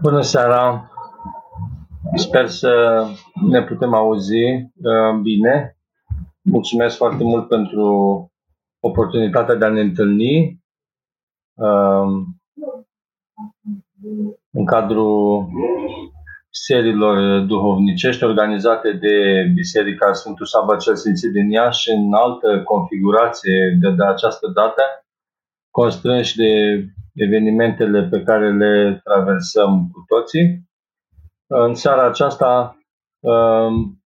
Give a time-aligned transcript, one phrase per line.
[0.00, 0.90] Bună seara!
[2.14, 3.04] Sper să
[3.50, 5.76] ne putem auzi uh, bine.
[6.42, 7.86] Mulțumesc foarte mult pentru
[8.80, 10.62] oportunitatea de a ne întâlni
[11.54, 12.06] uh,
[14.50, 15.46] în cadrul
[16.50, 23.90] seriilor duhovnicești organizate de Biserica Sfântul Saba cel Sfințit din Iași în altă configurație de,
[23.90, 24.82] de această dată,
[25.70, 26.84] constrânși de
[27.14, 30.68] evenimentele pe care le traversăm cu toții.
[31.46, 32.78] În seara aceasta
[33.20, 34.02] um,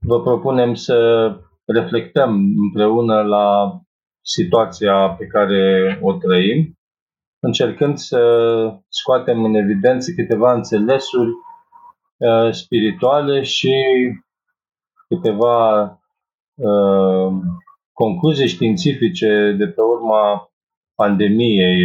[0.00, 1.30] vă propunem să
[1.64, 3.80] reflectăm împreună la
[4.20, 6.78] situația pe care o trăim,
[7.38, 8.20] încercând să
[8.88, 11.30] scoatem în evidență câteva înțelesuri
[12.16, 13.74] uh, spirituale și
[15.08, 15.82] câteva
[16.54, 17.32] uh,
[17.92, 20.47] concluzii științifice de pe urma
[21.02, 21.78] pandemiei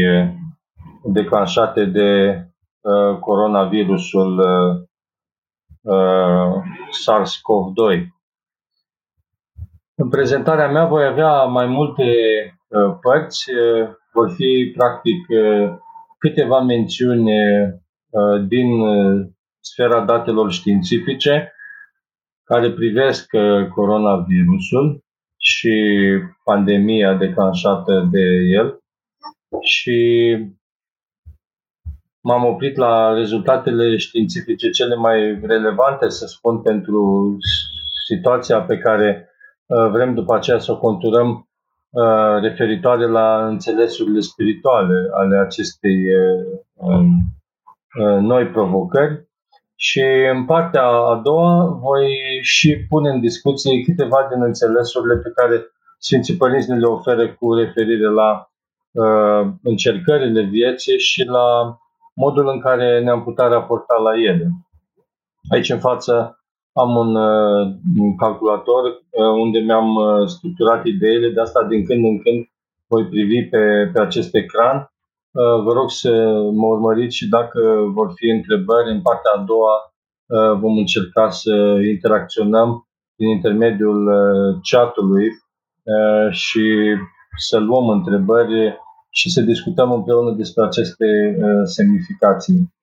[1.04, 2.42] declanșate de
[2.82, 4.40] uh, coronavirusul
[5.82, 8.06] uh, SARS-CoV-2.
[9.96, 12.04] În prezentarea mea voi avea mai multe
[12.68, 13.46] uh, părți,
[14.14, 15.26] vor fi practic
[16.18, 17.32] câteva mențiuni
[18.48, 18.68] din
[19.60, 21.54] sfera datelor științifice
[22.44, 23.30] care privesc
[23.74, 25.04] coronavirusul
[25.38, 25.74] și
[26.44, 28.83] pandemia declanșată de el
[29.62, 30.38] și
[32.24, 37.38] m-am oprit la rezultatele științifice cele mai relevante, să spun, pentru
[38.08, 39.30] situația pe care
[39.66, 41.50] uh, vrem după aceea să o conturăm
[41.90, 47.08] uh, referitoare la înțelesurile spirituale ale acestei uh, um,
[48.22, 49.32] noi provocări.
[49.76, 52.08] Și în partea a doua voi
[52.42, 55.66] și pune în discuție câteva din înțelesurile pe care
[55.98, 58.53] Sfinții Părinți ne le oferă cu referire la uh,
[59.64, 61.78] încercările vieții și la
[62.14, 64.52] modul în care ne-am putea raporta la ele.
[65.52, 71.42] Aici în față am un, uh, un calculator uh, unde mi-am uh, structurat ideile, de
[71.42, 72.46] asta din când în când
[72.88, 74.78] voi privi pe, pe acest ecran.
[74.78, 76.12] Uh, vă rog să
[76.54, 77.60] mă urmăriți și dacă
[77.94, 79.76] vor fi întrebări în partea a doua,
[80.26, 85.28] uh, vom încerca să interacționăm prin intermediul uh, chatului
[86.30, 86.96] și
[87.38, 88.78] să luăm întrebări
[89.16, 91.06] și să discutăm împreună despre aceste
[91.38, 92.74] uh, semnificații.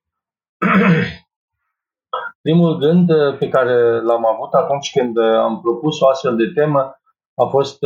[2.45, 6.51] Primul gând uh, pe care l-am avut atunci când uh, am propus o astfel de
[6.55, 6.95] temă
[7.35, 7.79] a fost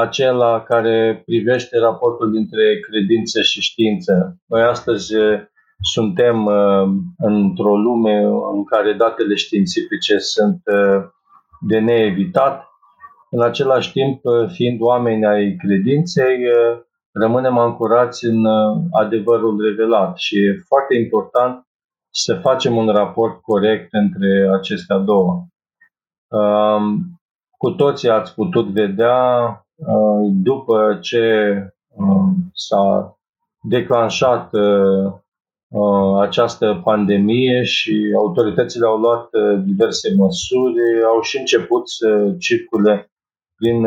[0.00, 4.36] acela care privește raportul dintre credință și știință.
[4.46, 5.14] Noi astăzi
[5.80, 6.46] suntem
[7.18, 8.22] într-o lume
[8.54, 10.62] în care datele științifice sunt
[11.60, 12.64] de neevitat.
[13.30, 14.20] În același timp,
[14.52, 16.38] fiind oameni ai credinței,
[17.12, 21.66] rămânem ancorați în uh, adevărul revelat și e foarte important
[22.10, 25.46] să facem un raport corect între acestea două.
[26.28, 27.20] Um,
[27.58, 31.54] cu toții ați putut vedea uh, după ce
[31.96, 33.16] um, s-a
[33.62, 35.12] declanșat uh,
[36.20, 39.28] această pandemie și autoritățile au luat
[39.64, 43.10] diverse măsuri, au și început să circule
[43.56, 43.86] prin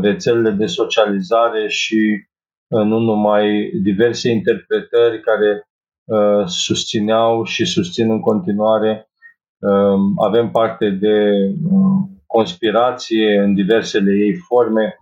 [0.00, 2.28] rețelele de socializare și
[2.68, 5.68] nu numai diverse interpretări care
[6.04, 9.10] uh, susțineau și susțin în continuare.
[9.58, 11.30] Uh, avem parte de
[11.70, 14.96] uh, conspirație în diversele ei forme.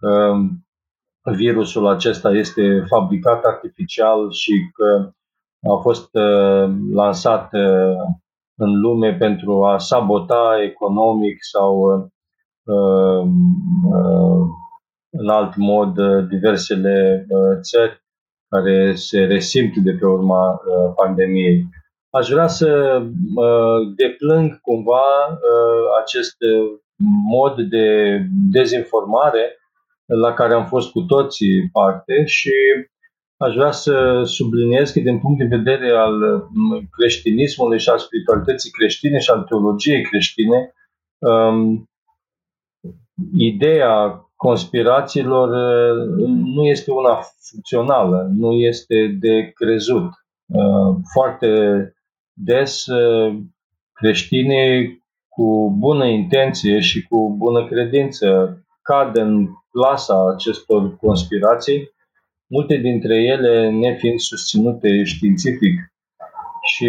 [0.00, 0.48] Uh,
[1.34, 5.12] virusul acesta este fabricat artificial și că
[5.70, 7.96] a fost uh, lansat uh,
[8.54, 12.04] în lume pentru a sabota economic sau uh,
[12.74, 14.46] uh,
[15.12, 18.02] în alt mod uh, diversele uh, țări
[18.48, 21.64] care se resimt de pe urma uh, pandemiei.
[22.10, 23.02] Aș vrea să
[23.96, 25.02] deplâng cumva
[26.00, 26.36] acest
[27.28, 28.18] mod de
[28.50, 29.56] dezinformare
[30.06, 32.52] la care am fost cu toții parte și
[33.36, 36.48] aș vrea să subliniez că din punct de vedere al
[36.90, 40.72] creștinismului și al spiritualității creștine și al teologiei creștine,
[41.18, 41.90] um,
[43.38, 45.48] ideea conspirațiilor
[46.54, 50.10] nu este una funcțională, nu este de crezut.
[51.12, 51.48] Foarte
[52.32, 52.84] des
[53.92, 58.26] creștinii cu bună intenție și cu bună credință
[58.82, 61.90] cad în plasa acestor conspirații,
[62.46, 65.74] multe dintre ele nefiind susținute științific.
[66.62, 66.88] Și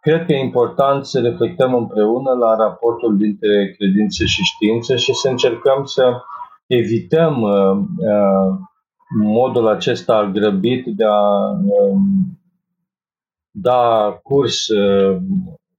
[0.00, 5.28] cred că e important să reflectăm împreună la raportul dintre credință și știință și să
[5.28, 6.12] încercăm să
[6.66, 8.58] evităm uh, uh,
[9.22, 11.98] modul acesta grăbit de a uh,
[13.56, 14.66] da curs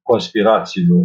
[0.02, 1.04] conspirațiilor.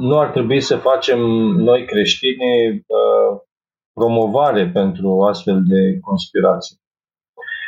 [0.00, 1.20] Nu ar trebui să facem
[1.56, 2.84] noi creștini
[3.92, 6.76] promovare pentru astfel de conspirații.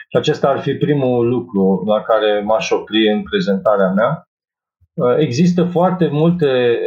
[0.09, 4.29] Și acesta ar fi primul lucru la care m-aș opri în prezentarea mea.
[5.19, 6.79] Există foarte multe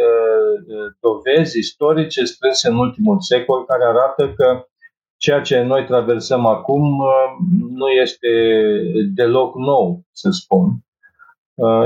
[1.00, 4.66] dovezi istorice strânse în ultimul secol care arată că
[5.18, 6.82] ceea ce noi traversăm acum
[7.70, 8.28] nu este
[9.14, 10.70] deloc nou, să spun.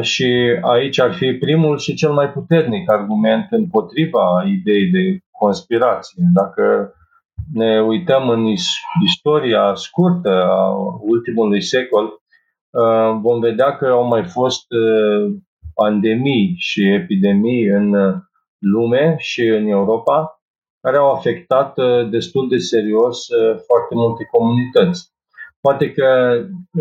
[0.02, 6.24] Și aici ar fi primul și cel mai puternic argument împotriva ideii de conspirație.
[6.34, 6.94] Dacă
[7.54, 8.46] ne uităm în
[9.06, 12.10] istoria scurtă a ultimului secol,
[13.22, 14.66] vom vedea că au mai fost
[15.74, 17.96] pandemii și epidemii în
[18.72, 20.40] lume și în Europa,
[20.82, 25.14] care au afectat uh, destul de serios uh, foarte multe comunități.
[25.62, 26.10] Poate că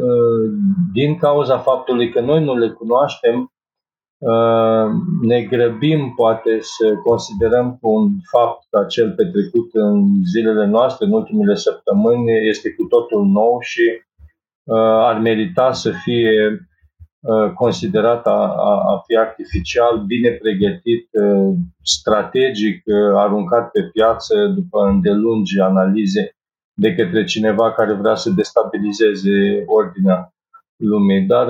[0.01, 0.51] uh,
[0.93, 3.49] din cauza faptului că noi nu le cunoaștem,
[5.23, 11.13] ne grăbim poate să considerăm că un fapt ca cel petrecut în zilele noastre, în
[11.13, 14.03] ultimele săptămâni, este cu totul nou și
[15.09, 16.74] ar merita să fie Uh,
[17.55, 24.81] considerat a, a, a fi artificial, bine pregătit, uh, strategic, uh, aruncat pe piață după
[24.81, 26.37] îndelungi analize
[26.73, 30.35] de către cineva care vrea să destabilizeze ordinea
[30.77, 31.21] lumii.
[31.21, 31.49] Dar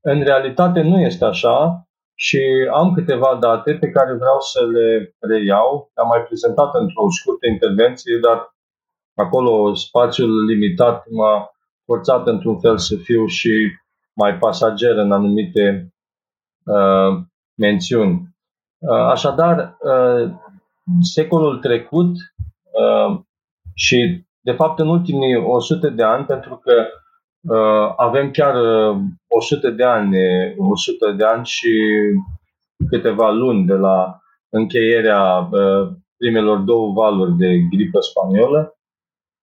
[0.00, 2.40] în realitate nu este așa și
[2.72, 5.90] am câteva date pe care vreau să le reiau.
[5.94, 8.54] Am mai prezentat într-o scurtă intervenție, dar
[9.14, 11.50] acolo spațiul limitat m-a
[11.84, 13.70] forțat într-un fel să fiu și
[14.14, 15.94] mai pasager în anumite
[16.64, 17.22] uh,
[17.54, 18.28] mențiuni.
[18.78, 20.30] Uh, așadar, uh,
[21.00, 23.20] secolul trecut uh,
[23.74, 26.86] și, de fapt, în ultimii 100 de ani, pentru că
[27.40, 28.54] uh, avem chiar
[28.90, 28.96] uh,
[29.28, 30.16] 100 de ani,
[30.56, 31.70] 100 de ani și
[32.88, 34.18] câteva luni de la
[34.48, 38.78] încheierea uh, primelor două valuri de gripă spaniolă.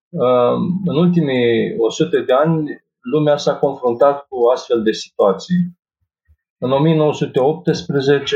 [0.10, 5.80] Uh, în ultimii 100 de ani, lumea s-a confruntat cu astfel de situații.
[6.58, 8.36] În 1918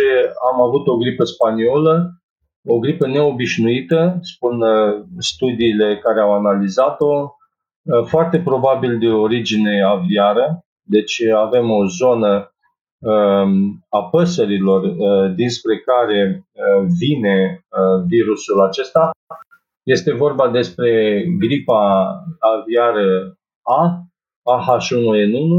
[0.54, 2.22] am avut o gripă spaniolă,
[2.68, 7.36] o gripă neobișnuită, spun uh, studiile care au analizat-o,
[7.84, 12.54] uh, foarte probabil de origine aviară, deci avem o zonă
[13.00, 16.48] um, a păsărilor uh, dinspre care
[17.00, 17.66] vine
[18.08, 19.12] virusul acesta.
[19.84, 24.06] Este vorba despre gripa aviară A,
[24.54, 25.52] AH1N1.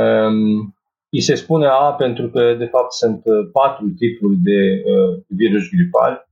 [0.00, 0.74] Um,
[1.10, 5.68] îi se spune A pentru că, de fapt, sunt uh, patru tipuri de uh, virus
[5.68, 6.28] gripal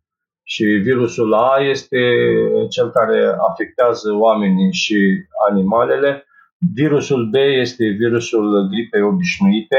[0.51, 4.97] și virusul A este uh, cel care afectează oamenii și
[5.51, 6.25] animalele.
[6.75, 9.77] Virusul B este virusul gripei obișnuite,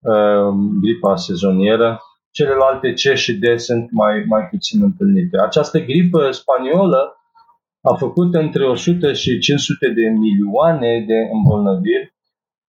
[0.00, 2.00] uh, gripa sezonieră.
[2.30, 5.40] Celelalte C și D sunt mai, mai puțin întâlnite.
[5.40, 7.15] Această gripă spaniolă
[7.90, 12.14] a făcut între 100 și 500 de milioane de îmbolnăviri.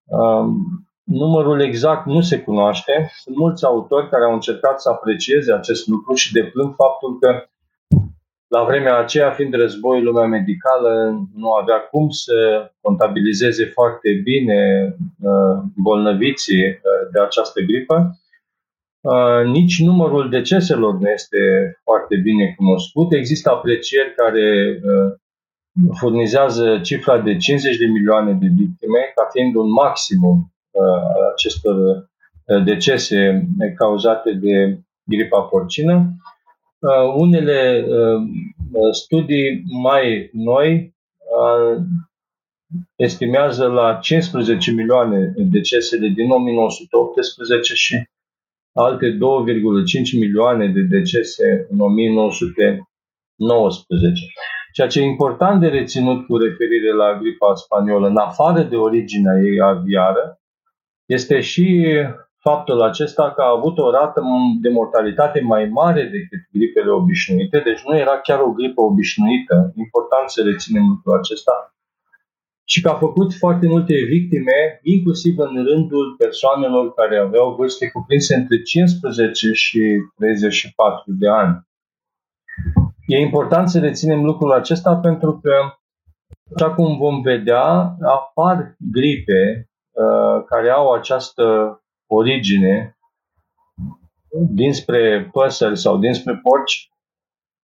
[0.05, 0.55] Um,
[1.03, 3.11] numărul exact nu se cunoaște.
[3.21, 7.43] Sunt mulți autori care au încercat să aprecieze acest lucru și deplâng faptul că
[8.47, 12.35] la vremea aceea, fiind război, lumea medicală nu avea cum să
[12.81, 14.59] contabilizeze foarte bine
[15.21, 18.26] uh, bolnăviții uh, de această gripă Uh,
[19.45, 21.37] nici numărul deceselor nu este
[21.83, 23.13] foarte bine cunoscut.
[23.13, 25.13] Există aprecieri care uh,
[25.99, 30.83] furnizează cifra de 50 de milioane de victime ca fiind un maximum uh,
[31.15, 31.75] al acestor
[32.63, 36.15] decese cauzate de gripa porcină.
[37.15, 37.85] Unele
[38.91, 40.95] studii mai noi
[42.95, 48.07] estimează la 15 milioane decesele din 1918 și
[48.77, 49.17] alte 2,5
[50.19, 54.25] milioane de decese în 1919.
[54.73, 59.33] Ceea ce e important de reținut cu referire la gripa spaniolă, în afară de originea
[59.43, 60.39] ei aviară,
[61.05, 61.85] este și
[62.39, 64.21] faptul acesta că a avut o rată
[64.61, 69.73] de mortalitate mai mare decât gripele obișnuite, deci nu era chiar o gripă obișnuită.
[69.75, 71.76] Important să reținem lucrul acesta
[72.69, 78.35] și că a făcut foarte multe victime, inclusiv în rândul persoanelor care aveau vârste cuprinse
[78.35, 79.81] între 15 și
[80.15, 81.67] 34 de ani.
[83.05, 85.53] E important să reținem lucrul acesta pentru că,
[86.55, 91.43] așa cum vom vedea, apar gripe uh, care au această
[92.07, 92.97] origine
[94.49, 96.91] dinspre păsări sau dinspre porci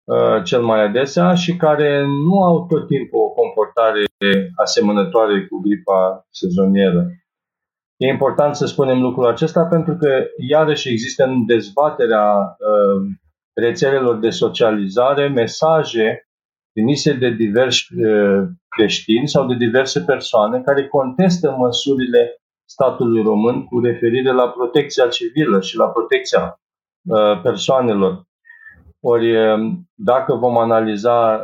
[0.03, 3.30] Uh, cel mai adesea și care nu au tot timpul o
[3.72, 4.06] comportare
[4.56, 7.08] asemănătoare cu gripa sezonieră.
[7.98, 13.01] E important să spunem lucrul acesta pentru că iarăși există în dezbaterea uh,
[13.54, 16.28] rețelelor de socializare mesaje
[16.74, 22.36] trimise de diversi uh, creștini sau de diverse persoane care contestă măsurile
[22.70, 26.60] statului român cu referire la protecția civilă și la protecția
[27.10, 28.30] uh, persoanelor.
[29.04, 29.34] Ori,
[29.96, 31.42] dacă vom analiza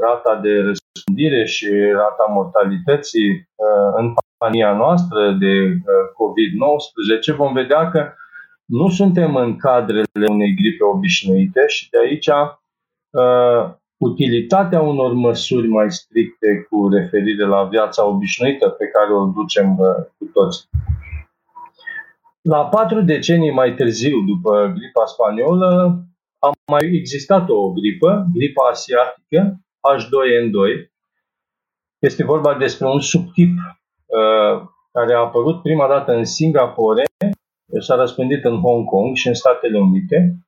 [0.00, 0.72] rata de
[1.18, 3.48] răspândire și rata mortalității
[3.96, 5.52] în campania noastră de
[6.18, 8.12] COVID-19, vom vedea că
[8.64, 15.90] nu suntem în cadrele unei gripe obișnuite și de aici uh, utilitatea unor măsuri mai
[15.90, 19.86] stricte cu referire la viața obișnuită pe care o ducem uh,
[20.18, 20.68] cu toți.
[22.42, 26.02] La patru decenii mai târziu, după gripa spaniolă,
[26.38, 30.88] a mai existat o gripă, gripa asiatică, H2N2.
[31.98, 33.50] Este vorba despre un subtip
[34.06, 37.02] uh, care a apărut prima dată în Singapore,
[37.80, 40.38] s-a răspândit în Hong Kong și în Statele Unite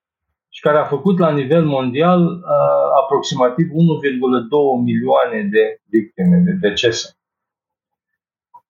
[0.49, 2.40] și care a făcut la nivel mondial uh,
[3.02, 3.73] aproximativ 1,2
[4.85, 7.14] milioane de victime, de decese.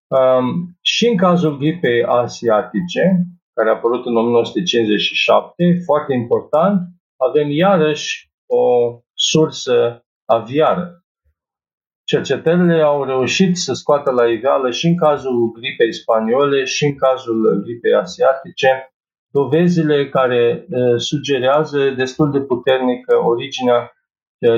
[0.06, 6.80] Um, și în cazul gripei asiatice, care a apărut în 1957, foarte important,
[7.16, 10.99] avem iarăși o sursă aviară.
[12.12, 17.60] Cercetările au reușit să scoată la iveală și în cazul gripei spaniole și în cazul
[17.64, 18.92] gripei asiatice
[19.32, 23.92] dovezile care sugerează destul de puternic originea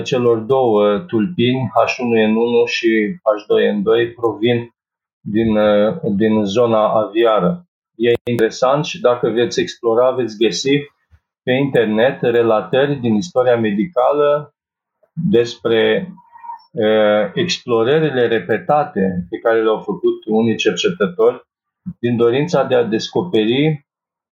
[0.04, 2.88] celor două tulpini, H1N1 și
[3.28, 4.74] H2N2, provin
[5.20, 5.58] din,
[6.16, 7.66] din zona aviară.
[7.96, 10.78] E interesant și dacă veți explora, veți găsi
[11.42, 14.54] pe internet relatări din istoria medicală
[15.30, 16.20] despre uh,
[17.34, 21.46] explorările repetate pe care le-au făcut unii cercetători
[21.98, 23.86] din dorința de a descoperi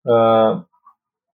[0.03, 0.63] uh,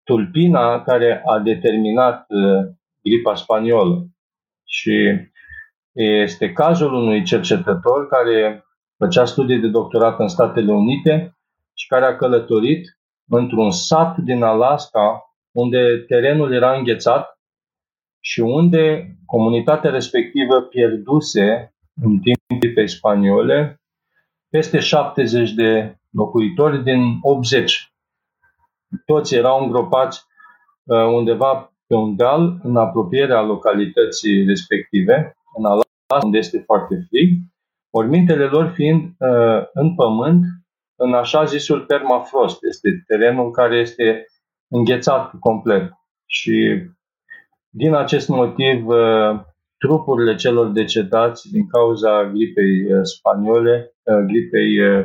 [0.04, 4.06] tulpina care a determinat uh, gripa spaniolă.
[4.64, 5.28] Și
[5.92, 8.64] este cazul unui cercetător care
[8.96, 11.36] făcea studii de doctorat în Statele Unite
[11.74, 17.40] și care a călătorit într-un sat din Alaska unde terenul era înghețat
[18.24, 23.80] și unde comunitatea respectivă pierduse în timpul pe spaniole
[24.48, 27.92] peste 70 de locuitori din 80.
[29.04, 30.24] Toți erau îngropați
[30.82, 37.38] uh, undeva pe un deal în apropierea localității respective, în Alaska, unde este foarte frig,
[37.92, 40.44] mormintele lor fiind uh, în pământ,
[40.96, 42.58] în așa zisul permafrost.
[42.68, 44.26] Este terenul care este
[44.68, 45.92] înghețat complet.
[46.26, 46.82] Și
[47.74, 49.40] din acest motiv, uh,
[49.78, 55.00] trupurile celor decedați din cauza gripei uh, spaniole, uh, gripei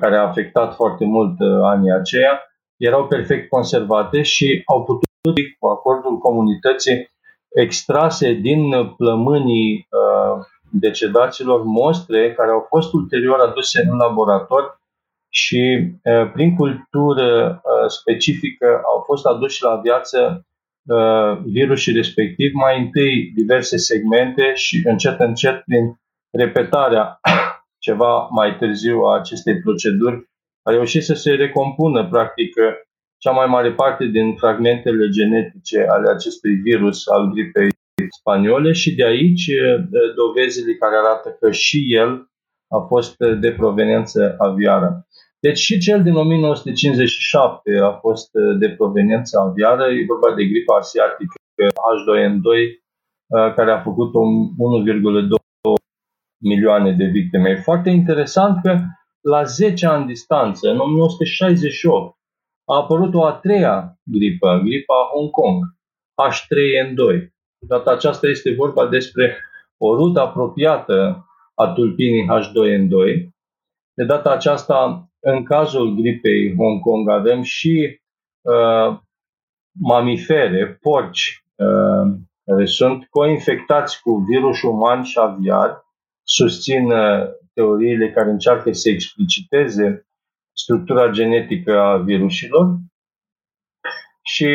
[0.00, 2.40] care a afectat foarte mult anii aceia,
[2.76, 5.08] erau perfect conservate și au putut,
[5.58, 7.10] cu acordul comunității,
[7.54, 8.60] extrase din
[8.96, 9.88] plămânii
[10.70, 14.80] decedaților mostre care au fost ulterior aduse în laborator
[15.28, 15.92] și
[16.32, 20.46] prin cultură specifică au fost aduși la viață
[21.44, 27.20] virusii respectiv, mai întâi diverse segmente și încet încet prin repetarea
[27.86, 30.28] ceva mai târziu a acestei proceduri
[30.62, 32.54] a reușit să se recompună practic
[33.18, 37.68] cea mai mare parte din fragmentele genetice ale acestui virus al gripei
[38.18, 39.50] spaniole și de aici
[40.14, 42.30] dovezile care arată că și el
[42.68, 45.06] a fost de proveniență aviară.
[45.40, 50.76] Deci și cel din 1957 a fost uh, de proveniență aviară, e vorba de gripa
[50.76, 51.34] asiatică
[51.86, 54.14] H2N2, uh, care a făcut 1,2
[56.42, 57.50] milioane de victime.
[57.50, 58.78] E foarte interesant că
[59.20, 62.16] la 10 ani distanță, în 1968,
[62.64, 65.64] a apărut o a treia gripă, gripa Hong Kong,
[66.22, 67.28] H3N2.
[67.66, 69.36] Data aceasta este vorba despre
[69.76, 73.28] o rută apropiată a tulpinii H2N2.
[73.94, 78.00] De data aceasta, în cazul gripei Hong Kong avem și
[78.40, 78.98] uh,
[79.80, 85.84] mamifere, porci, uh, care sunt coinfectați cu virus uman și aviar,
[86.22, 90.06] susțin uh, teoriile care încearcă să expliciteze
[90.52, 92.76] structura genetică a virusilor.
[94.22, 94.48] Și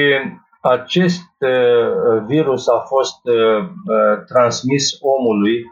[0.61, 5.63] acest uh, virus a fost uh, uh transmis omului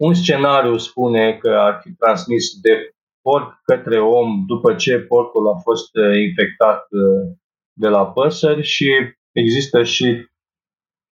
[0.00, 5.58] un scenariu spune că ar fi transmis de porc către om după ce porcul a
[5.62, 7.36] fost uh, infectat uh,
[7.72, 8.90] de la păsări și
[9.32, 10.28] există și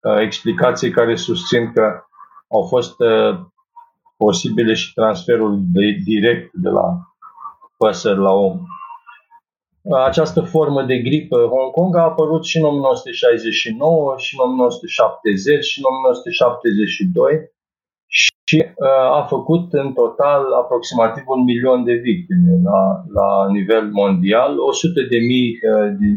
[0.01, 2.03] uh, explicații care susțin că
[2.49, 2.97] au fost
[4.17, 6.99] posibile și transferul de, direct de la
[7.77, 8.61] păsări la om.
[10.05, 15.79] Această formă de gripă Hong Kong a apărut și în 1969, și în 1970, și
[15.79, 17.52] în 1972
[18.15, 24.59] și uh, a făcut în total aproximativ un milion de victime la, la nivel mondial,
[24.59, 26.09] 100 de mii uh, de,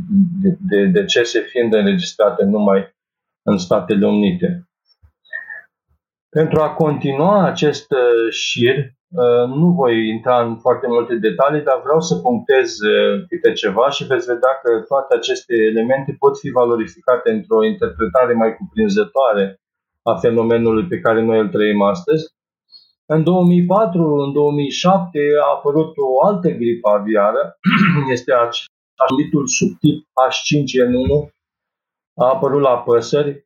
[0.42, 2.96] de, de decese fiind înregistrate numai
[3.44, 4.68] în Statele Unite.
[6.30, 8.94] Pentru a continua acest uh, șir,
[9.48, 12.78] nu voi intra în foarte multe detalii, dar vreau să punctez
[13.28, 18.56] câte ceva și veți vedea că toate aceste elemente pot fi valorificate într-o interpretare mai
[18.56, 19.60] cuprinzătoare
[20.10, 22.34] a fenomenului pe care noi îl trăim astăzi.
[23.06, 27.58] În 2004, în 2007 a apărut o altă gripă aviară,
[28.16, 28.32] este
[28.96, 31.34] anumitul subtip H5N1,
[32.16, 33.46] a apărut la păsări,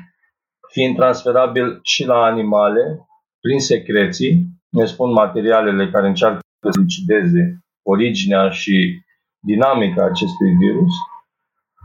[0.74, 3.06] fiind transferabil și la animale,
[3.40, 9.00] prin secreții, ne spun materialele care încearcă să lucideze originea și
[9.46, 10.92] dinamica acestui virus.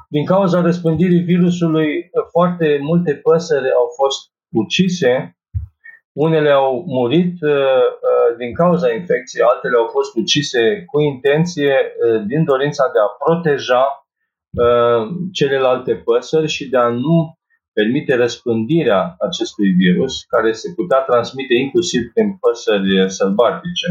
[0.07, 5.37] Din cauza răspândirii virusului, foarte multe păsări au fost ucise,
[6.25, 7.51] unele au murit uh,
[8.07, 13.15] uh, din cauza infecției, altele au fost ucise cu intenție uh, din dorința de a
[13.25, 13.83] proteja
[15.31, 17.37] celelalte păsări și de a nu
[17.73, 23.87] permite răspândirea acestui virus, care se putea transmite inclusiv prin păsări sălbatice.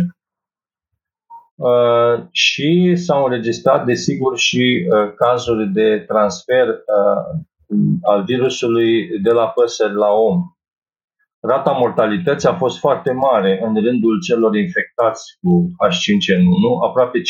[1.57, 7.41] Uh, și s-au înregistrat, desigur, și uh, cazuri de transfer uh,
[8.03, 10.43] al virusului de la păsări la om.
[11.41, 17.23] Rata mortalității a fost foarte mare în rândul celor infectați cu H5N1, aproape 50%.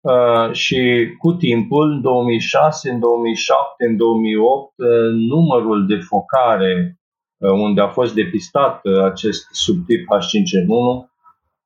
[0.00, 6.98] Uh, și cu timpul, în 2006, în 2007, în 2008, uh, numărul de focare
[7.36, 11.11] uh, unde a fost depistat uh, acest subtip H5N1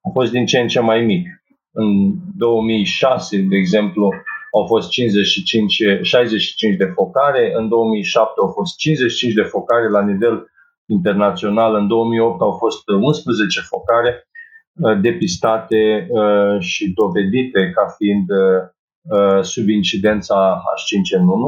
[0.07, 1.27] a fost din ce în ce mai mic.
[1.73, 4.13] În 2006, de exemplu,
[4.57, 10.51] au fost 55, 65 de focare, în 2007 au fost 55 de focare la nivel
[10.87, 14.29] internațional, în 2008 au fost 11 focare
[14.75, 21.45] uh, depistate uh, și dovedite ca fiind uh, sub incidența H5N1.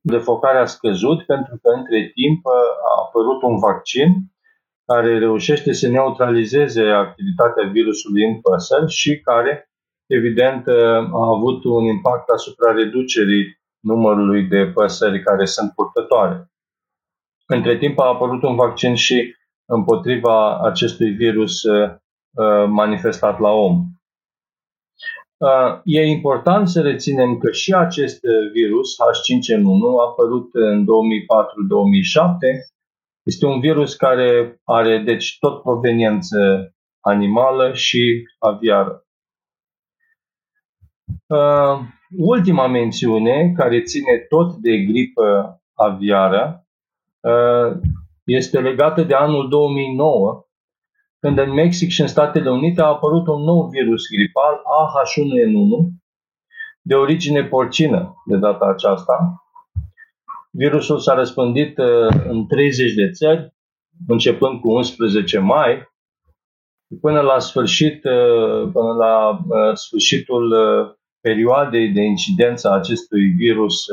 [0.00, 2.46] Defocarea a scăzut pentru că între timp
[2.90, 4.08] a apărut un vaccin
[4.86, 9.70] care reușește să neutralizeze activitatea virusului în păsări și care,
[10.06, 10.68] evident,
[11.12, 16.50] a avut un impact asupra reducerii numărului de păsări care sunt purtătoare.
[17.46, 19.34] Între timp a apărut un vaccin și
[19.68, 21.90] împotriva acestui virus uh,
[22.68, 23.84] manifestat la om.
[25.36, 28.20] Uh, e important să reținem că și acest
[28.52, 30.86] virus, H5N1, a apărut în 2004-2007
[33.26, 36.36] este un virus care are, deci, tot proveniență
[37.00, 39.04] animală și aviară.
[41.26, 41.78] Uh,
[42.16, 46.66] ultima mențiune, care ține tot de gripă aviară,
[47.20, 47.78] uh,
[48.24, 50.44] este legată de anul 2009,
[51.18, 55.92] când în Mexic și în Statele Unite a apărut un nou virus gripal, AH1N1,
[56.82, 59.45] de origine porcină de data aceasta,
[60.58, 61.86] Virusul s-a răspândit uh,
[62.28, 63.54] în 30 de țări,
[64.06, 65.88] începând cu 11 mai,
[67.00, 70.54] până la sfârșit, uh, până la uh, sfârșitul
[71.20, 73.84] perioadei de incidență a acestui virus,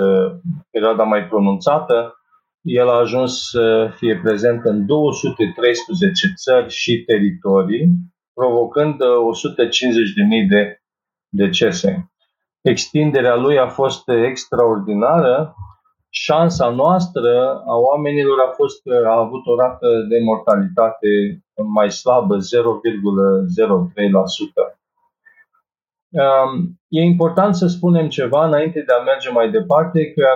[0.71, 2.13] perioada mai pronunțată,
[2.61, 7.89] el a ajuns să fie prezent în 213 țări și teritorii,
[8.33, 8.99] provocând 150.000
[10.49, 10.81] de
[11.29, 12.11] decese.
[12.61, 15.55] Extinderea lui a fost extraordinară,
[16.15, 21.09] șansa noastră a oamenilor a fost că a avut o rată de mortalitate
[21.73, 22.41] mai slabă, 0,03%.
[26.09, 30.27] Um, e important să spunem ceva înainte de a merge mai departe că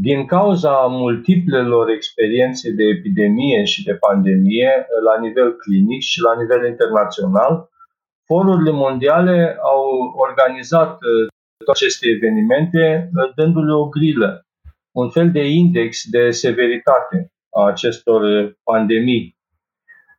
[0.00, 6.66] din cauza multiplelor experiențe de epidemie și de pandemie la nivel clinic și la nivel
[6.66, 7.68] internațional,
[8.26, 9.84] forurile mondiale au
[10.16, 11.26] organizat uh,
[11.64, 14.46] toate aceste evenimente uh, dându-le o grilă
[14.92, 18.22] un fel de index de severitate a acestor
[18.62, 19.40] pandemii.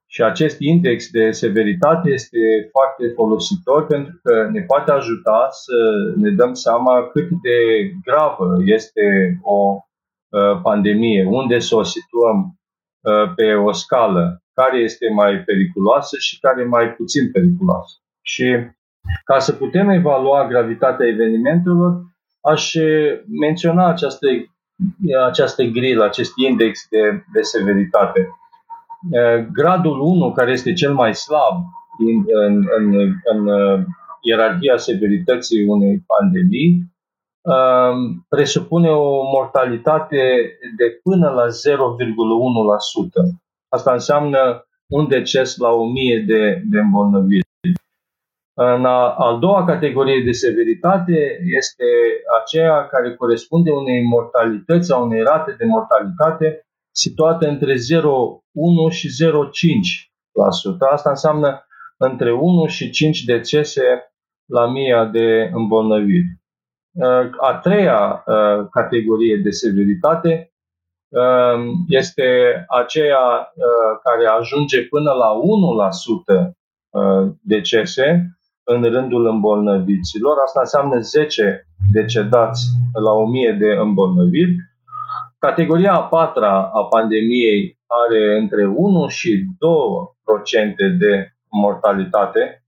[0.08, 2.38] Și acest index de severitate este
[2.72, 5.74] foarte folositor pentru că ne poate ajuta să
[6.16, 7.58] ne dăm seama cât de
[8.04, 12.38] gravă este o uh, pandemie, unde să o situăm
[13.02, 17.96] uh, pe o scală, care este mai periculoasă și care e mai puțin periculoasă.
[18.22, 18.56] Și
[19.24, 22.02] ca să putem evalua gravitatea evenimentelor,
[22.42, 22.74] aș
[23.40, 24.28] menționa această
[25.26, 28.30] această grilă, acest index de, de severitate.
[29.52, 31.56] Gradul 1, care este cel mai slab,
[32.28, 33.50] în, în, în
[34.22, 36.94] ierarhia severității unei pandemii
[37.44, 41.50] um, presupune o mortalitate de până la 0,1%.
[43.70, 47.43] Asta înseamnă un deces la 1000 de, de îmbolnăviri.
[48.56, 51.86] În a, a doua categorie de severitate este
[52.42, 57.80] aceea care corespunde unei mortalități sau unei rate de mortalitate situate între 0,1
[58.90, 59.32] și 0,5%.
[60.92, 61.66] Asta înseamnă
[61.98, 64.14] între 1 și 5 decese
[64.46, 66.42] la 1000 de îmbolnăviri.
[67.40, 68.24] A treia
[68.72, 70.54] categorie de severitate
[71.88, 72.26] este
[72.68, 73.54] aceea
[74.04, 75.32] care ajunge până la
[76.48, 76.52] 1%
[77.42, 80.38] decese în rândul îmbolnăviților.
[80.46, 82.62] Asta înseamnă 10 decedați
[83.04, 84.56] la 1000 de îmbolnăviri.
[85.40, 92.64] Categoria a patra a pandemiei are între 1 și 2% de mortalitate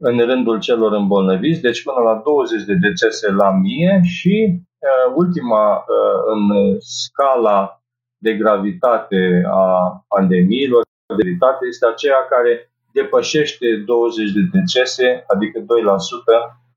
[0.00, 5.74] în rândul celor îmbolnăviți, deci până la 20 de decese la mie și uh, ultima
[5.76, 7.82] uh, în scala
[8.18, 9.64] de gravitate a
[10.08, 15.64] pandemiilor, de gravitate este aceea care depășește 20 de decese, adică 2%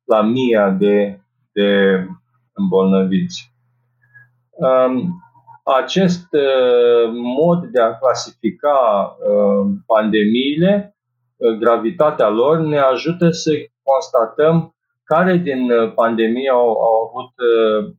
[0.03, 1.19] la mia de,
[1.51, 1.69] de
[2.53, 3.53] îmbolnăviți.
[4.49, 5.21] Um,
[5.63, 8.77] acest uh, mod de a clasifica
[9.17, 10.95] uh, pandemiile,
[11.35, 13.51] uh, gravitatea lor, ne ajută să
[13.83, 17.31] constatăm care din pandemie au, au avut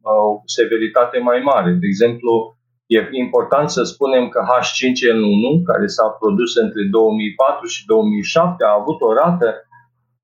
[0.03, 1.71] o severitate mai mare.
[1.71, 2.57] De exemplu,
[2.95, 9.01] E important să spunem că H5N1, care s-a produs între 2004 și 2007, a avut
[9.01, 9.49] o rată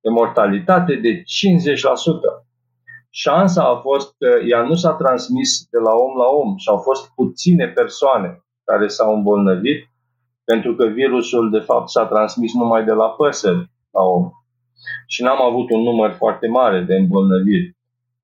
[0.03, 1.23] de mortalitate de 50%.
[3.11, 6.79] Șansa a fost că ea nu s-a transmis de la om la om și au
[6.79, 9.81] fost puține persoane care s-au îmbolnăvit,
[10.45, 14.31] pentru că virusul, de fapt, s-a transmis numai de la păsări la om.
[15.07, 17.78] Și n-am avut un număr foarte mare de îmbolnăviri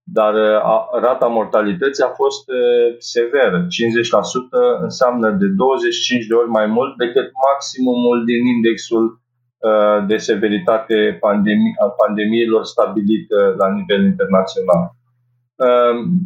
[0.04, 3.66] dar uh, a, rata mortalității a fost uh, severă.
[3.66, 11.16] 50% înseamnă de 25 de ori mai mult decât maximumul din indexul uh, de severitate
[11.20, 14.84] pandemie, al pandemiilor stabilit la nivel internațional.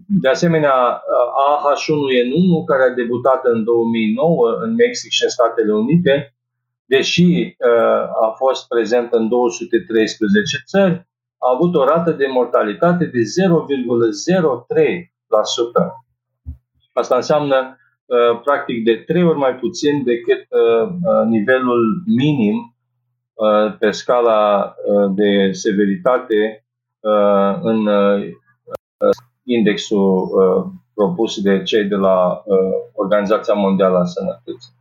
[0.06, 1.02] De asemenea,
[1.46, 6.34] AH1N1, care a debutat în 2009 în Mexic și în Statele Unite,
[6.84, 7.56] deși
[8.26, 13.24] a fost prezent în 213 țări, a avut o rată de mortalitate de 0,03%.
[16.92, 17.56] Asta înseamnă
[18.06, 22.72] uh, practic de trei ori mai puțin decât uh, uh, nivelul minim
[23.78, 24.74] pe scala
[25.14, 26.64] de severitate
[27.62, 27.88] în
[29.42, 30.28] indexul
[30.94, 32.42] propus de cei de la
[32.92, 34.72] Organizația Mondială a Sănătății.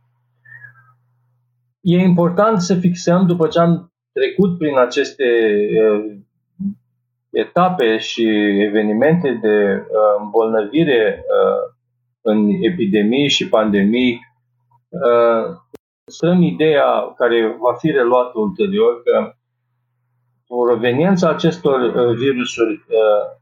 [1.80, 5.24] E important să fixăm, după ce am trecut prin aceste
[7.30, 8.24] etape și
[8.62, 11.74] evenimente de uh, îmbolnăvire uh,
[12.20, 14.20] în epidemii și pandemii,
[14.88, 15.56] uh,
[16.04, 19.32] strâm ideea care va fi reluată ulterior că
[20.46, 23.36] proveniența acestor uh, virusuri uh,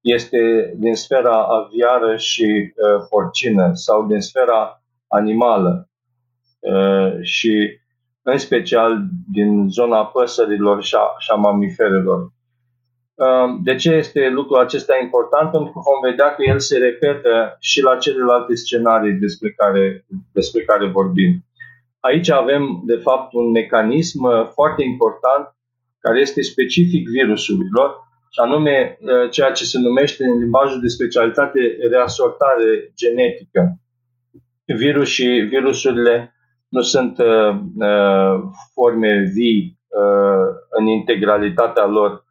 [0.00, 5.88] este din sfera aviară și uh, porcină sau din sfera animală
[6.58, 7.80] uh, și
[8.22, 8.98] în special
[9.32, 12.32] din zona păsărilor și a, și a mamiferelor.
[13.62, 15.50] De ce este lucrul acesta important?
[15.50, 20.62] Pentru că vom vedea că el se repetă și la celelalte scenarii despre care, despre
[20.62, 21.44] care vorbim.
[22.00, 25.54] Aici avem, de fapt, un mecanism uh, foarte important
[25.98, 27.88] care este specific virusurilor,
[28.30, 33.80] și anume uh, ceea ce se numește în limbajul de specialitate reasortare genetică.
[34.64, 36.34] Virus și virusurile
[36.68, 38.40] nu sunt uh, uh,
[38.72, 42.24] forme vii uh, în integralitatea lor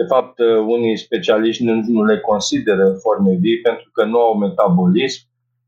[0.00, 4.38] de fapt, uh, unii specialiști nu, nu le consideră forme vii pentru că nu au
[4.38, 5.22] metabolism,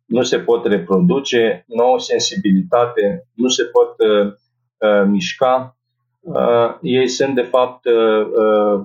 [0.07, 4.33] nu se pot reproduce, nu au sensibilitate, nu se pot uh,
[4.79, 5.77] uh, mișca.
[6.21, 8.85] Uh, ei sunt, de fapt, uh, uh,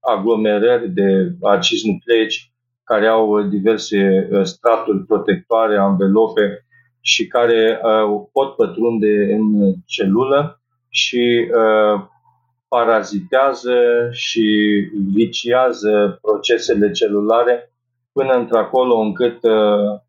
[0.00, 2.52] aglomerări de acizi nucleici
[2.84, 6.64] care au diverse uh, straturi protectoare, anvelope
[7.00, 12.00] și care uh, pot pătrunde în celulă și uh,
[12.74, 13.76] parazitează
[14.10, 14.46] și
[15.12, 17.72] viciază procesele celulare
[18.12, 20.00] până într-acolo încât uh,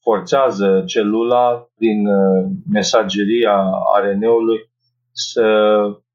[0.00, 3.56] forțează celula prin uh, mesageria
[4.02, 4.70] RNA-ului
[5.12, 5.46] să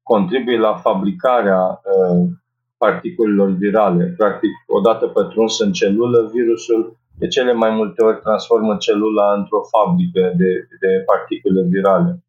[0.02, 2.28] contribuie la fabricarea uh,
[2.76, 4.14] particulelor virale.
[4.16, 10.32] Practic, odată pătruns în celulă, virusul de cele mai multe ori transformă celula într-o fabrică
[10.36, 12.24] de, de particule virale.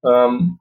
[0.00, 0.60] Um,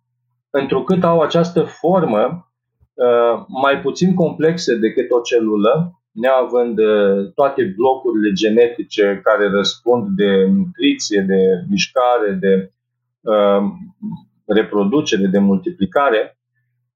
[0.60, 2.52] întrucât au această formă
[2.94, 10.46] uh, mai puțin complexe decât o celulă, neavând uh, toate blocurile genetice care răspund de
[10.46, 12.72] nutriție, de mișcare, de
[13.22, 13.64] uh,
[14.46, 16.38] reproducere, de multiplicare,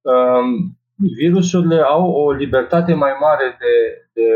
[0.02, 0.72] uh,
[1.17, 3.74] virusurile au o libertate mai mare de,
[4.13, 4.30] de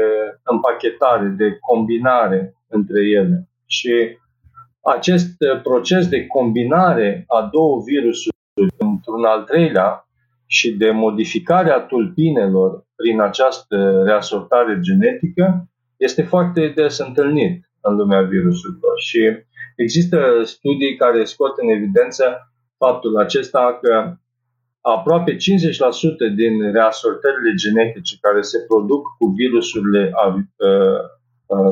[0.43, 3.49] împachetare, de combinare între ele.
[3.65, 4.17] Și
[4.81, 8.32] acest proces de combinare a două virusuri
[8.77, 10.07] într-un al treilea
[10.45, 18.21] și de modificare a tulpinelor prin această reasortare genetică este foarte des întâlnit în lumea
[18.21, 18.99] virusurilor.
[18.99, 19.19] Și
[19.75, 24.15] există studii care scot în evidență faptul acesta că
[24.81, 25.37] aproape 50%
[26.35, 30.11] din reasortările genetice care se produc cu virusurile,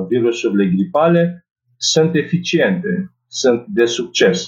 [0.07, 1.45] virusurile gripale
[1.77, 4.45] sunt eficiente, sunt de succes.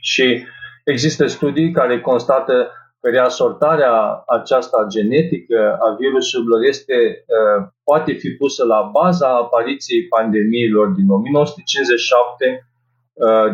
[0.00, 0.44] Și
[0.92, 2.70] există studii care constată
[3.00, 7.24] că reasortarea aceasta genetică a virusurilor este,
[7.84, 12.68] poate fi pusă la baza apariției pandemiilor din 1957,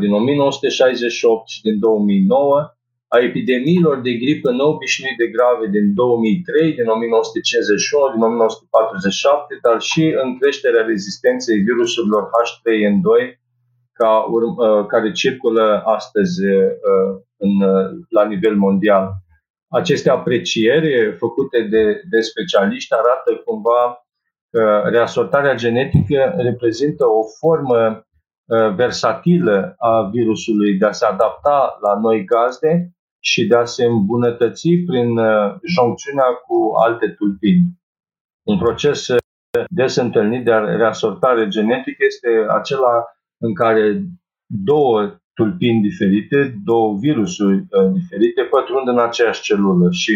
[0.00, 2.74] din 1968 și din 2009,
[3.08, 10.02] a epidemiilor de gripă neobișnuit de grave din 2003, din 1951, din 1947, dar și
[10.22, 13.41] în creșterea rezistenței virusurilor H3N2
[13.92, 19.12] ca urm- uh, care circulă astăzi uh, în, uh, la nivel mondial.
[19.68, 24.07] Aceste aprecieri făcute de, de specialiști arată cumva
[24.50, 28.07] că reasortarea genetică reprezintă o formă
[28.74, 32.92] versatilă a virusului de a se adapta la noi gazde
[33.24, 37.81] și de a se îmbunătăți prin uh, joncțiunea cu alte tulpini.
[38.42, 39.18] Un proces uh,
[39.68, 43.05] des întâlnit de reasortare genetică este acela
[43.42, 44.02] în care
[44.46, 50.12] două tulpini diferite, două virusuri uh, diferite pătrund în aceeași celulă și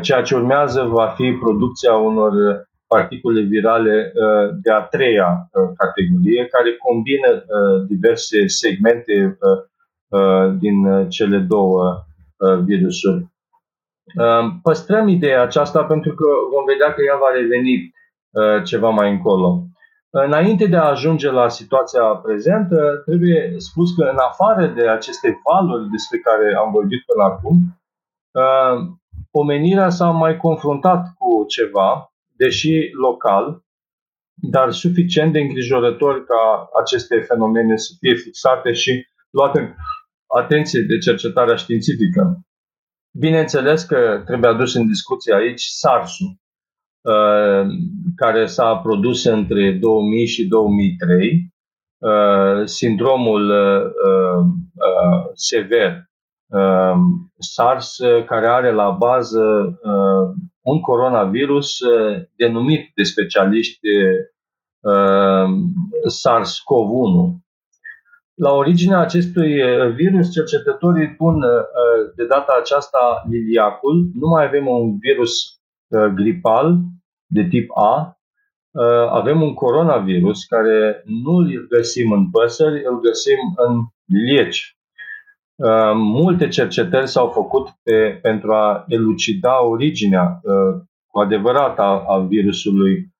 [0.00, 2.32] ceea ce urmează va fi producția unor
[2.86, 4.12] particule virale
[4.62, 7.44] de a treia categorie, care combină
[7.88, 9.38] diverse segmente
[10.58, 12.06] din cele două
[12.38, 13.26] Uh, virusuri.
[14.16, 17.74] Uh, păstrăm ideea aceasta pentru că vom vedea că ea va reveni
[18.30, 19.66] uh, ceva mai încolo.
[20.24, 25.90] Înainte de a ajunge la situația prezentă, trebuie spus că în afară de aceste valuri
[25.90, 27.56] despre care am vorbit până acum,
[29.30, 33.64] omenirea s-a mai confruntat cu ceva, deși local,
[34.34, 39.76] dar suficient de îngrijorător ca aceste fenomene să fie fixate și luate
[40.26, 42.40] atenție de cercetarea științifică.
[43.18, 46.45] Bineînțeles că trebuie adus în discuție aici SARS-ul, uh,
[48.16, 51.54] care s-a produs între 2000 și 2003,
[51.98, 54.44] uh, sindromul uh,
[55.34, 56.04] sever
[57.38, 59.78] SARS, care are la bază
[60.60, 61.78] un coronavirus
[62.36, 63.88] denumit de specialiști
[66.06, 67.46] SARS-CoV-1,
[68.36, 74.10] la originea acestui uh, virus, cercetătorii pun uh, de data aceasta liliacul.
[74.14, 75.55] Nu mai avem un virus uh,
[76.14, 76.78] gripal
[77.26, 78.18] de tip A,
[79.10, 84.76] avem un coronavirus care nu îl găsim în păsări, îl găsim în lilieci.
[85.94, 90.40] Multe cercetări s-au făcut pe, pentru a elucida originea
[91.06, 93.14] cu adevărat a, a virusului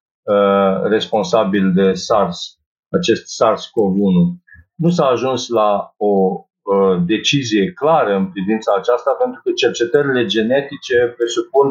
[0.83, 2.59] responsabil de SARS,
[2.91, 9.51] acest SARS-CoV-1 nu s-a ajuns la o uh, decizie clară în privința aceasta, pentru că
[9.53, 11.67] cercetările genetice presupun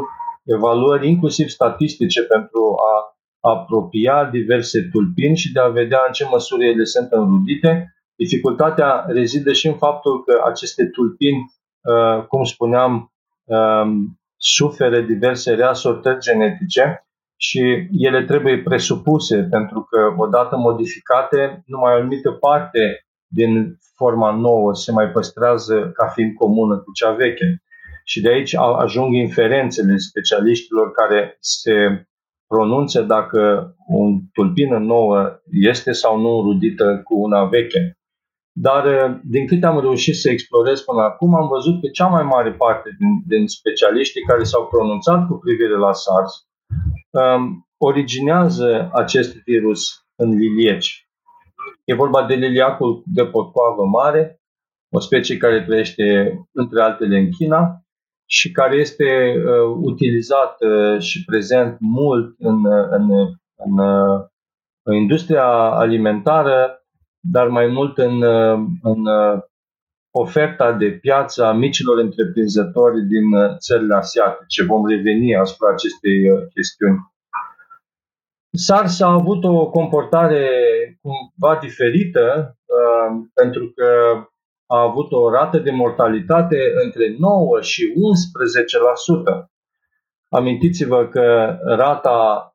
[0.46, 3.16] evaluări inclusiv statistice pentru a
[3.52, 7.96] apropia diverse tulpini și de a vedea în ce măsură ele sunt înrudite.
[8.16, 16.20] Dificultatea rezidă și în faptul că aceste tulpini, uh, cum spuneam, um, suferă diverse reasortări
[16.20, 17.06] genetice
[17.36, 24.74] și ele trebuie presupuse pentru că odată modificate, numai o anumită parte din forma nouă
[24.74, 27.64] se mai păstrează ca fiind comună cu cea veche.
[28.08, 32.08] Și de aici ajung inferențele specialiștilor care se
[32.48, 34.00] pronunță dacă o
[34.34, 37.98] tulpină nouă este sau nu rudită cu una veche.
[38.58, 38.84] Dar
[39.24, 42.90] din câte am reușit să explorez până acum, am văzut că cea mai mare parte
[43.00, 46.48] din, din specialiștii care s-au pronunțat cu privire la SARS
[47.10, 51.10] um, originează acest virus în lilieci.
[51.84, 54.40] E vorba de liliacul de potcoavă mare,
[54.96, 57.85] o specie care trăiește între altele în China
[58.26, 63.10] și care este uh, utilizat uh, și prezent mult în, în,
[63.56, 64.26] în, uh,
[64.84, 65.46] în industria
[65.84, 66.86] alimentară,
[67.20, 69.40] dar mai mult în, uh, în uh,
[70.12, 74.64] oferta de piață a micilor întreprinzători din uh, țările asiatice.
[74.64, 76.98] Vom reveni asupra acestei uh, chestiuni.
[78.52, 80.50] SARS a avut o comportare
[81.02, 83.88] cumva diferită uh, pentru că
[84.68, 87.84] a avut o rată de mortalitate între 9 și
[89.34, 89.48] 11%.
[90.30, 92.52] Amintiți-vă că rata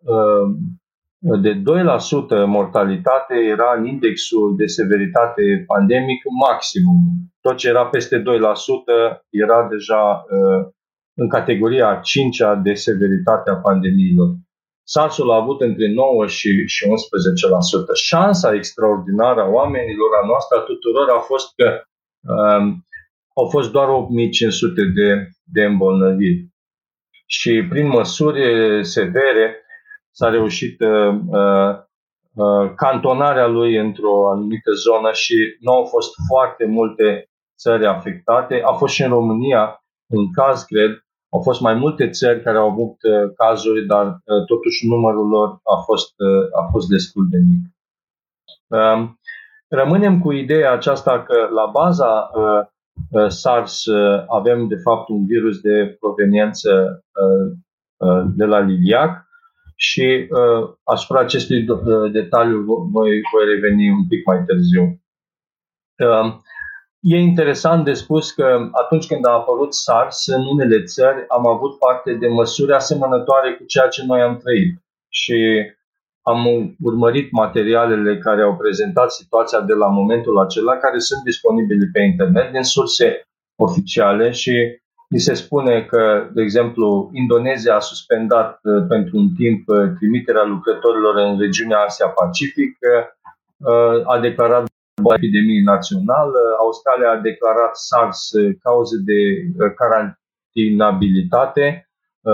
[1.20, 6.98] de 2% mortalitate era în indexul de severitate pandemic maximum.
[7.40, 8.22] Tot ce era peste 2%
[9.30, 10.68] era deja uh,
[11.14, 14.28] în categoria 5 de severitate a pandemiilor.
[14.82, 16.88] SARS-ul a avut între 9 și, și 11%.
[17.94, 21.89] Șansa extraordinară a oamenilor, a noastră, a tuturor, a fost că um,
[23.34, 26.48] au fost doar 8500 de, de îmbolnăviri.
[27.26, 28.40] Și prin măsuri
[28.84, 29.60] severe,
[30.10, 31.72] s-a reușit uh, uh,
[32.34, 38.62] uh, cantonarea lui într-o anumită zonă și nu au fost foarte multe țări afectate.
[38.64, 40.90] A fost și în România, în caz, cred,
[41.32, 45.48] au fost mai multe țări care au avut uh, cazuri, dar uh, totuși numărul lor
[45.48, 47.64] a fost, uh, a fost destul de mic.
[49.70, 52.66] Uh, rămânem cu ideea aceasta că la baza uh,
[53.10, 57.56] uh, SARS uh, avem de fapt un virus de proveniență uh,
[57.96, 59.28] uh, de la liliac,
[59.82, 65.00] și uh, asupra acestui uh, detaliu voi, voi reveni un pic mai târziu.
[66.04, 66.34] Uh,
[67.00, 71.78] e interesant de spus că atunci când a apărut SARS, în unele țări am avut
[71.78, 74.82] parte de măsuri asemănătoare cu ceea ce noi am trăit.
[75.08, 75.36] Și
[76.22, 82.00] am urmărit materialele care au prezentat situația de la momentul acela, care sunt disponibile pe
[82.00, 83.22] internet din surse
[83.56, 84.80] oficiale și
[85.12, 90.44] Mi se spune că, de exemplu, Indonezia a suspendat uh, pentru un timp uh, trimiterea
[90.44, 93.04] lucrătorilor în regiunea Asia-Pacific, uh,
[94.06, 94.64] a declarat
[95.02, 98.30] o epidemie națională, Australia a declarat SARS
[98.62, 99.20] cauze de
[99.80, 101.88] carantinabilitate,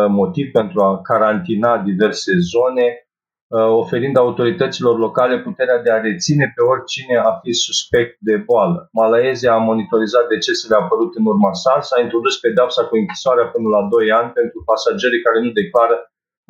[0.08, 3.05] motiv pentru a carantina diverse zone, Uh,
[3.54, 8.88] oferind autorităților locale puterea de a reține pe oricine a fi suspect de boală.
[8.92, 13.82] Malaezia a monitorizat decesele apărute în urma SARS, a introdus pedepsa cu închisoarea până la
[13.90, 15.96] 2 ani pentru pasagerii care nu declară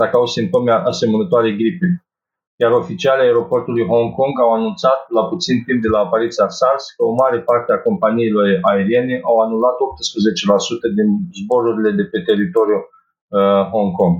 [0.01, 1.95] dacă au simptome asemănătoare gripei.
[2.63, 7.03] Iar oficialii aeroportului Hong Kong au anunțat la puțin timp de la apariția SARS că
[7.05, 9.79] o mare parte a companiilor aeriene au anulat 18%
[10.99, 12.83] din zborurile de pe teritoriul
[13.29, 14.17] uh, Hong Kong.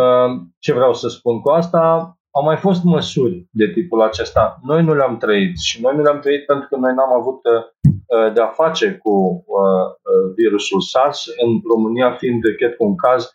[0.00, 2.16] Ehm, ce vreau să spun cu asta?
[2.30, 4.58] Au mai fost măsuri de tipul acesta.
[4.62, 8.32] Noi nu le-am trăit și noi nu le-am trăit pentru că noi n-am avut uh,
[8.32, 13.32] de a face cu uh, uh, virusul SARS, în România fiind, cred un caz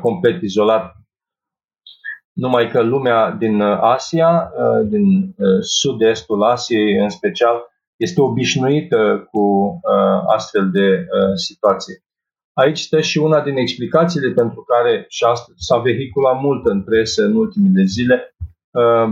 [0.00, 0.92] complet izolat.
[2.32, 4.52] Numai că lumea din Asia,
[4.84, 7.64] din sud-estul Asiei în special,
[7.96, 9.74] este obișnuită cu
[10.26, 12.04] astfel de situații.
[12.60, 17.24] Aici stă și una din explicațiile pentru care și asta s-a vehiculat mult în presă
[17.24, 18.34] în ultimele zile,
[18.70, 19.08] uh,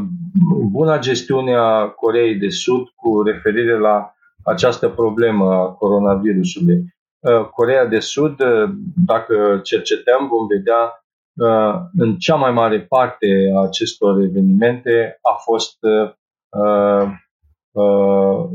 [0.71, 6.85] buna gestiune a Coreei de Sud cu referire la această problemă a coronavirusului.
[7.19, 8.71] Uh, Coreea de Sud, uh,
[9.07, 11.03] dacă cercetăm, vom vedea
[11.93, 15.79] în cea mai mare parte a acestor evenimente a fost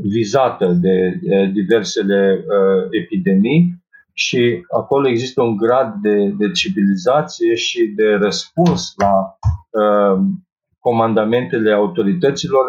[0.00, 1.20] vizată de
[1.52, 2.44] diversele
[2.90, 3.83] epidemii
[4.14, 9.36] și acolo există un grad de, de civilizație și de răspuns la
[9.70, 10.18] uh,
[10.78, 12.64] comandamentele autorităților.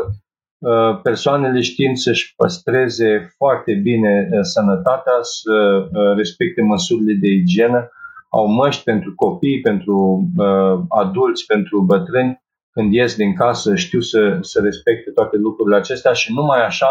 [0.57, 7.89] Uh, persoanele știind să-și păstreze foarte bine uh, sănătatea, să uh, respecte măsurile de igienă,
[8.29, 14.37] au măști pentru copii, pentru uh, adulți, pentru bătrâni, când ies din casă, știu să,
[14.41, 16.87] să respecte toate lucrurile acestea și numai așa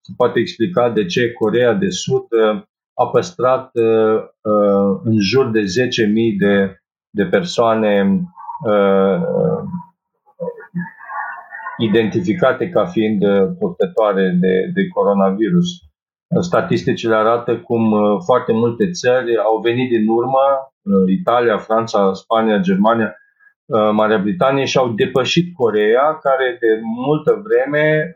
[0.00, 2.62] se poate explica de ce Corea de Sud uh,
[2.96, 5.66] a păstrat uh, uh, în jur de 10.000
[6.38, 6.80] de,
[7.10, 8.20] de persoane
[8.66, 9.20] uh,
[11.78, 13.24] identificate ca fiind
[13.58, 15.66] purtătoare de, de coronavirus.
[16.40, 22.58] Statisticile arată cum uh, foarte multe țări au venit din urmă, uh, Italia, Franța, Spania,
[22.58, 23.16] Germania,
[23.64, 28.14] uh, Marea Britanie și au depășit Coreea, care de multă vreme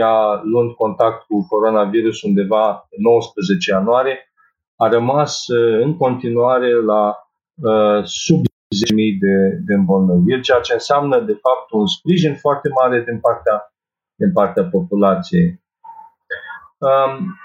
[0.00, 4.32] ea luând contact cu coronavirus undeva 19 ianuarie,
[4.76, 7.16] a rămas uh, în continuare la
[7.62, 8.44] uh, sub 10.000
[9.20, 9.34] de,
[9.66, 13.72] de îmbolnăviri, ceea ce înseamnă, de fapt, un sprijin foarte mare din partea,
[14.14, 15.60] din partea populației.
[16.78, 17.36] Um,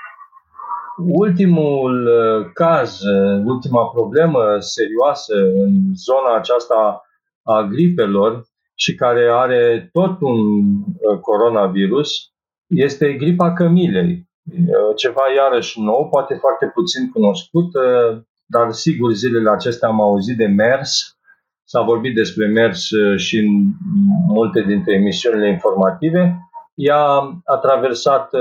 [0.98, 7.02] ultimul uh, caz, uh, ultima problemă serioasă în zona aceasta
[7.44, 8.46] a gripelor
[8.76, 10.40] și care are tot un
[11.22, 12.32] coronavirus
[12.68, 14.28] este gripa cămilei.
[14.96, 17.72] ceva iarăși nou, poate foarte puțin cunoscut,
[18.46, 21.18] dar sigur zilele acestea am auzit de MERS,
[21.64, 23.48] s-a vorbit despre MERS și în
[24.28, 26.50] multe dintre emisiunile informative.
[26.76, 27.04] Ea
[27.46, 28.32] a traversat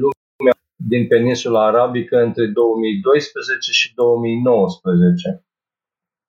[0.00, 5.44] lumea din peninsula arabică între 2012 și 2019.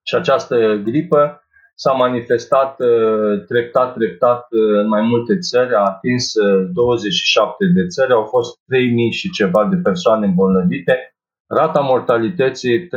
[0.04, 1.47] Și această gripă
[1.80, 6.32] s-a manifestat uh, treptat, treptat uh, în mai multe țări, a atins
[6.74, 11.16] 27 uh, de țări, au fost 3000 și ceva de persoane îmbolnăvite,
[11.48, 12.88] rata mortalității 35,7%.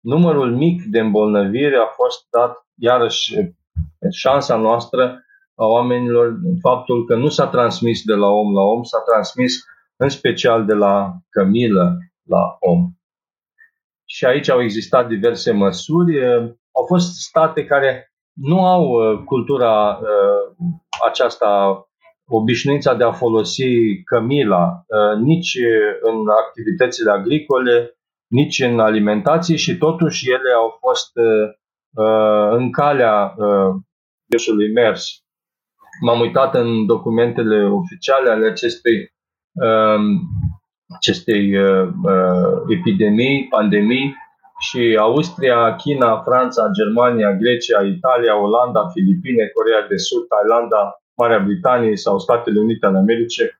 [0.00, 3.34] Numărul mic de îmbolnăviri a fost dat, iarăși,
[4.10, 8.98] șansa noastră a oamenilor, faptul că nu s-a transmis de la om la om, s-a
[9.10, 9.54] transmis
[9.96, 12.92] în special de la cămilă la om
[14.14, 16.26] și aici au existat diverse măsuri.
[16.72, 18.84] Au fost state care nu au
[19.24, 20.00] cultura
[21.06, 21.82] aceasta,
[22.26, 23.64] obișnuința de a folosi
[24.04, 24.84] cămila
[25.20, 25.56] nici
[26.00, 27.96] în activitățile agricole,
[28.26, 31.10] nici în alimentație și totuși ele au fost
[32.50, 33.34] în calea
[34.26, 35.24] virusului MERS.
[36.04, 39.12] M-am uitat în documentele oficiale ale acestei
[40.94, 44.16] acestei uh, uh, epidemii, pandemii
[44.58, 50.82] și Austria, China, Franța, Germania, Grecia, Italia, Olanda, Filipine, Corea de Sud, Thailanda,
[51.14, 53.50] Marea Britanie sau Statele Unite ale Americii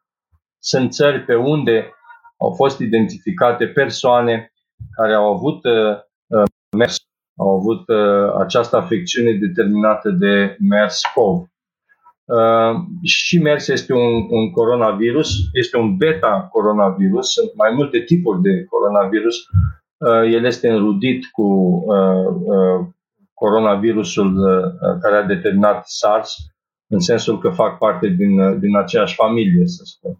[0.58, 1.94] sunt țări pe unde
[2.36, 4.52] au fost identificate persoane
[4.96, 6.42] care au avut uh, uh
[6.76, 6.96] MERS,
[7.36, 11.51] au avut uh, această afecțiune determinată de MERS-CoV.
[12.24, 18.64] Uh, și MERS este un, un coronavirus, este un beta-coronavirus, sunt mai multe tipuri de
[18.64, 19.36] coronavirus.
[19.96, 22.86] Uh, el este înrudit cu uh, uh,
[23.34, 26.36] coronavirusul uh, care a determinat SARS,
[26.86, 30.18] în sensul că fac parte din, uh, din aceeași familie, să spun.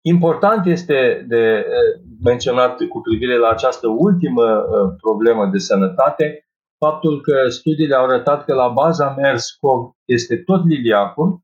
[0.00, 4.64] Important este de uh, menționat cu privire la această ultimă
[5.00, 6.45] problemă de sănătate
[6.78, 11.40] faptul că studiile au arătat că la baza MERS-CoV este tot liliacul,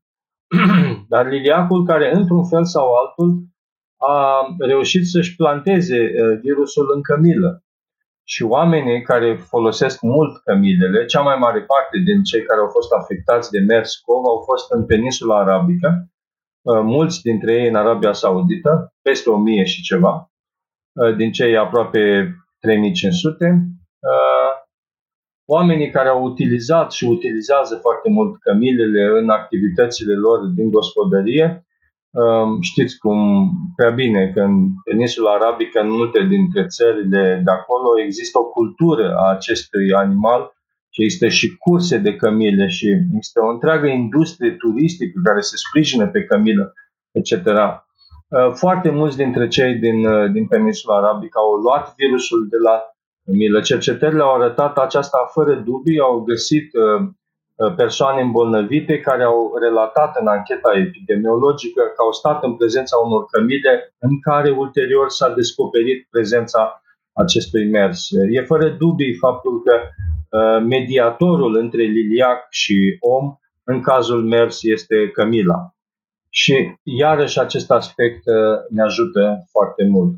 [1.11, 3.43] dar liliacul care, într-un fel sau altul,
[3.97, 7.63] a reușit să-și planteze uh, virusul în cămilă.
[8.25, 12.91] Și oamenii care folosesc mult cămilele, cea mai mare parte din cei care au fost
[12.91, 16.07] afectați de MERS-CoV au fost în peninsula arabică,
[16.61, 20.31] uh, mulți dintre ei în Arabia Saudită, peste 1000 și ceva,
[20.93, 23.67] uh, din cei aproape 3500,
[25.45, 31.65] oamenii care au utilizat și utilizează foarte mult cămilele în activitățile lor din gospodărie,
[32.11, 37.89] um, știți cum prea bine că în peninsula arabică, în multe dintre țările de acolo,
[38.05, 40.51] există o cultură a acestui animal
[40.89, 46.07] și există și curse de cămile și există o întreagă industrie turistică care se sprijină
[46.07, 46.73] pe cămilă,
[47.11, 47.31] etc.
[47.31, 52.92] Uh, foarte mulți dintre cei din, uh, din peninsula arabică au luat virusul de la
[53.25, 53.61] milă.
[53.61, 57.07] Cercetările au arătat aceasta fără dubii, au găsit uh,
[57.55, 63.25] uh, persoane îmbolnăvite care au relatat în ancheta epidemiologică că au stat în prezența unor
[63.25, 66.81] cămile în care ulterior s-a descoperit prezența
[67.13, 68.07] acestui mers.
[68.29, 75.09] E fără dubii faptul că uh, mediatorul între liliac și om în cazul mers este
[75.13, 75.75] cămila.
[76.29, 78.23] Și iarăși acest aspect
[78.69, 80.13] ne ajută foarte mult.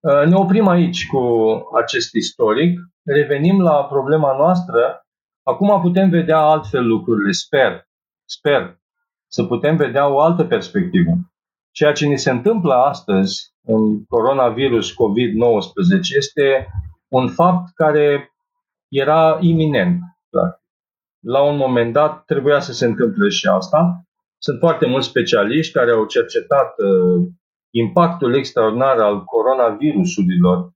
[0.00, 1.20] Uh, ne oprim aici cu
[1.74, 5.06] acest istoric, revenim la problema noastră.
[5.42, 7.88] Acum putem vedea altfel lucrurile, sper,
[8.24, 8.78] sper
[9.26, 11.10] să putem vedea o altă perspectivă.
[11.70, 16.68] Ceea ce ni se întâmplă astăzi în coronavirus COVID-19 este
[17.08, 18.34] un fapt care
[18.88, 20.00] era iminent.
[21.20, 24.04] La un moment dat trebuia să se întâmple și asta.
[24.38, 27.26] Sunt foarte mulți specialiști care au cercetat uh,
[27.82, 30.72] impactul extraordinar al coronavirusurilor,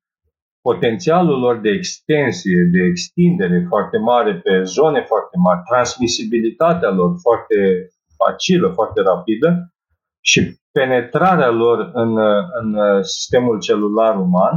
[0.61, 7.89] potențialul lor de extensie, de extindere foarte mare pe zone foarte mari, transmisibilitatea lor foarte
[8.17, 9.73] facilă, foarte rapidă
[10.21, 12.17] și penetrarea lor în,
[12.61, 14.55] în sistemul celular uman,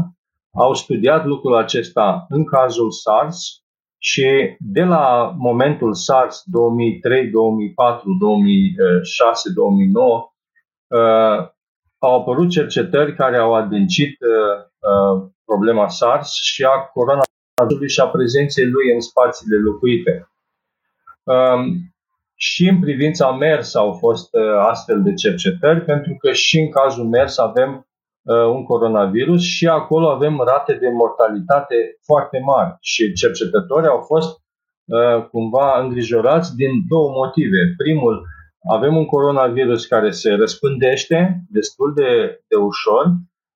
[0.53, 3.63] au studiat lucrul acesta în cazul SARS
[3.97, 10.31] și de la momentul SARS 2003, 2004, 2006, 2009,
[12.01, 14.57] au apărut cercetări care au adâncit uh,
[14.91, 20.31] uh, problema SARS și a coronavirusului și a prezenței lui în spațiile locuite.
[21.23, 21.91] Um,
[22.35, 27.05] și în privința MERS au fost uh, astfel de cercetări, pentru că și în cazul
[27.05, 27.87] MERS avem
[28.21, 31.75] uh, un coronavirus și acolo avem rate de mortalitate
[32.05, 32.77] foarte mari.
[32.79, 34.39] Și cercetătorii au fost
[34.85, 37.73] uh, cumva îngrijorați din două motive.
[37.77, 38.25] Primul,
[38.69, 43.05] avem un coronavirus care se răspândește destul de, de ușor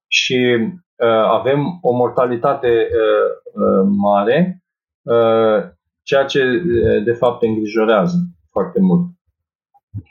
[0.07, 0.57] și
[0.95, 4.63] uh, avem o mortalitate uh, uh, mare,
[5.01, 5.63] uh,
[6.03, 8.17] ceea ce uh, de fapt îngrijorează
[8.51, 9.01] foarte mult.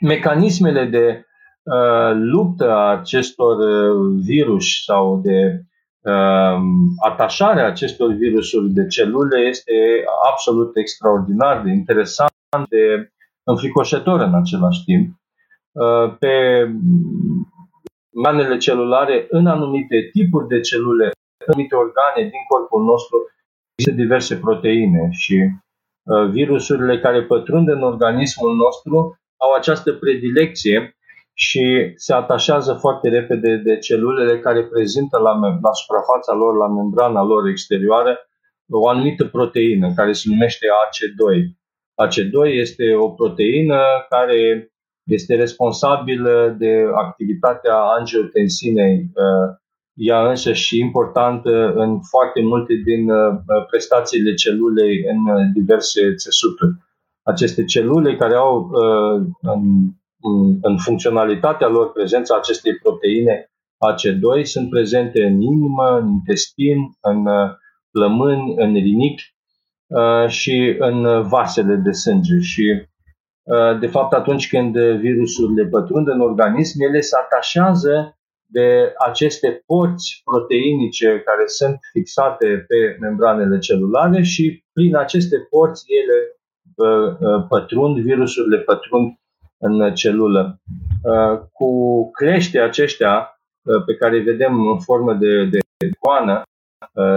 [0.01, 1.25] Mecanismele de
[1.63, 5.61] uh, luptă a acestor uh, virus sau de
[6.01, 6.57] uh,
[7.03, 9.73] atașarea acestor virusuri de celule este
[10.31, 12.31] absolut extraordinar de interesant,
[12.69, 13.09] de
[13.45, 15.05] înfricoșător în același timp.
[15.71, 16.33] Uh, pe
[18.23, 21.05] manele celulare, în anumite tipuri de celule,
[21.37, 23.17] în anumite organe din corpul nostru,
[23.75, 25.37] există diverse proteine și
[26.03, 30.95] uh, virusurile care pătrund în organismul nostru au această predilecție
[31.33, 37.23] și se atașează foarte repede de celulele care prezintă la, la suprafața lor, la membrana
[37.23, 38.17] lor exterioară,
[38.69, 41.55] o anumită proteină care se numește AC2.
[42.03, 44.71] AC2 este o proteină care
[45.03, 49.55] este responsabilă de activitatea angiotensinei, uh,
[49.93, 53.37] ea însă și importantă în foarte multe din uh,
[53.69, 56.71] prestațiile celulei în diverse țesuturi.
[57.23, 58.69] Aceste celule care au
[59.41, 63.49] în, în funcționalitatea lor prezența acestei proteine
[63.85, 67.49] AC2 sunt prezente în inimă, în intestin, în uh,
[67.91, 69.19] plămâni, în rinic
[70.27, 72.39] și în vasele de sânge.
[72.39, 72.87] Și
[73.45, 80.21] Uh, de fapt, atunci când virusurile pătrund în organism, ele se atașează de aceste porți
[80.23, 86.17] proteinice care sunt fixate pe membranele celulare și prin aceste porți ele
[86.75, 89.13] uh, uh, pătrund, virusurile pătrund
[89.57, 90.59] în celulă.
[91.51, 91.69] Cu
[92.11, 93.39] crește aceștia
[93.85, 95.59] pe care îi vedem în formă de, de
[95.99, 96.41] coană,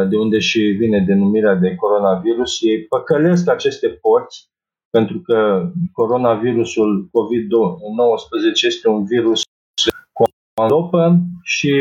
[0.09, 4.49] de unde și vine denumirea de coronavirus, ei păcălesc aceste porți
[4.91, 9.43] pentru că coronavirusul COVID-19 este un virus
[10.13, 11.73] cu andopă și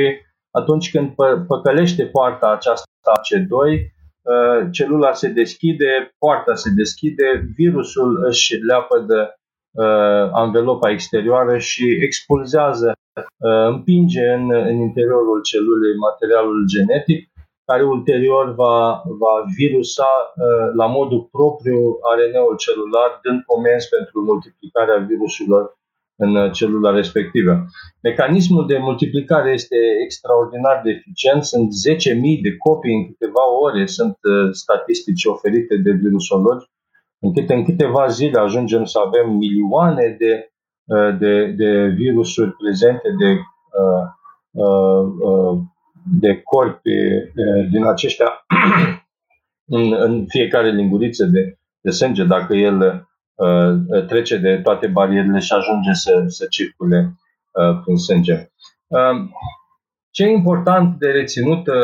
[0.52, 1.14] atunci când
[1.48, 9.20] păcălește poarta aceasta C2, uh, celula se deschide, poarta se deschide, virusul își leapă de
[9.22, 17.32] uh, anvelopa exterioară și expulzează, uh, împinge în, în interiorul celulei materialul genetic
[17.70, 18.78] care ulterior va,
[19.24, 21.80] va virusa uh, la modul propriu
[22.18, 25.63] RNA-ul celular, dând comenzi pentru multiplicarea virusurilor
[26.24, 27.53] în uh, celula respectivă.
[28.01, 34.18] Mecanismul de multiplicare este extraordinar de eficient, sunt 10.000 de copii în câteva ore, sunt
[34.22, 36.65] uh, statistici oferite de virusologi,
[37.26, 40.34] încât în câteva zile ajungem să avem milioane de,
[41.22, 43.30] de, de virusuri prezente, de
[43.82, 44.05] uh,
[44.63, 45.57] uh, uh,
[46.20, 46.89] de corpi
[47.72, 48.45] din aceștia
[49.78, 55.53] în, în fiecare linguriță de, de sânge, dacă el uh, trece de toate barierele și
[55.53, 57.14] ajunge să, să circule
[57.51, 58.51] uh, prin sânge.
[58.88, 59.30] Uh,
[60.18, 61.76] ce e important de reținut uh,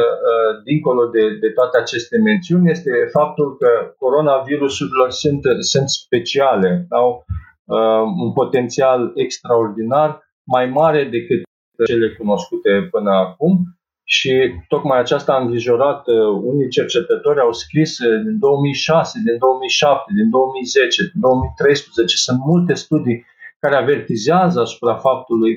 [0.64, 7.26] dincolo de, de toate aceste mențiuni este faptul că coronavirusurile sunt, sunt speciale, au
[7.64, 11.42] uh, un potențial extraordinar, mai mare decât
[11.86, 13.64] cele cunoscute până acum
[14.18, 14.32] și
[14.68, 16.08] tocmai aceasta a îngrijorat.
[16.08, 16.16] Uh,
[16.52, 22.16] unii cercetători au scris uh, din 2006, din 2007, din 2010, din 2013.
[22.16, 23.26] Sunt multe studii
[23.60, 25.54] care avertizează asupra faptului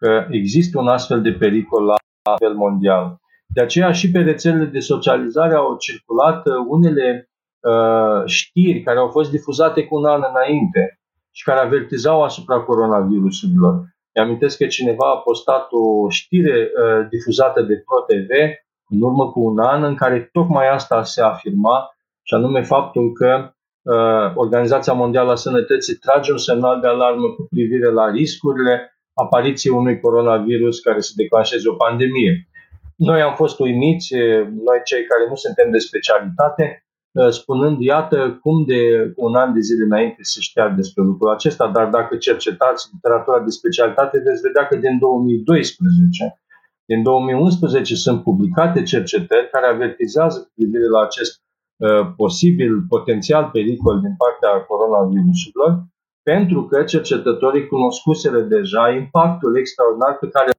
[0.00, 1.96] că există un astfel de pericol la
[2.38, 3.06] nivel mondial.
[3.46, 7.30] De aceea și pe rețelele de socializare au circulat uh, unele
[7.70, 10.98] uh, știri care au fost difuzate cu un an înainte
[11.30, 13.74] și care avertizau asupra coronavirusurilor.
[14.14, 18.30] Mi-amintesc că cineva a postat o știre uh, difuzată de ProTV
[18.88, 21.88] în urmă cu un an în care tocmai asta se afirma
[22.22, 23.52] și anume faptul că
[23.82, 29.74] uh, Organizația Mondială a Sănătății trage un semnal de alarmă cu privire la riscurile apariției
[29.74, 32.48] unui coronavirus care să declanșeze o pandemie.
[32.96, 34.14] Noi am fost uimiți,
[34.66, 36.83] noi cei care nu suntem de specialitate, Uh,
[37.30, 41.88] spunând, iată cum de un an de zile înainte se știa despre lucrul acesta, dar
[41.88, 46.38] dacă cercetați literatura de specialitate, veți vedea că din 2012,
[46.84, 51.42] din 2011 sunt publicate cercetări care avertizează cu privire la acest
[51.76, 55.70] uh, posibil, potențial pericol din partea coronavirusurilor,
[56.22, 60.50] pentru că cercetătorii cunoscuseră deja impactul extraordinar pe care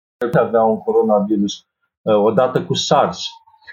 [0.45, 1.53] avea un coronavirus
[2.01, 3.19] uh, odată cu SARS.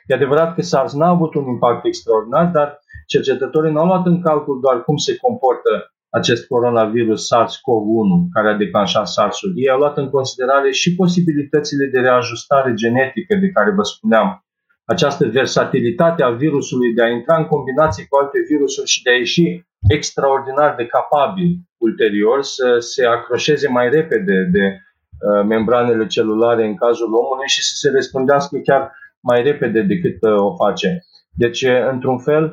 [0.06, 4.60] E adevărat că SARS n-a avut un impact extraordinar, dar cercetătorii n-au luat în calcul
[4.60, 9.52] doar cum se comportă acest coronavirus SARS-CoV-1 care a declanșat SARS-ul.
[9.56, 14.44] Ei au luat în considerare și posibilitățile de reajustare genetică de care vă spuneam
[14.84, 19.16] această versatilitate a virusului de a intra în combinație cu alte virusuri și de a
[19.16, 26.76] ieși extraordinar de capabil ulterior să se acroșeze mai repede de uh, membranele celulare în
[26.76, 28.82] cazul omului și să se răspândească chiar
[29.22, 31.04] mai repede decât uh, o face.
[31.42, 32.44] Deci, într-un fel,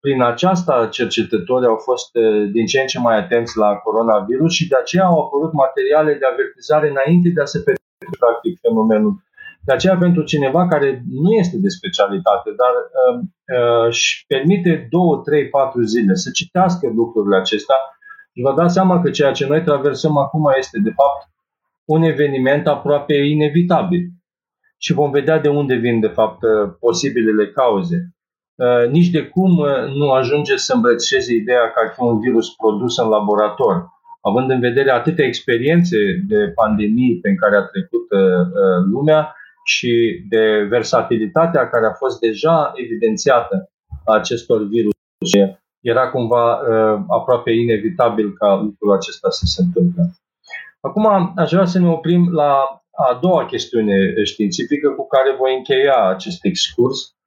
[0.00, 2.10] prin aceasta cercetătorii au fost
[2.52, 6.26] din ce în ce mai atenți la coronavirus și de aceea au apărut materiale de
[6.32, 9.12] avertizare înainte de a se petrece practic fenomenul
[9.68, 13.18] de aceea, pentru cineva care nu este de specialitate, dar uh,
[13.58, 17.76] uh, își permite 2, 3, 4 zile să citească lucrurile acestea,
[18.32, 21.22] și vă dați seama că ceea ce noi traversăm acum este, de fapt,
[21.84, 24.02] un eveniment aproape inevitabil.
[24.78, 27.96] Și vom vedea de unde vin, de fapt, uh, posibilele cauze.
[28.54, 32.54] Uh, nici de cum uh, nu ajunge să îmbrățișeze ideea că ar fi un virus
[32.54, 33.86] produs în laborator,
[34.20, 38.06] având în vedere atâtea experiențe de pandemii pe care a trecut
[38.92, 39.32] lumea,
[39.74, 43.70] și de versatilitatea care a fost deja evidențiată
[44.04, 44.92] a acestor virus.
[45.80, 50.02] Era cumva uh, aproape inevitabil ca lucrul acesta să se întâmple.
[50.80, 53.94] Acum aș vrea să ne oprim la a doua chestiune
[54.24, 57.18] științifică cu care voi încheia acest excurs,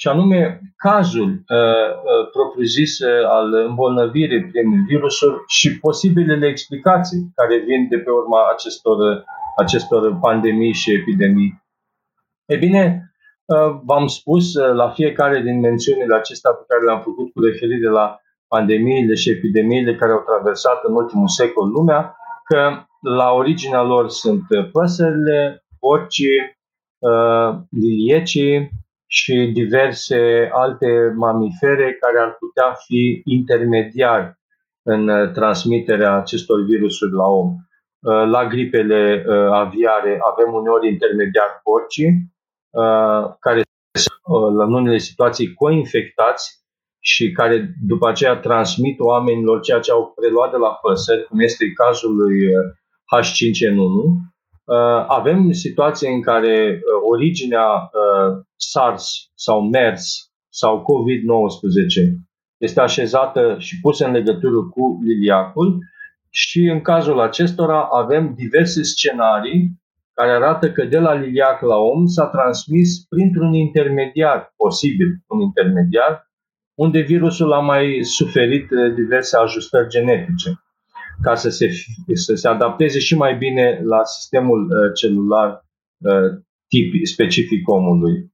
[0.00, 7.56] și anume cazul uh, uh, propriu-zis uh, al îmbolnăvirii prin virusuri și posibilele explicații care
[7.58, 9.24] vin de pe urma acestor,
[9.56, 11.62] acestor pandemii și epidemii.
[12.44, 13.12] E bine,
[13.44, 17.88] uh, v-am spus uh, la fiecare din mențiunile acestea pe care le-am făcut cu referire
[17.88, 24.08] la pandemiile și epidemiile care au traversat în ultimul secol lumea, că la originea lor
[24.08, 24.42] sunt
[24.72, 26.58] păsările, porcii,
[26.98, 28.70] uh, liliecii
[29.06, 34.38] și diverse alte mamifere care ar putea fi intermediari
[34.82, 37.54] în transmiterea acestor virusuri la om.
[38.30, 42.30] La gripele aviare avem uneori intermediari porcii,
[42.70, 43.62] Uh, care
[43.98, 46.64] sunt uh, în unele situații coinfectați
[47.04, 51.72] și care după aceea transmit oamenilor ceea ce au preluat de la păsări, cum este
[51.72, 52.38] cazul lui
[53.16, 54.04] H5N1.
[54.64, 56.80] Uh, avem situații în care
[57.10, 57.90] originea
[58.56, 65.78] SARS sau MERS sau COVID-19 este așezată și pusă în legătură cu liliacul
[66.30, 69.80] și în cazul acestora avem diverse scenarii
[70.12, 76.30] care arată că de la liliac la om s-a transmis printr-un intermediar, posibil un intermediar,
[76.74, 80.50] unde virusul a mai suferit uh, diverse ajustări genetice
[81.22, 81.70] ca să se,
[82.14, 85.64] să se adapteze și mai bine la sistemul uh, celular
[85.98, 88.32] uh, tip specific omului.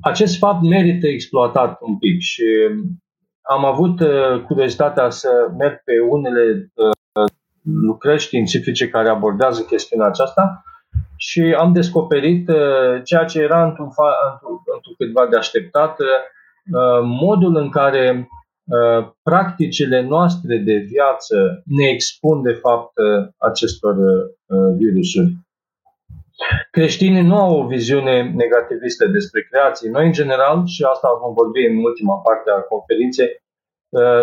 [0.00, 2.44] Acest fapt merită exploatat un pic și
[3.42, 4.00] am avut
[4.46, 5.28] curiozitatea să
[5.58, 6.72] merg pe unele
[7.62, 10.62] lucrări științifice care abordează chestiunea aceasta
[11.16, 14.40] și am descoperit uh, ceea ce era într-un, fa-
[14.74, 18.26] într-un câtva de așteptat, uh, modul în care uh,
[19.22, 22.92] practicile noastre de viață ne expun de fapt
[23.36, 23.96] acestor
[24.76, 25.36] virusuri.
[26.70, 29.90] Creștinii nu au o viziune negativistă despre creație.
[29.90, 33.30] Noi, în general, și asta vom vorbi în ultima parte a conferinței,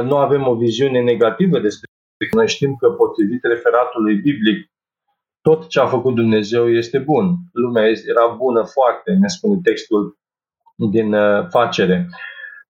[0.03, 1.89] nu avem o viziune negativă despre
[2.31, 4.71] noi știm că potrivit referatului biblic,
[5.41, 7.25] tot ce a făcut Dumnezeu este bun.
[7.51, 10.17] Lumea era bună foarte, ne spune textul
[10.91, 12.07] din uh, facere.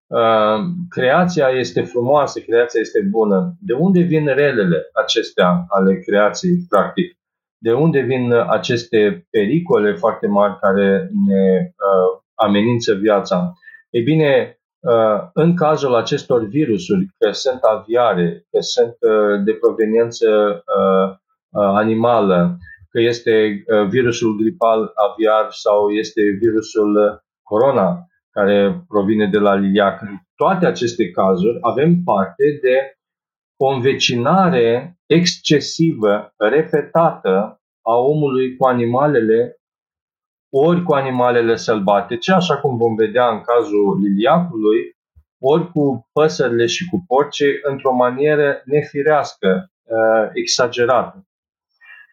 [0.07, 3.55] Uh, creația este frumoasă, creația este bună.
[3.59, 7.17] De unde vin relele acestea ale creației, practic?
[7.57, 13.53] De unde vin aceste pericole foarte mari care ne uh, amenință viața?
[13.89, 20.27] Ei bine, Uh, în cazul acestor virusuri, că sunt aviare, că sunt uh, de proveniență
[20.29, 21.17] uh,
[21.51, 22.57] animală,
[22.89, 30.01] că este virusul gripal aviar sau este virusul corona care provine de la liliac.
[30.01, 32.97] În toate aceste cazuri avem parte de
[33.57, 39.59] o învecinare excesivă, repetată a omului cu animalele
[40.57, 44.95] ori cu animalele sălbatice, așa cum vom vedea în cazul liliacului,
[45.41, 51.27] ori cu păsările și cu porcii într-o manieră nefirească, uh, exagerată.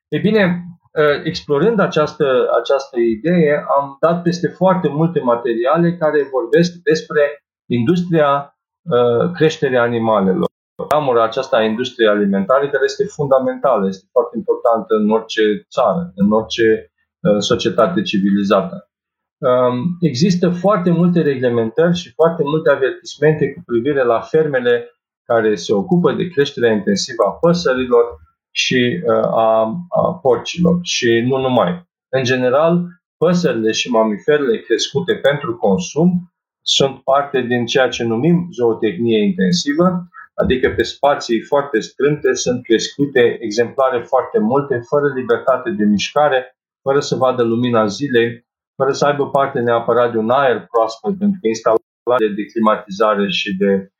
[0.08, 0.81] E bine, uh,
[1.24, 2.26] explorând această,
[2.60, 10.50] această idee, am dat peste foarte multe materiale care vorbesc despre industria uh, creșterii animalelor.
[10.90, 16.32] Ramura aceasta a industriei alimentare care este fundamentală, este foarte importantă în orice țară, în
[16.32, 18.90] orice Uh, societate civilizată.
[19.38, 24.90] Um, există foarte multe reglementări și foarte multe avertismente cu privire la fermele
[25.24, 28.04] care se ocupă de creșterea intensivă a păsărilor
[28.52, 31.88] și uh, a, a porcilor și nu numai.
[32.08, 32.86] În general,
[33.16, 36.32] păsările și mamiferele crescute pentru consum
[36.64, 43.36] sunt parte din ceea ce numim zootehnie intensivă, adică pe spații foarte strânte sunt crescute
[43.40, 48.46] exemplare foarte multe, fără libertate de mișcare, fără să vadă lumina zilei,
[48.76, 53.56] fără să aibă parte neapărat de un aer proaspăt, pentru că instalarea de climatizare și
[53.56, 53.92] de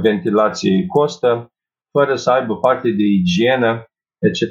[0.00, 1.52] ventilație costă,
[1.90, 3.89] fără să aibă parte de igienă,
[4.20, 4.42] etc.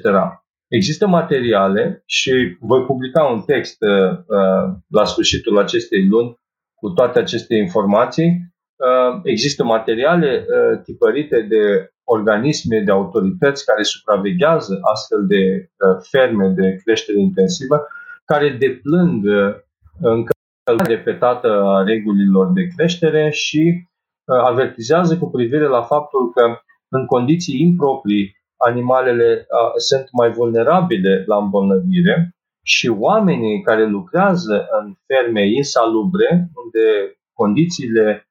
[0.67, 6.37] Există materiale și voi publica un text uh, uh, la sfârșitul acestei luni
[6.75, 8.29] cu toate aceste informații.
[8.75, 16.47] Uh, există materiale uh, tipărite de organisme, de autorități care supraveghează astfel de uh, ferme
[16.47, 17.87] de creștere intensivă,
[18.25, 19.55] care deplâng uh,
[19.99, 26.43] încălcarea repetată a regulilor de creștere și uh, avertizează cu privire la faptul că
[26.89, 29.47] în condiții improprii animalele
[29.77, 38.27] sunt mai vulnerabile la îmbolnăvire și oamenii care lucrează în ferme insalubre, unde condițiile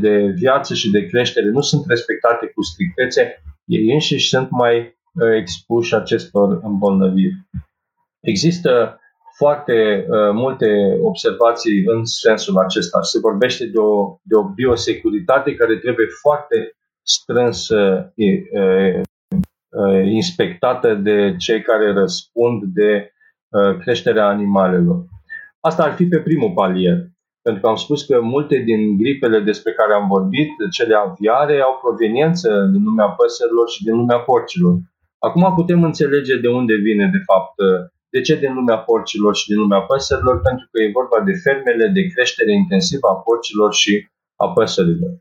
[0.00, 4.98] de viață și de creștere nu sunt respectate cu strictețe, ei înșiși sunt mai
[5.38, 7.36] expuși acestor îmbolnăviri.
[8.20, 9.00] Există
[9.36, 13.02] foarte uh, multe observații în sensul acesta.
[13.02, 19.00] Se vorbește de o, de o biosecuritate care trebuie foarte strâns uh, uh,
[20.04, 23.12] inspectată de cei care răspund de
[23.48, 25.04] uh, creșterea animalelor.
[25.60, 26.98] Asta ar fi pe primul palier.
[27.42, 31.78] Pentru că am spus că multe din gripele despre care am vorbit, cele aviare, au
[31.82, 34.74] proveniență din lumea păsărilor și din lumea porcilor.
[35.18, 37.54] Acum putem înțelege de unde vine, de fapt,
[38.10, 41.86] de ce din lumea porcilor și din lumea păsărilor, pentru că e vorba de fermele
[41.96, 45.12] de creștere intensivă a porcilor și a păsărilor.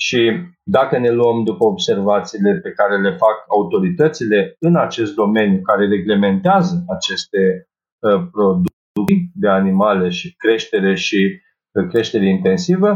[0.00, 0.32] Și
[0.62, 6.84] dacă ne luăm după observațiile pe care le fac autoritățile în acest domeniu care reglementează
[6.96, 7.68] aceste
[7.98, 11.40] uh, producții de animale și creștere și
[11.72, 12.90] uh, creștere intensivă,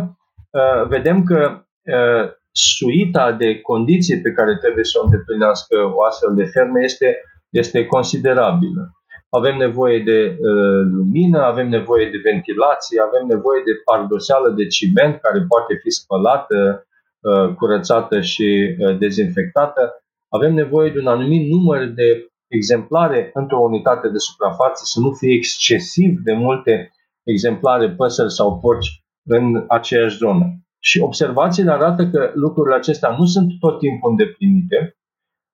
[0.50, 6.34] uh, vedem că uh, suita de condiții pe care trebuie să o îndeplinească o astfel
[6.34, 8.82] de fermă este, este considerabilă.
[9.30, 15.20] Avem nevoie de uh, lumină, avem nevoie de ventilație, avem nevoie de pardoseală de ciment
[15.20, 16.90] care poate fi spălată Uh,
[17.57, 24.18] curățată și uh, dezinfectată, avem nevoie de un anumit număr de exemplare într-o unitate de
[24.18, 26.93] suprafață, să nu fie excesiv de multe
[27.23, 30.45] exemplare păsări sau porci în aceeași zonă.
[30.79, 34.97] Și observațiile arată că lucrurile acestea nu sunt tot timpul îndeplinite.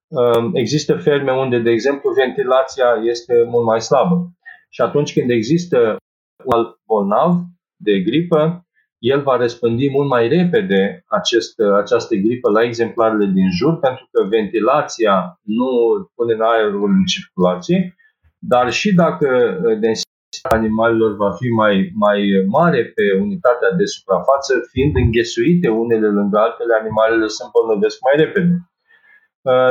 [0.09, 4.33] Uh, există ferme unde, de exemplu, ventilația este mult mai slabă.
[4.71, 5.97] Și atunci când există
[6.45, 7.35] un bolnav
[7.77, 8.68] de gripă,
[8.99, 14.24] el va răspândi mult mai repede acest, această gripă la exemplarele din jur, pentru că
[14.24, 15.68] ventilația nu
[16.14, 17.96] pune în aerul în circulație,
[18.38, 19.28] dar și dacă
[19.62, 26.38] densitatea animalelor va fi mai, mai mare pe unitatea de suprafață, fiind înghesuite unele lângă
[26.38, 28.55] altele, animalele se îmbolnăvesc mai repede.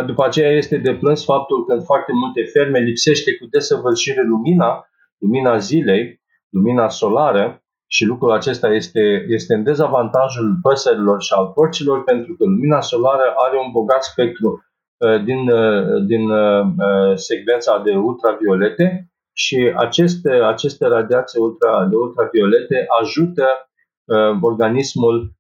[0.06, 4.88] După aceea este de plâns faptul că în foarte multe ferme lipsește cu desăvârșire lumina,
[5.18, 12.04] lumina zilei, lumina solară, și lucrul acesta este, este în dezavantajul păsărilor și al porcilor
[12.04, 14.64] pentru că lumina solară are un bogat spectru
[14.98, 22.86] uh, din, uh, din uh, secvența de ultraviolete și aceste, aceste radiații ultra, de ultraviolete
[23.02, 23.46] ajută
[24.42, 25.32] organismul,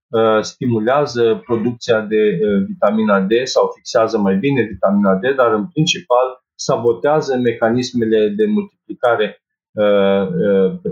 [0.41, 7.37] stimulează producția de vitamina D sau fixează mai bine vitamina D, dar în principal sabotează
[7.37, 9.46] mecanismele de multiplicare Uh, uh,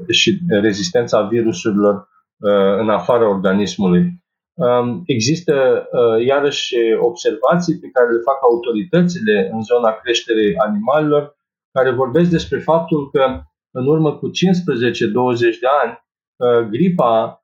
[0.10, 4.24] și rezistența virusurilor uh, în afara organismului.
[4.54, 5.88] Um, există
[6.26, 11.38] iarăși observații pe care le fac autoritățile în zona creșterii animalelor,
[11.72, 14.32] care vorbesc despre faptul că în urmă cu 15-20
[15.60, 16.04] de ani
[16.70, 17.42] gripa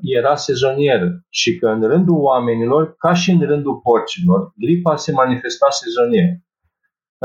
[0.00, 5.66] era sezonieră și că în rândul oamenilor, ca și în rândul porcilor, gripa se manifesta
[5.70, 6.28] sezonier.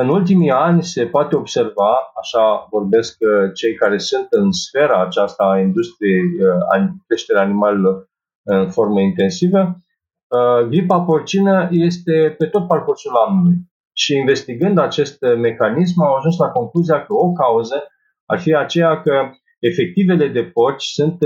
[0.02, 5.44] În ultimii ani se poate observa, așa vorbesc uh, cei care sunt în sfera aceasta
[5.44, 8.10] a industriei uh, creșterea animalelor
[8.44, 13.56] în formă intensivă, uh, gripa porcină este pe tot parcursul anului.
[13.94, 17.84] Și investigând acest mecanism, au ajuns la concluzia că o cauză
[18.26, 19.30] ar fi aceea că
[19.60, 21.18] efectivele de porci sunt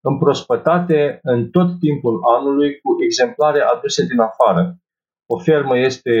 [0.00, 4.76] împrospătate în tot timpul anului cu exemplare aduse din afară.
[5.26, 6.12] O fermă este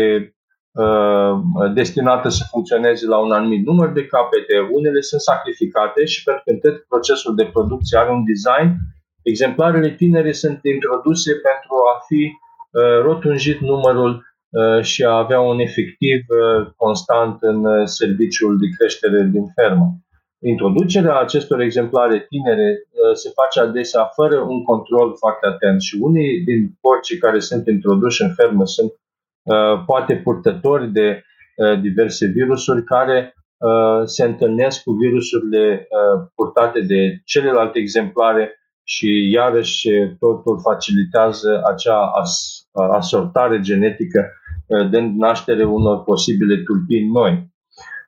[0.72, 1.32] Uh,
[1.74, 6.68] destinată să funcționeze la un anumit număr de capete, unele sunt sacrificate și pentru că
[6.68, 7.98] tot procesul de producție.
[7.98, 8.76] Are un design,
[9.22, 15.58] exemplarele tinere sunt introduse pentru a fi uh, rotunjit numărul uh, și a avea un
[15.58, 16.20] efectiv
[16.76, 19.86] constant în serviciul de creștere din fermă.
[20.52, 26.60] introducerea acestor exemplare tinere se face adesea fără un control foarte atent și unii din
[26.80, 28.92] porcii care sunt introduși în fermă sunt
[29.86, 31.22] poate purtători de
[31.80, 33.34] diverse virusuri care
[34.04, 35.88] se întâlnesc cu virusurile
[36.34, 39.88] purtate de celelalte exemplare și iarăși
[40.18, 44.32] totul facilitează acea as, asortare genetică
[44.90, 47.48] dând naștere unor posibile tulpini noi.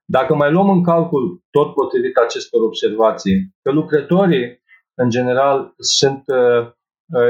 [0.05, 4.63] Dacă mai luăm în calcul, tot potrivit acestor observații, că lucrătorii,
[4.95, 6.73] în general, sunt uh,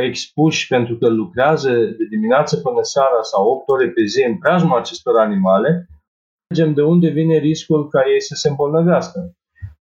[0.00, 4.78] expuși pentru că lucrează de dimineață până seara sau 8 ore pe zi în preajma
[4.78, 5.86] acestor animale,
[6.46, 9.18] înțelegem de unde vine riscul ca ei să se îmbolnăvească.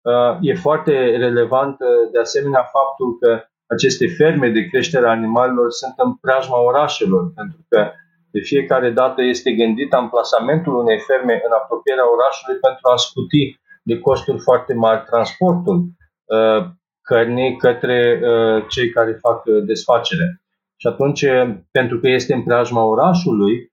[0.02, 0.92] Uh, e foarte
[1.26, 3.30] relevant, uh, de asemenea, faptul că
[3.66, 7.90] aceste ferme de creștere a animalelor sunt în preajma orașelor, pentru că
[8.30, 13.98] de fiecare dată este gândit amplasamentul unei ferme în apropierea orașului pentru a scuti de
[13.98, 16.60] costuri foarte mari transportul uh,
[17.10, 20.42] cărnii către uh, cei care fac uh, desfacere.
[20.76, 21.24] Și atunci,
[21.70, 23.72] pentru că este în preajma orașului,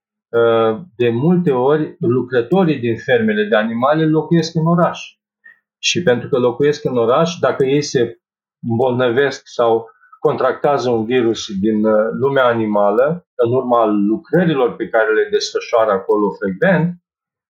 [0.96, 5.00] de multe ori lucrătorii din fermele de animale locuiesc în oraș.
[5.78, 8.18] Și pentru că locuiesc în oraș, dacă ei se
[8.62, 9.86] îmbolnăvesc sau
[10.18, 16.30] contractează un virus din uh, lumea animală, în urma lucrărilor pe care le desfășoară acolo
[16.30, 16.94] frecvent,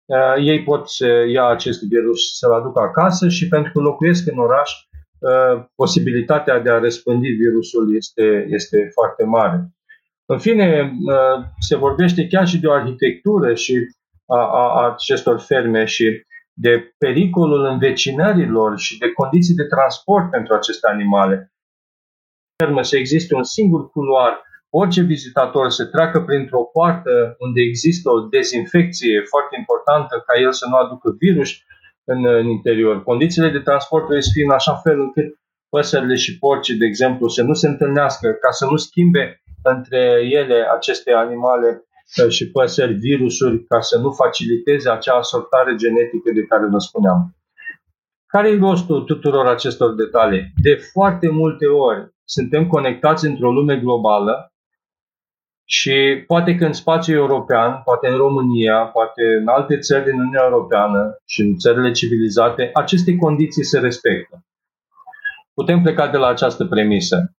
[0.05, 4.39] uh, ei pot să ia acest virus să-l aducă acasă și pentru că locuiesc în
[4.39, 4.86] oraș, uh,
[5.75, 9.71] posibilitatea de a răspândi virusul este, este foarte mare.
[10.27, 10.93] În fine,
[11.59, 13.75] se vorbește chiar și de o arhitectură și
[14.27, 20.55] a, a, a acestor ferme și de pericolul învecinărilor și de condiții de transport pentru
[20.55, 21.51] aceste animale
[22.63, 28.21] fermă să existe un singur culoar, orice vizitator să treacă printr-o poartă unde există o
[28.21, 31.51] dezinfecție foarte importantă ca el să nu aducă virus
[32.13, 33.03] în, în interior.
[33.03, 35.29] Condițiile de transport trebuie să fie în așa fel încât
[35.69, 40.03] păsările și porcii, de exemplu, să nu se întâlnească, ca să nu schimbe între
[40.41, 41.69] ele aceste animale
[42.23, 47.37] uh, și păsări virusuri, ca să nu faciliteze acea asortare genetică de care vă spuneam.
[48.27, 50.53] Care e rostul tuturor acestor detalii?
[50.57, 54.53] De foarte multe ori suntem conectați într-o lume globală
[55.69, 60.43] și poate că în spațiul european, poate în România, poate în alte țări din Uniunea
[60.45, 64.45] Europeană și în țările civilizate, aceste condiții se respectă.
[65.55, 67.35] Putem pleca de la această premisă.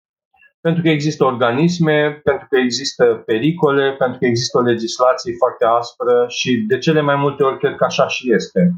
[0.62, 6.26] Pentru că există organisme, pentru că există pericole, pentru că există o legislație foarte aspră
[6.28, 8.72] și de cele mai multe ori cred că așa și este.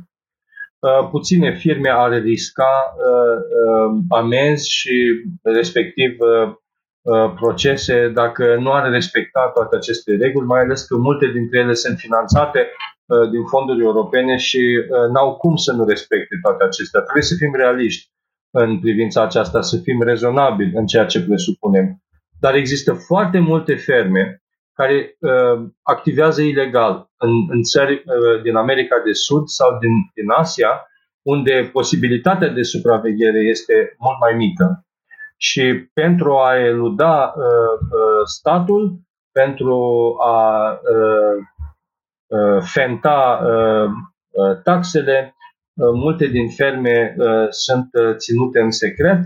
[0.80, 6.18] Uh, puține firme ar risca uh, uh, amenzi și respectiv
[7.36, 11.98] procese dacă nu ar respecta toate aceste reguli, mai ales că multe dintre ele sunt
[11.98, 12.72] finanțate
[13.32, 14.62] din fonduri europene și
[15.14, 17.02] n-au cum să nu respecte toate acestea.
[17.02, 18.12] Trebuie să fim realiști
[18.52, 22.04] în privința aceasta, să fim rezonabili în ceea ce presupunem.
[22.40, 24.42] Dar există foarte multe ferme
[24.80, 30.30] care uh, activează ilegal în, în țări uh, din America de Sud sau din, din
[30.30, 30.72] Asia,
[31.22, 34.86] unde posibilitatea de supraveghere este mult mai mică.
[35.42, 37.44] Și pentru a eluda uh,
[37.92, 39.00] uh, statul,
[39.32, 41.36] pentru a uh,
[42.28, 43.90] uh, fenta uh,
[44.30, 45.36] uh, taxele,
[45.74, 49.20] uh, multe din ferme uh, sunt uh, ținute în secret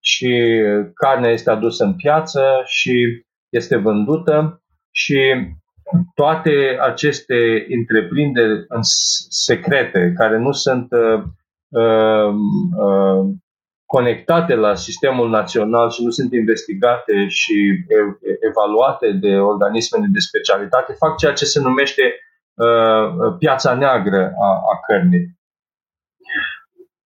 [0.00, 0.62] și
[0.94, 5.18] carnea este adusă în piață și este vândută și
[6.14, 8.80] toate aceste întreprinderi în
[9.28, 11.22] secrete, care nu sunt uh,
[11.68, 12.34] uh,
[12.76, 13.26] uh,
[13.96, 17.54] conectate la sistemul național și nu sunt investigate și
[18.48, 22.02] evaluate de organismele de specialitate, fac ceea ce se numește
[22.54, 25.38] uh, piața neagră a, a cărnii.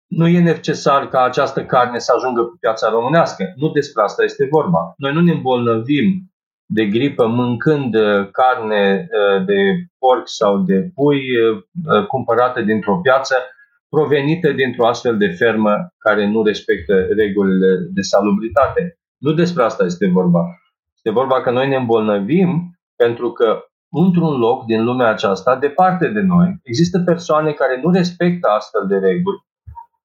[0.07, 3.53] Nu e necesar ca această carne să ajungă pe piața românească.
[3.55, 4.93] Nu despre asta este vorba.
[4.97, 6.31] Noi nu ne îmbolnăvim
[6.65, 9.59] de gripă mâncând uh, carne uh, de
[9.99, 13.35] porc sau de pui uh, cumpărată dintr-o piață
[13.95, 18.97] provenită dintr-o astfel de fermă care nu respectă regulile de salubritate.
[19.17, 20.43] Nu despre asta este vorba.
[20.95, 22.49] Este vorba că noi ne îmbolnăvim
[22.95, 23.59] pentru că
[23.91, 28.97] într-un loc din lumea aceasta, departe de noi, există persoane care nu respectă astfel de
[28.97, 29.43] reguli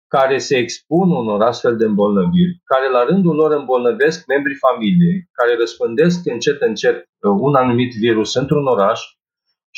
[0.09, 5.57] care se expun unor astfel de îmbolnăviri, care la rândul lor îmbolnăvesc membrii familiei, care
[5.59, 9.01] răspândesc încet încet uh, un anumit virus într-un oraș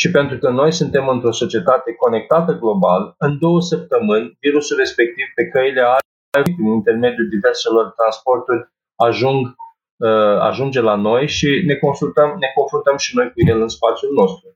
[0.00, 5.44] și pentru că noi suntem într-o societate conectată global, în două săptămâni virusul respectiv pe
[5.48, 8.62] căile aeree, prin intermediul diverselor transporturi,
[9.08, 13.68] ajung, uh, ajunge la noi și ne, consultăm, ne confruntăm și noi cu el în
[13.68, 14.46] spațiul nostru.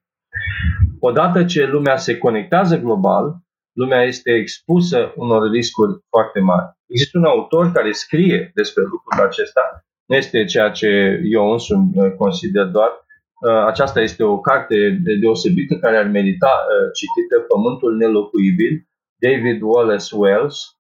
[1.01, 3.25] Odată ce lumea se conectează global,
[3.73, 6.67] lumea este expusă unor riscuri foarte mari.
[6.87, 12.13] Există un autor care scrie despre lucrul acesta, nu este ceea ce eu însumi uh,
[12.17, 13.04] consider doar.
[13.45, 20.17] Uh, aceasta este o carte deosebită care ar merita uh, citită, Pământul nelocuibil, David Wallace
[20.17, 20.77] Wells.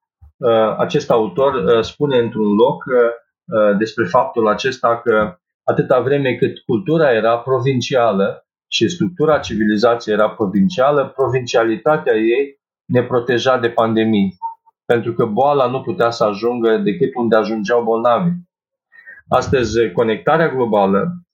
[0.78, 2.84] Acest autor spune într-un loc
[3.78, 11.12] despre faptul acesta că atâta vreme cât cultura era provincială și structura civilizației era provincială,
[11.16, 14.38] provincialitatea ei ne proteja de pandemii,
[14.84, 18.30] pentru că boala nu putea să ajungă decât unde ajungeau bolnavi.
[19.28, 21.33] Astăzi, conectarea globală, uh,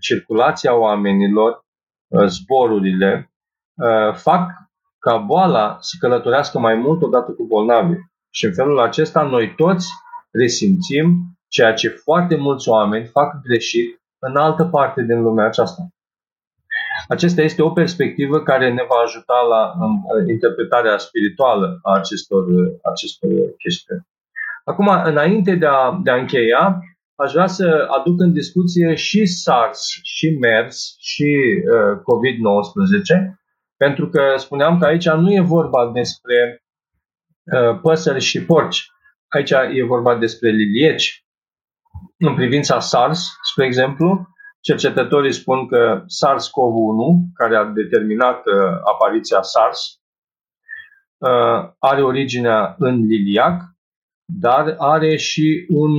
[0.00, 1.64] circulația oamenilor,
[2.08, 3.32] uh, zborurile,
[3.74, 4.50] uh, fac
[4.98, 8.10] ca boala să călătorească mai mult odată cu bolnavii.
[8.30, 9.88] Și în felul acesta noi toți
[10.30, 15.88] resimțim ceea ce foarte mulți oameni fac greșit în altă parte din lumea aceasta.
[17.08, 19.74] Acesta este o perspectivă care ne va ajuta la
[20.28, 22.44] interpretarea spirituală a acestor,
[22.82, 24.06] acestor chestiuni.
[24.64, 26.80] Acum, înainte de a, de a încheia,
[27.22, 33.38] aș vrea să aduc în discuție și SARS, și MERS, și uh, COVID-19,
[33.76, 36.64] pentru că spuneam că aici nu e vorba despre
[37.54, 38.86] uh, păsări și porci.
[39.28, 41.24] Aici e vorba despre lilieci.
[42.18, 44.28] În privința SARS, spre exemplu,
[44.60, 48.54] Cercetătorii spun că SARS-CoV-1, care a determinat uh,
[48.92, 50.00] apariția SARS,
[51.18, 53.62] uh, are originea în liliac,
[54.24, 55.90] dar are și un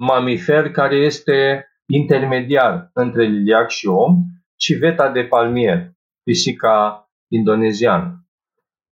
[0.00, 4.22] mamifer care este intermediar între liliac și om,
[4.56, 5.90] civeta de palmier,
[6.22, 8.24] pisica indoneziană.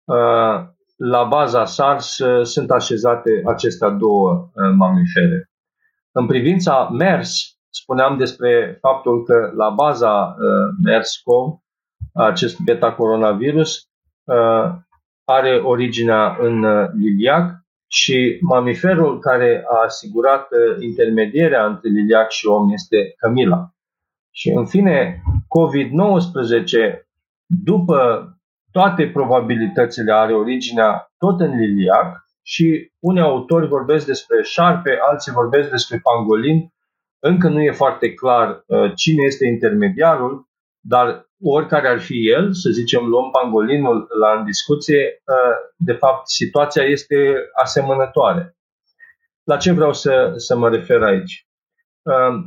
[0.05, 5.51] Uh, la baza SARS sunt așezate acestea două mamifere.
[6.13, 11.59] În privința MERS, spuneam despre faptul că la baza uh, MERS-CoV,
[12.15, 13.89] acest beta-coronavirus,
[14.25, 14.75] uh,
[15.25, 22.47] are originea în uh, liliac și mamiferul care a asigurat uh, intermedierea între liliac și
[22.47, 23.71] om este Camila.
[24.31, 27.07] Și în fine, COVID-19,
[27.47, 28.31] după
[28.73, 35.71] toate probabilitățile, are originea tot în liliac și unii autori vorbesc despre șarpe, alții vorbesc
[35.71, 36.73] despre pangolin,
[37.19, 40.49] încă nu e foarte clar uh, cine este intermediarul,
[40.81, 46.29] dar oricare ar fi el, să zicem, luăm pangolinul la în discuție, uh, de fapt,
[46.29, 47.17] situația este
[47.63, 48.57] asemănătoare.
[49.43, 51.47] La ce vreau să, să mă refer aici?
[52.03, 52.45] Uh,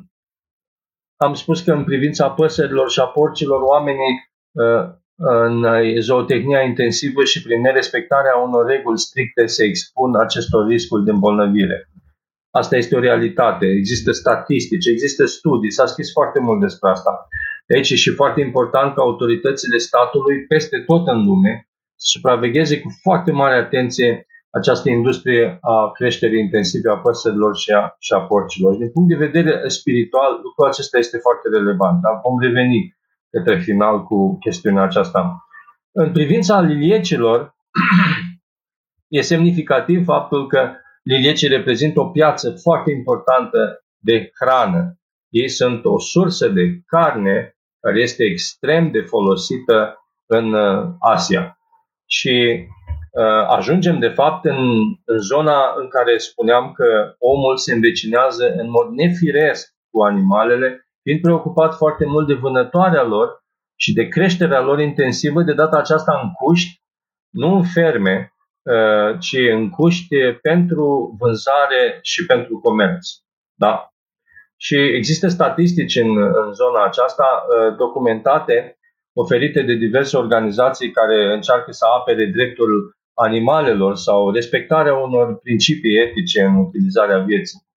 [1.15, 5.65] am spus că în privința păsărilor și a porcilor, oamenii uh, în
[5.99, 11.89] zootehnia intensivă și prin nerespectarea unor reguli stricte se expun acestor riscuri de îmbolnăvire.
[12.51, 13.65] Asta este o realitate.
[13.65, 17.27] Există statistici, există studii, s-a scris foarte mult despre asta.
[17.75, 22.89] Aici e și foarte important ca autoritățile statului peste tot în lume să supravegheze cu
[23.01, 28.75] foarte mare atenție această industrie a creșterii intensive a păsărilor și a, și a porcilor.
[28.75, 32.97] Din punct de vedere spiritual, lucrul acesta este foarte relevant, dar vom reveni
[33.29, 35.45] către final cu chestiunea aceasta.
[35.91, 37.55] În privința liliecilor,
[39.17, 40.71] e semnificativ faptul că
[41.03, 44.99] Liliecii reprezintă o piață foarte importantă de hrană.
[45.29, 51.59] Ei sunt o sursă de carne care este extrem de folosită în uh, Asia.
[52.05, 52.67] Și
[53.11, 58.69] uh, ajungem, de fapt, în, în zona în care spuneam că omul se învecinează în
[58.69, 63.43] mod nefiresc cu animalele, fiind preocupat foarte mult de vânătoarea lor
[63.75, 66.81] și de creșterea lor intensivă, de data aceasta în cuști,
[67.29, 68.33] nu în ferme,
[68.69, 73.07] Uh, ci în cuști pentru vânzare și pentru comerț.
[73.53, 73.89] Da?
[74.61, 78.77] Și există statistici în, în zona aceasta uh, documentate,
[79.13, 86.41] oferite de diverse organizații care încearcă să apere dreptul animalelor sau respectarea unor principii etice
[86.41, 87.67] în utilizarea vieții.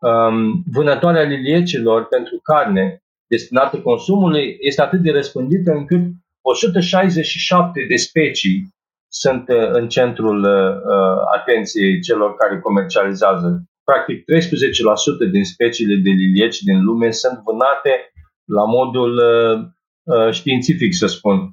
[0.00, 6.02] Um, vânătoarea liliecilor pentru carne destinată consumului este atât de răspândită încât
[6.42, 8.68] 167 de specii
[9.08, 13.64] sunt uh, în centrul uh, uh, atenției celor care comercializează.
[13.84, 14.24] Practic 13%
[15.30, 18.12] din speciile de lilieci din lume sunt vânate
[18.44, 19.20] la modul
[20.30, 21.50] științific, să spun,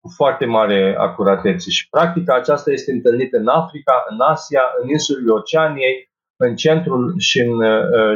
[0.00, 1.70] cu foarte mare acuratețe.
[1.70, 7.40] Și practica aceasta este întâlnită în Africa, în Asia, în insulele Oceaniei, în centrul și
[7.40, 7.62] în,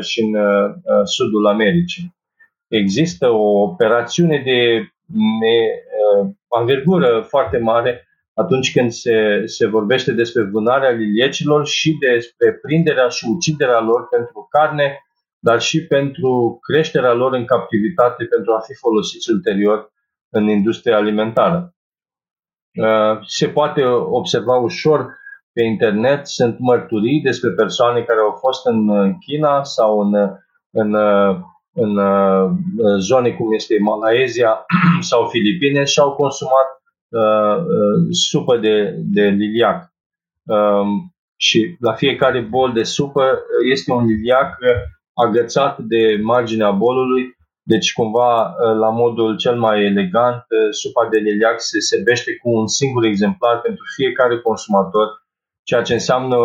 [0.01, 0.37] și în
[1.05, 2.15] sudul Americii.
[2.69, 4.89] Există o operațiune de
[6.49, 8.06] anvergură foarte mare
[8.43, 14.47] atunci când se, se vorbește despre vânarea liliecilor și despre prinderea și uciderea lor pentru
[14.51, 15.01] carne,
[15.39, 19.93] dar și pentru creșterea lor în captivitate pentru a fi folosiți ulterior
[20.29, 21.75] în industria alimentară.
[23.27, 23.85] Se poate
[24.21, 25.19] observa ușor
[25.53, 30.15] pe internet, sunt mărturii despre persoane care au fost în China sau în,
[30.71, 30.95] în,
[31.75, 31.99] în
[32.99, 34.65] zone cum este Malaezia
[35.11, 36.76] sau Filipine și au consumat
[37.09, 37.57] uh,
[38.11, 39.93] supă de, de liliac.
[40.45, 43.39] Um, și la fiecare bol de supă
[43.71, 44.59] este un liliac
[45.15, 51.81] agățat de marginea bolului, deci cumva la modul cel mai elegant, supa de liliac se
[51.81, 55.09] servește cu un singur exemplar pentru fiecare consumator,
[55.63, 56.37] ceea ce înseamnă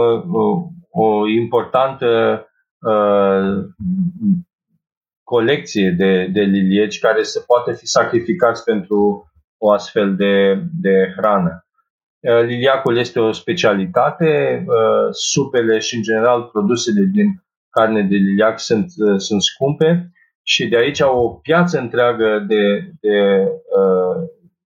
[0.91, 2.45] o importantă
[2.79, 3.65] uh,
[5.23, 9.30] colecție de, de lilieci care se poate fi sacrificați pentru
[9.63, 11.65] o astfel de, de hrană.
[12.19, 18.59] Uh, liliacul este o specialitate, uh, supele și în general produsele din carne de liliac
[18.59, 20.11] sunt, uh, sunt scumpe
[20.43, 23.47] și de aici o piață întreagă de, de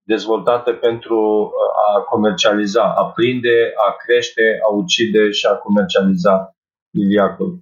[0.02, 1.50] dezvoltată pentru
[1.88, 6.56] a comercializa, a prinde, a crește, a ucide și a comercializa
[6.90, 7.60] liliacul.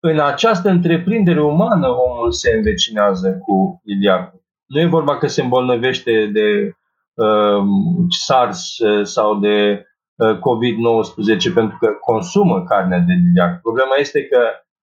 [0.00, 4.41] În această întreprindere umană omul se învecinează cu liliacul.
[4.72, 6.76] Nu e vorba că se îmbolnăvește de
[7.14, 13.60] Um, SARS uh, sau de uh, COVID-19 pentru că consumă carne de liliac.
[13.60, 14.38] Problema este că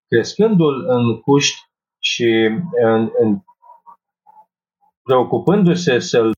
[0.07, 1.59] crescându-l în cuști
[1.99, 2.49] și
[2.83, 3.39] în, în
[5.03, 6.31] preocupându-se să-l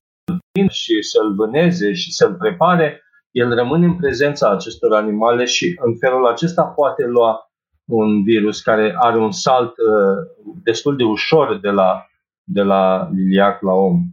[0.70, 6.26] și să-l vâneze și să-l prepare, el rămâne în prezența acestor animale și în felul
[6.26, 7.52] acesta poate lua
[7.84, 10.16] un virus care are un salt uh,
[10.62, 12.06] destul de ușor de la,
[12.52, 14.12] de la liliac la om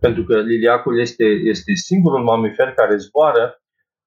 [0.00, 3.60] pentru că liliacul este, este singurul mamifer care zboară,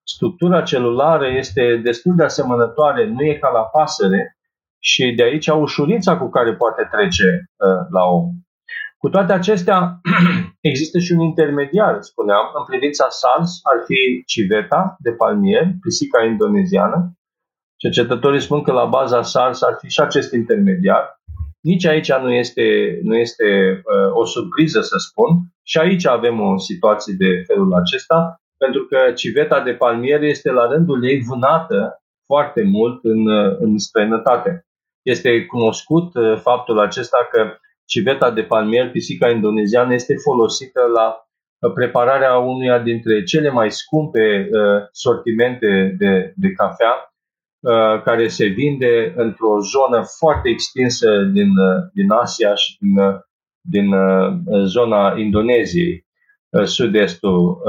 [0.03, 4.37] structura celulară este destul de asemănătoare, nu e ca la pasăre
[4.79, 8.29] și de aici ușurința cu care poate trece uh, la om.
[8.97, 9.99] Cu toate acestea,
[10.71, 17.13] există și un intermediar, spuneam, în privința SARS ar fi civeta de palmier, pisica indoneziană.
[17.75, 21.18] Cercetătorii spun că la baza SARS ar fi și acest intermediar,
[21.61, 25.29] nici aici nu este, nu este uh, o surpriză, să spun.
[25.63, 30.67] Și aici avem o situație de felul acesta, pentru că civeta de palmier este la
[30.67, 34.65] rândul ei vânată foarte mult în, uh, în străinătate.
[35.01, 41.15] Este cunoscut uh, faptul acesta că civeta de palmier, pisica indoneziană, este folosită la
[41.59, 47.18] uh, prepararea unuia dintre cele mai scumpe uh, sortimente de, de cafea, Uh,
[48.03, 53.15] care se vinde într-o zonă foarte extinsă din, uh, din Asia și din, uh,
[53.61, 53.93] din
[54.65, 56.05] zona Indoneziei,
[56.63, 57.61] sud-estul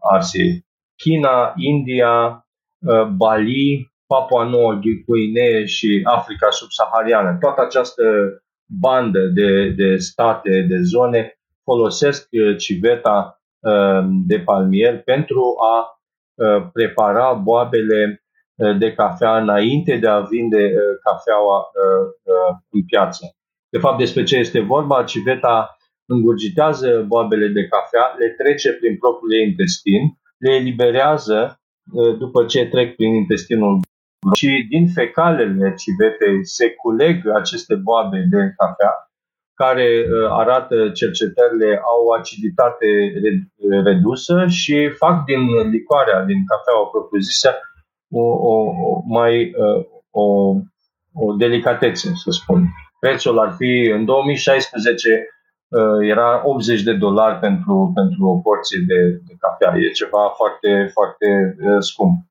[0.00, 0.66] Asiei.
[0.96, 2.46] China, India,
[3.16, 7.36] Bali, Papua Nouă Guinee și Africa subsahariană.
[7.40, 8.02] Toată această
[8.66, 12.28] bandă de, de state, de zone folosesc
[12.58, 13.42] civeta
[14.26, 16.02] de palmier pentru a
[16.72, 18.21] prepara boabele Uh,
[18.78, 23.24] de cafea înainte de a vinde uh, cafeaua uh, în piață.
[23.68, 29.32] De fapt, despre ce este vorba, civeta îngurgitează boabele de cafea, le trece prin propriul
[29.32, 30.02] ei intestin,
[30.38, 31.56] le eliberează
[32.18, 33.80] după ce trec prin intestinul
[34.34, 38.92] și din fecalele civetei se culeg aceste boabe de cafea,
[39.54, 42.88] care arată cercetările, au aciditate
[43.84, 47.50] redusă și fac din licoarea, din cafeaua propriu-zisă,
[48.12, 50.24] o, o, mai uh, o,
[51.14, 52.64] o delicatețe, să spun.
[53.00, 55.26] Prețul ar fi în 2016
[55.68, 59.78] uh, era 80 de dolari pentru, pentru o porție de, de cafea.
[59.78, 62.30] E ceva foarte, foarte uh, scump.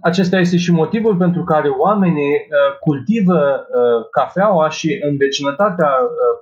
[0.00, 2.46] Acesta este și motivul pentru care oamenii
[2.80, 3.66] cultivă
[4.10, 5.90] cafeaua și în vecinătatea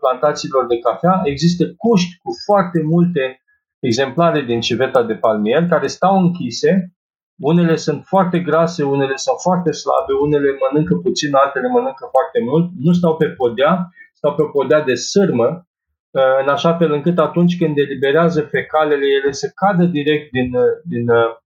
[0.00, 3.40] plantațiilor de cafea există cuști cu foarte multe
[3.78, 6.95] exemplare din civeta de palmier care stau închise
[7.38, 12.70] unele sunt foarte grase, unele sunt foarte slabe, unele mănâncă puțin, altele mănâncă foarte mult.
[12.78, 15.66] Nu stau pe podea, stau pe podea de sârmă,
[16.10, 20.76] uh, în așa fel încât atunci când eliberează fecalele, ele se cadă direct din, uh,
[20.84, 21.36] din, uh,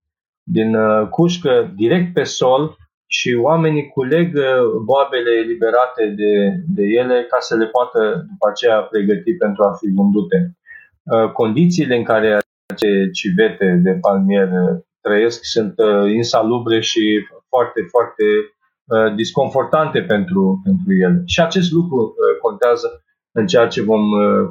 [0.43, 0.77] din
[1.11, 2.77] cușcă, direct pe sol
[3.07, 4.33] și oamenii culeg
[4.85, 6.33] boabele eliberate de,
[6.67, 7.99] de ele ca să le poată
[8.31, 10.55] după aceea pregăti pentru a fi vândute.
[11.33, 14.49] Condițiile în care aceste civete de palmier
[15.01, 18.24] trăiesc sunt uh, insalubre și foarte, foarte
[18.85, 21.22] uh, disconfortante pentru, pentru ele.
[21.27, 24.02] Și acest lucru uh, contează în ceea ce vom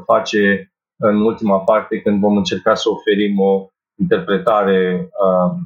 [0.05, 3.67] face în ultima parte, când vom încerca să oferim o
[3.99, 5.09] interpretare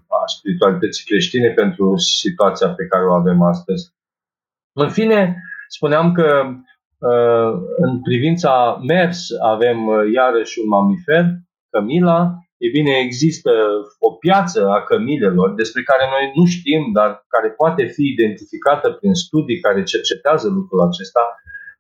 [0.08, 3.94] a spiritualității creștine pentru situația pe care o avem astăzi.
[4.74, 6.44] În fine, spuneam că
[7.78, 9.78] în privința mers avem
[10.14, 11.26] iarăși un mamifer,
[11.70, 13.52] cămila, E bine, există
[14.00, 19.14] o piață a cămilelor despre care noi nu știm, dar care poate fi identificată prin
[19.14, 21.24] studii care cercetează lucrul acesta.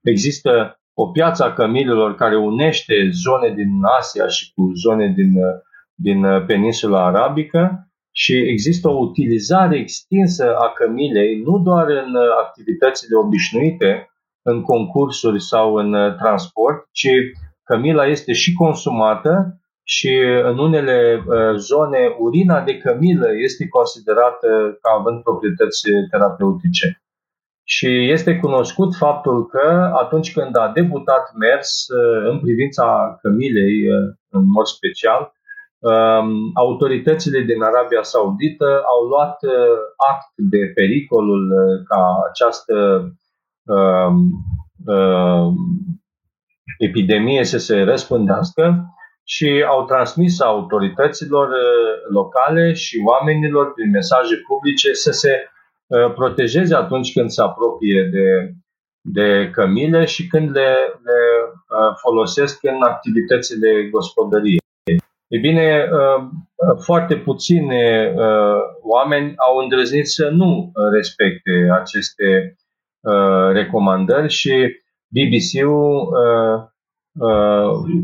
[0.01, 0.51] Există
[0.93, 3.69] o piață a cămilelor care unește zone din
[3.99, 5.33] Asia și cu zone din,
[5.95, 12.15] din peninsula arabică și există o utilizare extinsă a cămilei, nu doar în
[12.45, 14.07] activitățile obișnuite,
[14.41, 17.09] în concursuri sau în transport, ci
[17.63, 20.11] cămila este și consumată și
[20.43, 25.81] în unele uh, zone urina de cămilă este considerată ca având proprietăți
[26.11, 26.97] terapeutice.
[27.63, 34.13] Și este cunoscut faptul că atunci când a debutat MERS uh, în privința cămilei, uh,
[34.29, 35.33] în mod special,
[35.79, 39.37] um, autoritățile din Arabia Saudită au luat
[40.11, 41.51] act de pericolul
[41.87, 42.75] ca această
[43.63, 44.31] um,
[46.77, 48.93] epidemie să se răspândească
[49.23, 55.47] și au transmis autorităților uh, locale și oamenilor prin mesaje publice să se
[55.87, 58.53] uh, protejeze atunci când se apropie de,
[59.01, 60.69] de cămile și când le,
[61.03, 64.61] le uh, folosesc în activitățile gospodăriei.
[65.27, 65.89] E bine,
[66.79, 67.75] foarte puțini
[68.81, 72.55] oameni au îndrăznit să nu respecte aceste
[73.51, 74.83] recomandări și
[75.13, 76.72] BBC-ul uh,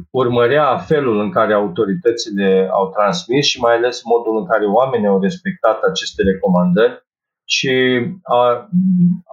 [0.09, 5.21] urmărea felul în care autoritățile au transmis și mai ales modul în care oamenii au
[5.21, 7.07] respectat aceste recomandări
[7.49, 7.73] și
[8.23, 8.69] a,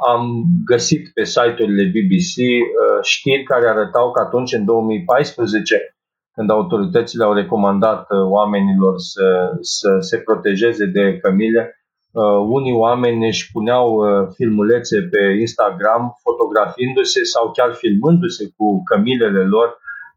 [0.09, 5.97] am găsit pe site-urile BBC uh, știri care arătau că atunci, în 2014,
[6.35, 11.76] când autoritățile au recomandat uh, oamenilor să, să se protejeze de cămile,
[12.21, 19.43] uh, unii oameni își puneau uh, filmulețe pe Instagram fotografiindu-se sau chiar filmându-se cu cămilele
[19.55, 19.69] lor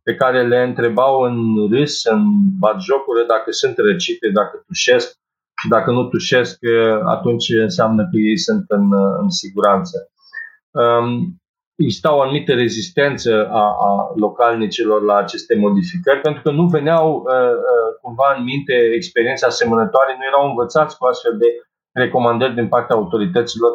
[0.04, 1.38] pe care le întrebau în
[1.72, 2.22] râs, în
[2.60, 5.08] batjocură, dacă sunt răcite, dacă tușesc
[5.62, 9.98] și dacă nu tușesc, uh, atunci înseamnă că ei sunt în, uh, în siguranță.
[10.72, 11.40] Um,
[11.76, 17.54] exista o anumită rezistență a, a localnicilor la aceste modificări, pentru că nu veneau uh,
[17.72, 21.50] uh, cumva în minte experiențe asemănătoare, nu erau învățați cu astfel de
[22.00, 23.72] recomandări din partea autorităților,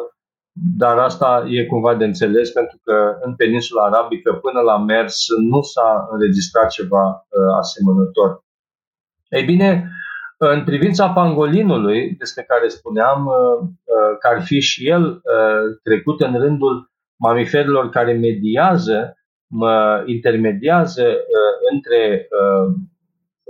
[0.77, 5.61] dar asta e cumva de înțeles pentru că în peninsula arabică până la mers nu
[5.61, 8.43] s-a înregistrat ceva uh, asemănător.
[9.29, 9.89] Ei bine,
[10.37, 16.21] în privința pangolinului, despre care spuneam uh, uh, că ar fi și el uh, trecut
[16.21, 19.17] în rândul mamiferilor care mediază,
[20.05, 21.03] intermediază
[21.71, 22.27] între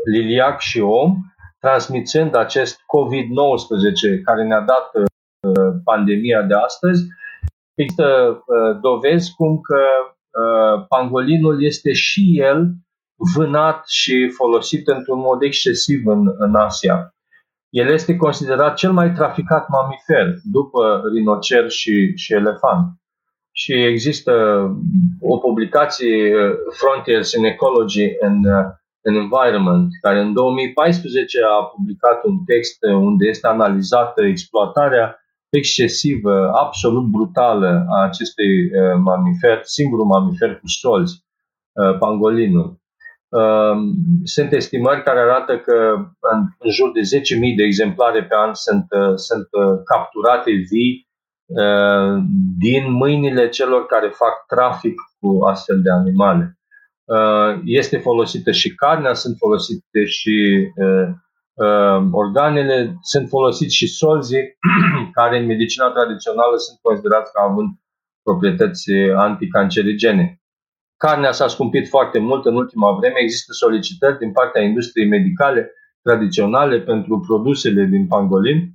[0.06, 1.15] liliac și om,
[1.66, 7.04] transmițând acest COVID-19 care ne-a dat uh, pandemia de astăzi,
[7.76, 12.72] există uh, dovezi cum că uh, pangolinul este și el
[13.36, 17.16] vânat și folosit într-un mod excesiv în, în Asia.
[17.70, 22.88] El este considerat cel mai traficat mamifer după rinocer și, și elefant.
[23.52, 24.34] Și există
[25.20, 26.34] o publicație,
[26.72, 28.46] Frontiers in Ecology and
[29.07, 35.19] în Environment, care în 2014 a publicat un text unde este analizată exploatarea
[35.49, 41.23] excesivă, absolut brutală a acestui uh, mamifer, singurul mamifer cu solzi,
[41.73, 42.84] uh, pangolinul.
[43.30, 45.95] Um, sunt estimări care arată că
[46.61, 49.48] în jur de 10.000 de exemplare pe an sunt, uh, sunt
[49.86, 51.03] capturate vii
[52.57, 56.60] din mâinile celor care fac trafic cu astfel de animale.
[57.06, 61.07] Uh, este folosită și carnea, sunt folosite și uh,
[61.53, 64.57] uh, organele, sunt folosiți și solzii,
[65.19, 67.69] care în medicina tradițională sunt considerați ca având
[68.23, 70.41] proprietăți anticancerigene.
[70.98, 75.72] Carnea s-a scumpit foarte mult în ultima vreme, există solicitări din partea industriei medicale
[76.02, 78.73] tradiționale pentru produsele din pangolin.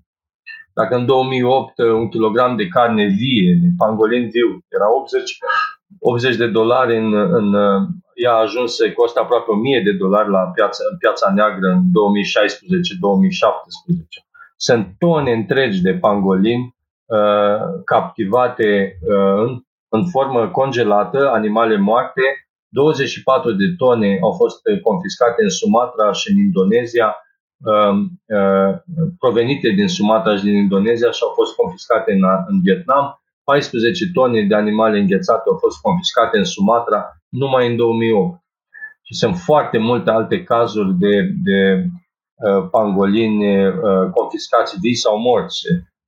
[0.73, 5.39] Dacă în 2008 un kilogram de carne vie, de pangolin viu, era 80,
[6.01, 7.55] 80 de dolari în, în
[8.23, 11.83] ea a ajuns să costă aproape 1000 de dolari la piața, în piața neagră în
[11.83, 11.83] 2016-2017.
[14.57, 22.23] Sunt tone întregi de pangolin uh, captivate uh, în, în formă congelată, animale moarte.
[22.69, 27.17] 24 de tone au fost confiscate în Sumatra și în Indonezia,
[27.65, 27.95] uh,
[28.37, 28.75] uh,
[29.19, 33.20] provenite din Sumatra și din Indonezia și au fost confiscate în, în Vietnam.
[33.51, 38.43] 14 tone de animale înghețate au fost confiscate în Sumatra numai în 2008.
[39.03, 41.15] Și sunt foarte multe alte cazuri de,
[41.49, 43.75] de uh, pangolini uh,
[44.15, 45.61] confiscați vii sau morți.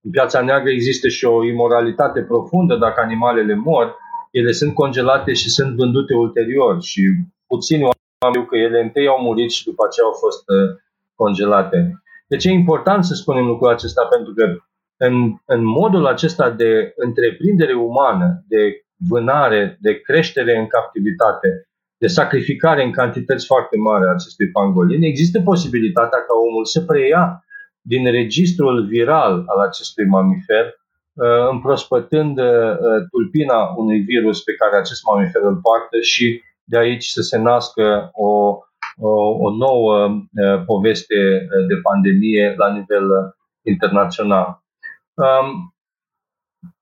[0.05, 3.97] În piața neagră există și o imoralitate profundă dacă animalele mor,
[4.31, 7.03] ele sunt congelate și sunt vândute ulterior și
[7.47, 10.69] puțini oameni că ele întâi au murit și după aceea au fost uh,
[11.15, 12.03] congelate.
[12.27, 14.45] Deci e important să spunem lucrul acesta pentru că
[15.07, 21.49] în, în modul acesta de întreprindere umană, de vânare, de creștere în captivitate,
[21.99, 27.45] de sacrificare în cantități foarte mari a acestui pangolin, există posibilitatea ca omul să preia
[27.81, 32.77] din registrul viral al acestui mamifer, uh, împrospătând uh,
[33.11, 38.11] tulpina unui virus pe care acest mamifer îl poartă și de aici să se nască
[38.13, 38.59] o,
[38.97, 39.13] o,
[39.47, 43.07] o nouă uh, poveste de pandemie la nivel
[43.63, 44.62] internațional.
[45.15, 45.75] Um,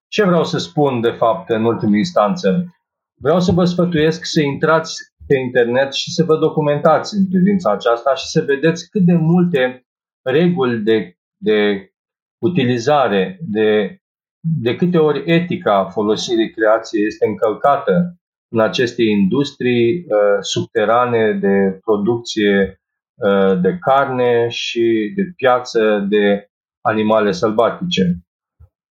[0.09, 2.75] ce vreau să spun, de fapt, în ultimă instanță?
[3.15, 4.95] Vreau să vă sfătuiesc să intrați
[5.27, 9.87] pe internet și să vă documentați în privința aceasta și să vedeți cât de multe
[10.23, 11.91] reguli de, de
[12.39, 13.99] utilizare, de,
[14.41, 18.15] de câte ori etica folosirii creației este încălcată
[18.53, 22.81] în aceste industrii uh, subterane de producție
[23.15, 26.50] uh, de carne și de piață de
[26.81, 28.19] animale sălbatice.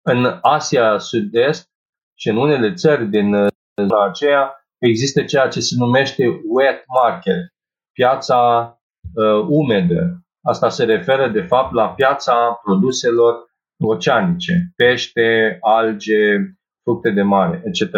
[0.01, 1.69] În Asia Sud-Est
[2.17, 3.47] și în unele țări din uh,
[3.81, 7.53] zona aceea există ceea ce se numește wet market,
[7.91, 8.71] piața
[9.15, 10.19] uh, umedă.
[10.41, 13.35] Asta se referă de fapt la piața produselor
[13.83, 16.37] oceanice, pește, alge,
[16.83, 17.95] fructe de mare, etc.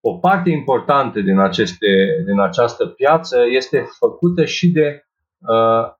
[0.00, 5.04] O parte importantă din, aceste, din această piață este făcută și de
[5.38, 5.95] uh, uh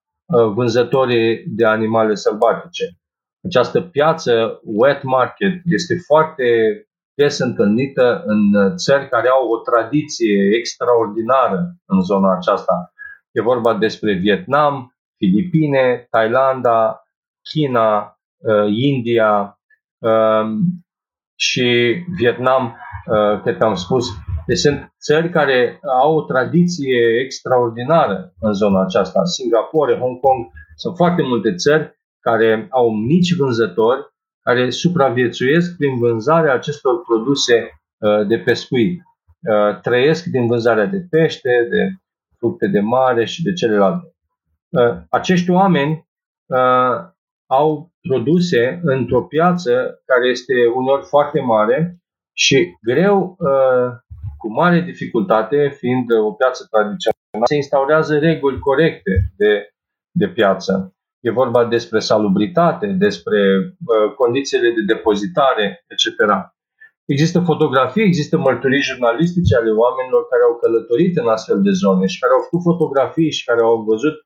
[0.55, 2.85] vânzătorii de animale sălbatice.
[3.45, 6.45] Această piață wet market este foarte
[7.15, 12.93] des întâlnită în țări care au o tradiție extraordinară în zona aceasta.
[13.31, 17.03] E vorba despre Vietnam, Filipine, Thailanda,
[17.51, 19.61] China, uh, India
[19.99, 20.59] um,
[21.35, 22.77] și Vietnam,
[23.07, 24.07] uh, cred că am spus.
[24.47, 29.25] Deci sunt țări care au o tradiție extraordinară în zona aceasta.
[29.25, 30.47] Singapore, Hong Kong,
[30.77, 38.27] sunt foarte multe țări care au mici vânzători care supraviețuiesc prin vânzarea acestor produse uh,
[38.27, 39.01] de pescuit.
[39.01, 41.91] Uh, trăiesc din vânzarea de pește, de
[42.39, 44.15] fructe de mare și de celelalte.
[44.69, 46.05] Uh, acești oameni
[47.47, 51.97] au produse într-o piață care este uneori foarte mare
[52.33, 53.37] și greu,
[54.37, 59.53] cu mare dificultate, fiind o piață tradițională, se instaurează reguli corecte de,
[60.11, 60.73] de piață.
[61.21, 66.07] E vorba despre salubritate, despre uh, condițiile de depozitare, etc.
[67.05, 72.19] Există fotografii, există mărturii jurnalistice ale oamenilor care au călătorit în astfel de zone și
[72.19, 74.17] care au făcut fotografii și care au văzut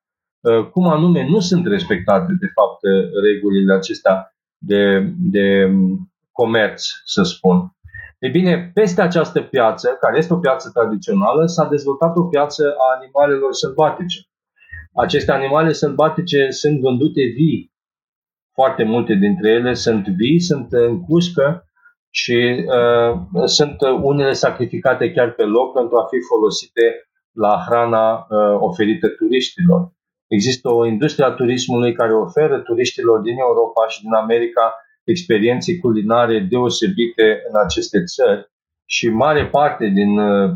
[0.40, 2.80] uh, cum anume nu sunt respectate, de fapt,
[3.28, 7.56] regulile acestea de, de um, comerț, să spun.
[8.20, 12.96] E bine, peste această piață, care este o piață tradițională, s-a dezvoltat o piață a
[12.98, 14.20] animalelor sălbatice.
[14.94, 17.72] Aceste animale sălbatice sunt vândute vii.
[18.52, 21.64] Foarte multe dintre ele sunt vii, sunt în cuscă
[22.10, 28.56] și uh, sunt unele sacrificate chiar pe loc pentru a fi folosite la hrana uh,
[28.58, 29.92] oferită turiștilor.
[30.26, 34.74] Există o industrie a turismului care oferă turiștilor din Europa și din America
[35.10, 38.50] experiențe culinare deosebite în aceste țări
[38.84, 40.50] și mare parte din uh,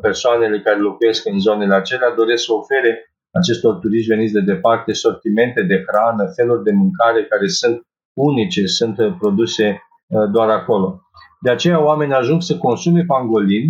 [0.00, 5.62] persoanele care locuiesc în zonele acelea doresc să ofere acestor turiști veniți de departe, sortimente
[5.62, 11.00] de hrană, feluri de mâncare care sunt unice, sunt uh, produse uh, doar acolo.
[11.40, 13.64] De aceea oamenii ajung să consume pangolin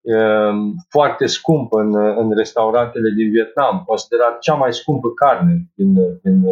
[0.00, 0.54] uh,
[0.88, 6.42] foarte scump în, în restaurantele din Vietnam, considerat cea mai scumpă carne din, din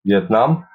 [0.00, 0.69] Vietnam.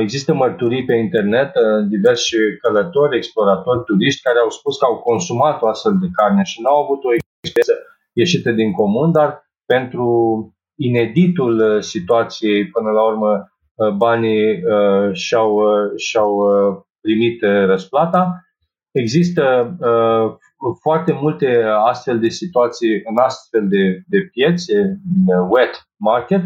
[0.00, 1.52] Există mărturii pe internet,
[1.88, 6.62] diversi călători, exploratori, turiști care au spus că au consumat o astfel de carne și
[6.62, 7.74] n-au avut o experiență
[8.12, 10.08] ieșită din comun, dar pentru
[10.78, 15.60] ineditul uh, situației, până la urmă, uh, banii uh, și-au,
[15.96, 16.32] și-au
[17.00, 18.42] primit răsplata.
[18.90, 19.76] Există
[20.80, 25.00] foarte multe astfel de situații în astfel de, de piețe,
[25.48, 26.42] wet market,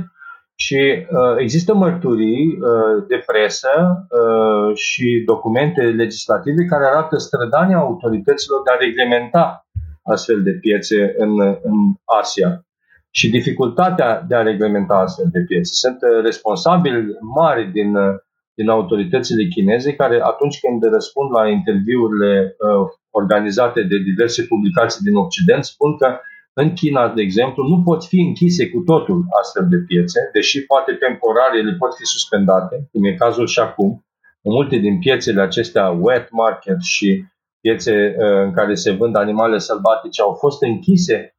[0.65, 8.61] și uh, există mărturii uh, de presă uh, și documente legislative care arată strădania autorităților
[8.65, 9.67] de a reglementa
[10.03, 11.77] astfel de piețe în, în
[12.21, 12.65] Asia
[13.11, 15.73] și dificultatea de a reglementa astfel de piețe.
[15.75, 18.15] Sunt uh, responsabili mari din, uh,
[18.55, 25.17] din autoritățile chineze care atunci când răspund la interviurile uh, organizate de diverse publicații din
[25.17, 26.09] Occident spun că
[26.53, 30.93] în China, de exemplu, nu pot fi închise cu totul astfel de piețe, deși poate
[30.93, 34.05] temporar ele pot fi suspendate, cum e cazul și acum.
[34.43, 37.25] Multe din piețele acestea, wet market și
[37.61, 38.15] piețe
[38.45, 41.37] în care se vând animale sălbatice, au fost închise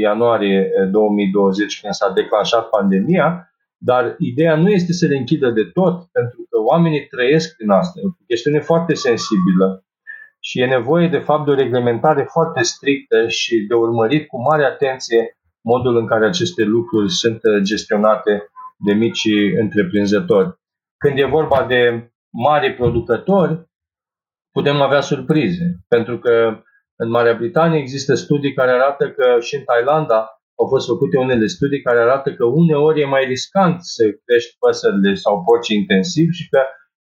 [0.00, 3.44] ianuarie 2020, eh, când s-a declanșat pandemia,
[3.82, 8.00] Dar ideea nu este să le închidă de tot, pentru că oamenii trăiesc prin asta.
[8.00, 9.84] E o chestiune foarte sensibilă
[10.40, 14.64] și e nevoie, de fapt, de o reglementare foarte strictă și de urmărit cu mare
[14.64, 20.58] atenție modul în care aceste lucruri sunt gestionate de micii întreprinzători.
[20.96, 23.68] Când e vorba de mari producători,
[24.52, 26.62] putem avea surprize, pentru că
[26.96, 30.18] în Marea Britanie există studii care arată că și în Thailanda
[30.60, 35.14] au fost făcute unele studii care arată că uneori e mai riscant să crești păsările
[35.14, 36.60] sau porci intensiv și că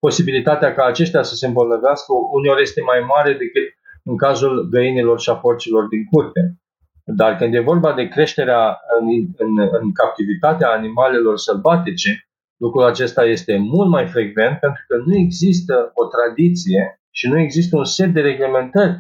[0.07, 3.67] posibilitatea ca aceștia să se îmbolnăvească uneori este mai mare decât
[4.05, 6.43] în cazul găinilor și a porcilor din curte.
[7.21, 8.63] Dar când e vorba de creșterea
[8.99, 9.07] în,
[9.37, 12.11] în, în captivitatea animalelor sălbatice,
[12.57, 17.77] lucrul acesta este mult mai frecvent pentru că nu există o tradiție și nu există
[17.77, 18.95] un set de reglementări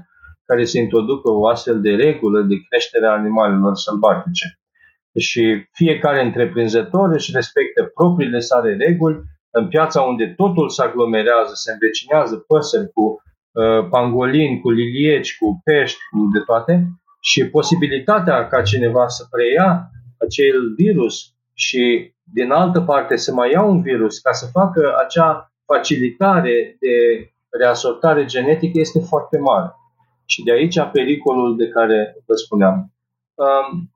[0.46, 4.46] care să introducă o astfel de regulă de creștere a animalelor sălbatice.
[5.18, 9.22] Și fiecare întreprinzător își respectă propriile sale reguli
[9.58, 15.60] în piața unde totul se aglomerează, se învecinează păsări cu uh, pangolini, cu lilieci, cu
[15.64, 16.86] pești, cu de toate,
[17.20, 23.62] și posibilitatea ca cineva să preia acel virus și din altă parte să mai ia
[23.62, 26.94] un virus ca să facă acea facilitare de
[27.58, 29.72] reasortare genetică este foarte mare.
[30.24, 32.92] Și de aici pericolul de care vă spuneam.
[33.34, 33.93] Um,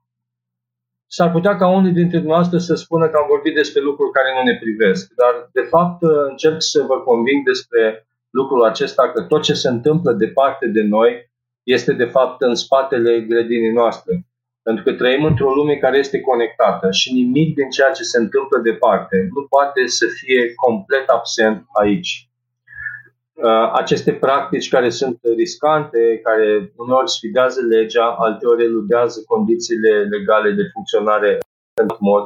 [1.15, 4.43] s-ar putea ca unii dintre dumneavoastră să spună că am vorbit despre lucruri care nu
[4.43, 9.53] ne privesc, dar de fapt încerc să vă conving despre lucrul acesta că tot ce
[9.53, 11.31] se întâmplă departe de noi
[11.63, 14.13] este de fapt în spatele grădinii noastre.
[14.61, 18.57] Pentru că trăim într-o lume care este conectată și nimic din ceea ce se întâmplă
[18.63, 22.28] departe nu poate să fie complet absent aici.
[23.41, 30.69] Uh, aceste practici care sunt riscante, care uneori sfidează legea, alteori eludează condițiile legale de
[30.73, 31.37] funcționare
[31.81, 32.23] în mod,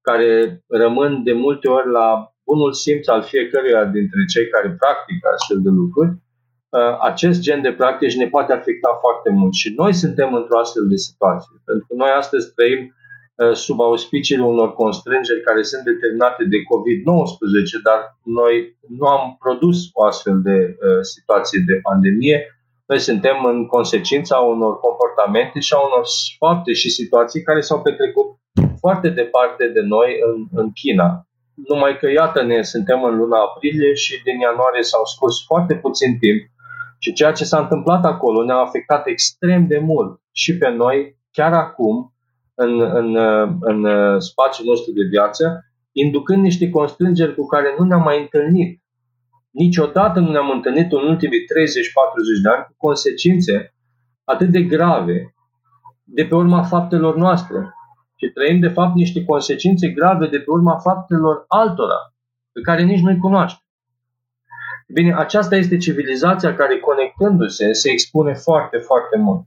[0.00, 5.60] care rămân de multe ori la bunul simț al fiecăruia dintre cei care practică astfel
[5.62, 10.34] de lucruri, uh, acest gen de practici ne poate afecta foarte mult și noi suntem
[10.34, 11.54] într-o astfel de situație.
[11.64, 13.03] Pentru că noi astăzi trăim Uh,
[13.52, 20.04] sub auspiciile unor constrângeri care sunt determinate de COVID-19, dar noi nu am produs o
[20.04, 22.38] astfel de uh, situație de pandemie.
[22.86, 26.04] Noi suntem în consecința unor comportamente și a unor
[26.38, 28.28] fapte și situații care s-au petrecut
[28.78, 31.26] foarte departe de noi în, în China.
[31.68, 36.40] Numai că, iată-ne, suntem în luna aprilie și din ianuarie s-au scurs foarte puțin timp
[36.98, 41.52] și ceea ce s-a întâmplat acolo ne-a afectat extrem de mult și pe noi, chiar
[41.52, 42.13] acum,
[42.54, 43.16] în, în,
[43.60, 43.86] în
[44.20, 48.82] spațiul nostru de viață, inducând niște constrângeri cu care nu ne-am mai întâlnit.
[49.50, 51.44] Niciodată nu ne-am întâlnit în ultimii 30-40
[52.42, 53.74] de ani cu consecințe
[54.24, 55.34] atât de grave
[56.04, 57.74] de pe urma faptelor noastre.
[58.16, 62.14] Și trăim, de fapt, niște consecințe grave de pe urma faptelor altora,
[62.52, 63.66] pe care nici nu-i cunoaștem.
[64.88, 69.46] Bine, aceasta este civilizația care, conectându-se, se expune foarte, foarte mult.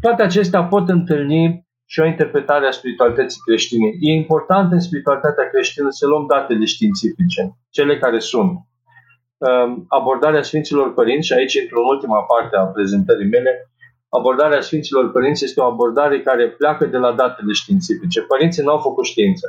[0.00, 3.88] Toate acestea pot întâlni și o interpretare a spiritualității creștine.
[4.00, 8.52] E important în spiritualitatea creștină să luăm datele științifice, cele care sunt.
[9.38, 13.52] Um, abordarea Sfinților Părinți, și aici intru în ultima parte a prezentării mele,
[14.08, 18.20] abordarea Sfinților Părinți este o abordare care pleacă de la datele științifice.
[18.20, 19.46] Părinții nu au făcut știință.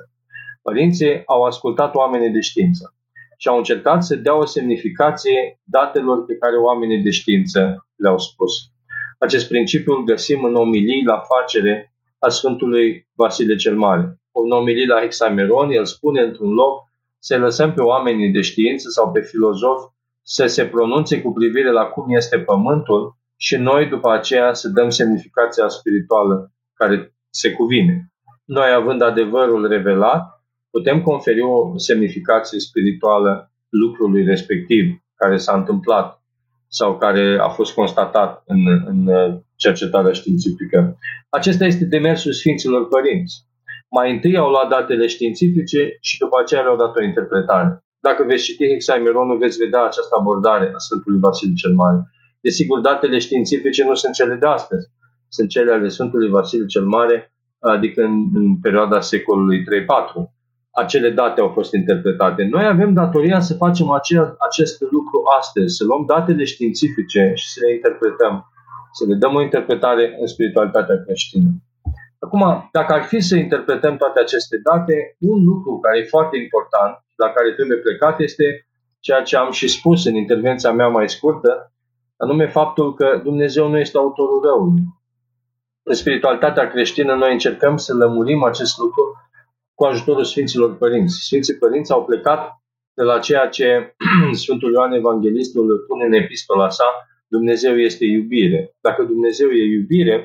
[0.61, 2.95] Părinții au ascultat oamenii de știință
[3.38, 8.51] și au încercat să dea o semnificație datelor pe care oamenii de știință le-au spus.
[9.19, 11.90] Acest principiu îl găsim în omilii la facere
[12.26, 14.19] a Sfântului Vasile cel Mare.
[14.31, 16.84] O omilie la Hexameron, el spune într-un loc
[17.19, 21.84] să lăsăm pe oamenii de știință sau pe filozofi să se pronunțe cu privire la
[21.84, 28.11] cum este Pământul și noi după aceea să dăm semnificația spirituală care se cuvine.
[28.45, 30.23] Noi, având adevărul revelat,
[30.72, 36.23] putem conferi o semnificație spirituală lucrului respectiv care s-a întâmplat
[36.68, 39.07] sau care a fost constatat în, în
[39.66, 40.98] cercetarea științifică.
[41.30, 43.36] Acesta este demersul Sfinților Părinți.
[43.98, 47.70] Mai întâi au luat datele științifice și după aceea le-au dat o interpretare.
[48.08, 52.00] Dacă veți citi Hexameronul, veți vedea această abordare a Sfântului Vasile cel Mare.
[52.42, 54.86] Desigur, datele științifice nu sunt cele de astăzi,
[55.28, 59.64] sunt cele ale Sfântului Vasile cel Mare, adică în, în perioada secolului 3-4
[60.72, 62.48] acele date au fost interpretate.
[62.52, 67.60] Noi avem datoria să facem acea, acest lucru astăzi, să luăm datele științifice și să
[67.66, 68.51] le interpretăm
[68.91, 71.49] să le dăm o interpretare în spiritualitatea creștină.
[72.19, 76.93] Acum, dacă ar fi să interpretăm toate aceste date, un lucru care e foarte important,
[77.15, 78.68] la care trebuie plecat, este
[78.99, 81.73] ceea ce am și spus în intervenția mea mai scurtă,
[82.18, 84.84] anume faptul că Dumnezeu nu este autorul răului.
[85.84, 89.03] În spiritualitatea creștină noi încercăm să lămurim acest lucru
[89.73, 91.19] cu ajutorul Sfinților Părinți.
[91.23, 92.61] Sfinții Părinți au plecat
[92.93, 93.95] de la ceea ce
[94.41, 96.85] Sfântul Ioan Evanghelistul pune în epistola sa,
[97.32, 98.76] Dumnezeu este iubire.
[98.82, 100.16] Dacă Dumnezeu e iubire,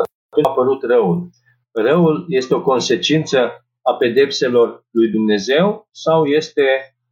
[0.00, 1.30] atunci a apărut răul.
[1.72, 3.38] Răul este o consecință
[3.82, 6.66] a pedepselor lui Dumnezeu sau este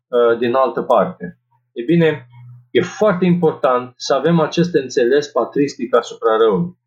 [0.09, 1.39] uh, din altă parte?
[1.73, 2.27] E bine,
[2.71, 6.79] e foarte important să avem acest înțeles patristic asupra răului.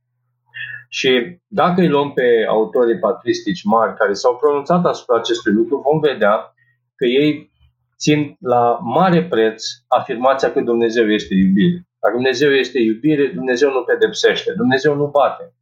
[0.89, 5.99] Și dacă îi luăm pe autorii patristici mari care s-au pronunțat asupra acestui lucru, vom
[5.99, 6.53] vedea
[6.95, 7.51] că ei
[7.97, 11.88] țin la mare preț afirmația că Dumnezeu este iubire.
[12.01, 15.53] Dacă Dumnezeu este iubire, Dumnezeu nu pedepsește, Dumnezeu nu bate.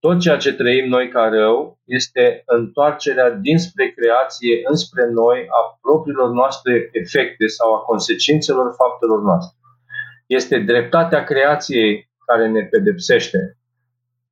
[0.00, 6.30] Tot ceea ce trăim noi ca rău este întoarcerea dinspre creație înspre noi a propriilor
[6.30, 9.56] noastre efecte sau a consecințelor faptelor noastre.
[10.26, 13.58] Este dreptatea creației care ne pedepsește.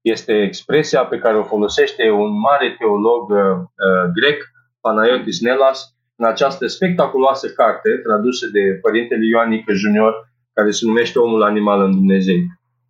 [0.00, 4.38] Este expresia pe care o folosește un mare teolog uh, uh grec,
[4.80, 10.14] Panayotis Nelas, în această spectaculoasă carte tradusă de Părintele Ioanică Junior,
[10.54, 12.36] care se numește Omul Animal în Dumnezeu.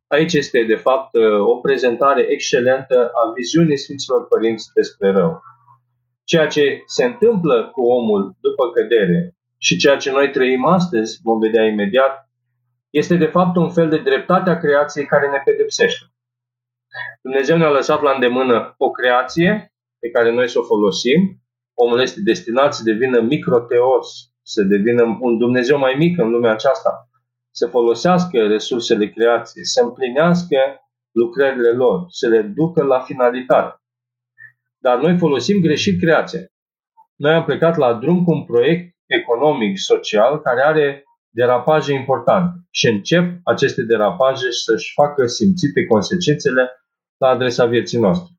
[0.06, 5.42] Aici este, de fapt, uh, o prezentare excelentă a viziunii Sfinților Părinți despre rău.
[6.24, 11.38] Ceea ce se întâmplă cu omul după cădere și ceea ce noi trăim astăzi, vom
[11.38, 12.28] vedea imediat,
[12.90, 16.04] este de fapt un fel de dreptate a creației care ne pedepsește.
[17.22, 21.20] Dumnezeu ne-a lăsat la îndemână o creație pe care noi să o folosim.
[21.74, 24.08] Omul este destinat să devină microteos,
[24.42, 27.08] să devină un Dumnezeu mai mic în lumea aceasta
[27.56, 30.56] să folosească resursele creației, să împlinească
[31.12, 33.82] lucrările lor, să le ducă la finalitate.
[34.78, 36.40] Dar noi folosim greșit creația.
[37.16, 42.88] Noi am plecat la drum cu un proiect economic, social, care are derapaje importante și
[42.88, 46.70] încep aceste derapaje să-și facă simțite consecințele
[47.16, 48.34] la adresa vieții noastre.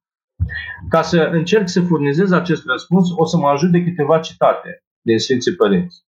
[0.89, 5.19] Ca să încerc să furnizez acest răspuns, o să mă ajut de câteva citate din
[5.19, 6.03] Sfinții Părinți.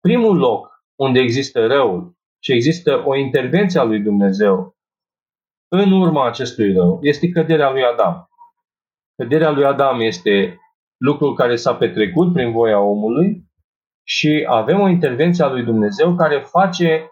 [0.00, 4.76] Primul loc unde există răul și există o intervenție a lui Dumnezeu
[5.68, 8.28] în urma acestui rău, este căderea lui Adam.
[9.16, 10.58] Căderea lui Adam este
[10.96, 13.44] lucrul care s-a petrecut prin voia omului
[14.06, 17.08] și avem o intervenție a lui Dumnezeu care face,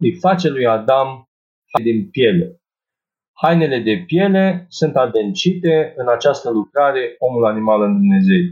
[0.00, 1.28] îi face lui Adam
[1.82, 2.60] din piele.
[3.32, 8.42] Hainele de piele sunt adâncite în această lucrare omul animal în Dumnezeu.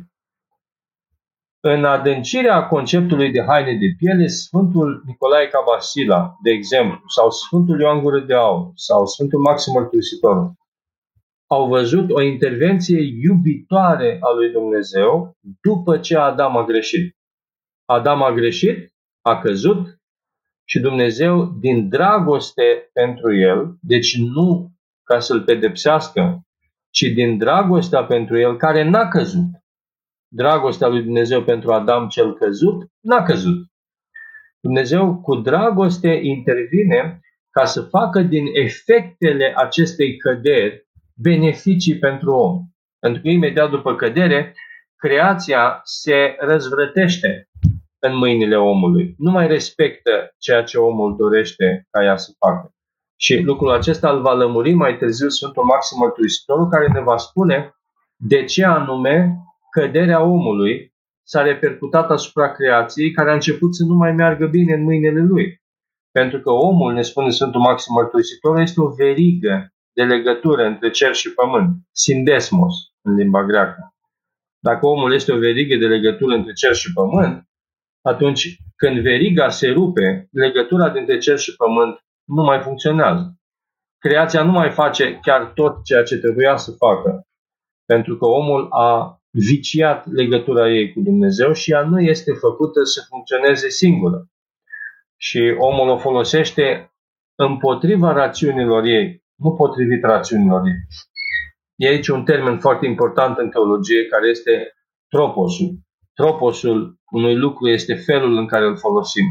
[1.64, 8.00] În adâncirea conceptului de haine de piele, Sfântul Nicolae Cabasila, de exemplu, sau Sfântul Ioan
[8.00, 10.52] Gură de Aur, sau Sfântul Maxim Mărturisitor,
[11.46, 17.16] au văzut o intervenție iubitoare a lui Dumnezeu după ce Adam a greșit.
[17.84, 20.00] Adam a greșit, a căzut
[20.64, 24.70] și Dumnezeu, din dragoste pentru el, deci nu
[25.02, 26.40] ca să-l pedepsească,
[26.90, 29.61] ci din dragostea pentru el care n-a căzut,
[30.34, 33.66] dragostea lui Dumnezeu pentru Adam cel căzut, n-a căzut.
[34.60, 42.60] Dumnezeu cu dragoste intervine ca să facă din efectele acestei căderi beneficii pentru om.
[42.98, 44.54] Pentru că imediat după cădere,
[44.96, 47.48] creația se răzvrătește
[47.98, 49.14] în mâinile omului.
[49.18, 52.74] Nu mai respectă ceea ce omul dorește ca ea să facă.
[53.16, 57.74] Și lucrul acesta îl va lămuri mai târziu Sfântul Maxim Mărturisitorul, care ne va spune
[58.16, 59.36] de ce anume
[59.76, 64.82] căderea omului s-a repercutat asupra creației care a început să nu mai meargă bine în
[64.82, 65.60] mâinile lui.
[66.10, 71.14] Pentru că omul, ne spune Sfântul Maxim Mărturisitor, este o verigă de legătură între cer
[71.14, 73.94] și pământ, sindesmos în limba greacă.
[74.58, 77.48] Dacă omul este o verigă de legătură între cer și pământ,
[78.02, 83.36] atunci când veriga se rupe, legătura dintre cer și pământ nu mai funcționează.
[83.98, 87.26] Creația nu mai face chiar tot ceea ce trebuia să facă,
[87.84, 93.04] pentru că omul a viciat legătura ei cu Dumnezeu și ea nu este făcută să
[93.08, 94.26] funcționeze singură.
[95.16, 96.92] Și omul o folosește
[97.34, 100.80] împotriva rațiunilor ei, nu potrivit rațiunilor ei.
[101.76, 104.72] E aici un termen foarte important în teologie care este
[105.08, 105.78] troposul.
[106.14, 109.24] Troposul unui lucru este felul în care îl folosim.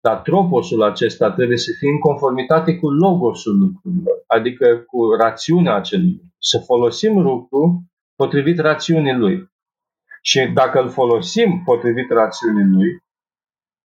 [0.00, 6.10] Dar troposul acesta trebuie să fie în conformitate cu logosul lucrurilor, adică cu rațiunea acelui
[6.12, 6.34] lucru.
[6.38, 7.82] Să folosim lucru
[8.20, 9.50] potrivit rațiunii lui.
[10.22, 13.02] Și dacă îl folosim potrivit rațiunii lui,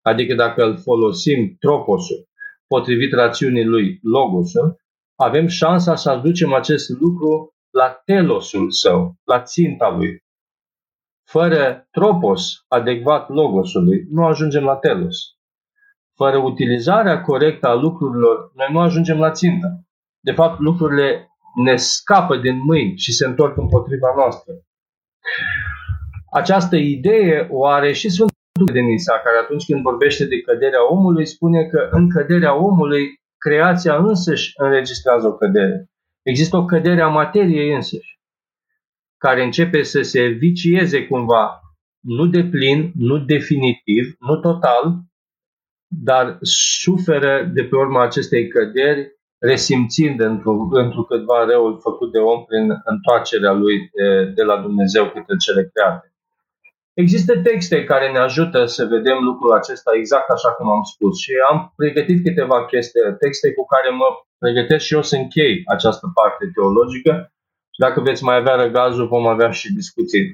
[0.03, 2.29] adică dacă îl folosim troposul
[2.67, 4.77] potrivit rațiunii lui logosul,
[5.15, 10.25] avem șansa să aducem acest lucru la telosul său, la ținta lui.
[11.29, 15.17] Fără tropos adecvat logosului, nu ajungem la telos.
[16.15, 19.87] Fără utilizarea corectă a lucrurilor, noi nu ajungem la țintă.
[20.21, 24.53] De fapt, lucrurile ne scapă din mâini și se întorc împotriva noastră.
[26.33, 31.65] Această idee o are și Sfântul Denisa, care atunci când vorbește de căderea omului, spune
[31.65, 35.91] că în căderea omului creația însăși înregistrează o cădere.
[36.23, 38.19] Există o cădere a materiei însăși,
[39.19, 41.61] care începe să se vicieze cumva,
[42.01, 44.99] nu de plin, nu definitiv, nu total,
[45.89, 46.39] dar
[46.81, 53.53] suferă de pe urma acestei căderi, resimțind într-un câtva răul făcut de om prin întoarcerea
[53.53, 56.11] lui de, de la Dumnezeu către cele create.
[56.95, 61.33] Există texte care ne ajută să vedem lucrul acesta exact așa cum am spus și
[61.51, 64.09] am pregătit câteva chestii, texte cu care mă
[64.39, 67.33] pregătesc și eu să închei această parte teologică
[67.75, 70.25] și dacă veți mai avea răgazul vom avea și discuții.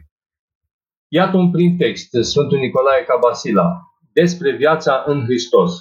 [1.08, 3.80] Iată un prim text, Sfântul Nicolae Cabasila,
[4.12, 5.72] despre viața în Hristos.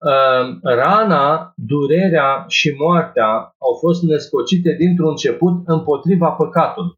[0.00, 6.96] Ehm, rana, durerea și moartea au fost născocite dintr-un început împotriva păcatului.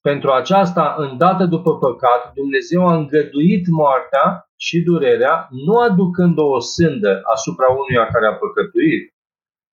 [0.00, 7.20] Pentru aceasta, îndată după păcat, Dumnezeu a îngăduit moartea și durerea, nu aducând o sândă
[7.34, 9.14] asupra unuia care a păcătuit,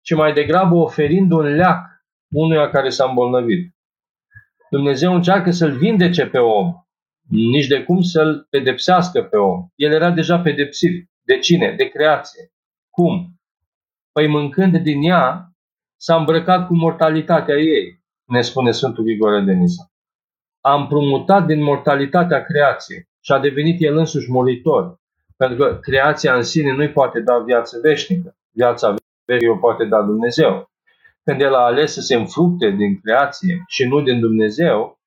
[0.02, 1.86] ci mai degrabă oferind un leac
[2.34, 3.76] unuia care s-a îmbolnăvit.
[4.70, 6.74] Dumnezeu încearcă să-l vindece pe om,
[7.30, 9.68] nici de cum să-l pedepsească pe om.
[9.76, 11.10] El era deja pedepsit.
[11.26, 11.74] De cine?
[11.78, 12.52] De creație.
[12.90, 13.40] Cum?
[14.12, 15.50] Păi mâncând din ea,
[15.96, 19.90] s-a îmbrăcat cu mortalitatea ei, ne spune Sfântul Grigore de Nisa
[20.66, 25.00] a împrumutat din mortalitatea creației și a devenit el însuși molitor.
[25.38, 28.38] Pentru că creația în sine nu-i poate da viață veșnică.
[28.52, 28.96] Viața
[29.26, 30.72] veșnică o poate da Dumnezeu.
[31.24, 35.00] Când el a ales să se înfructe din creație și nu din Dumnezeu,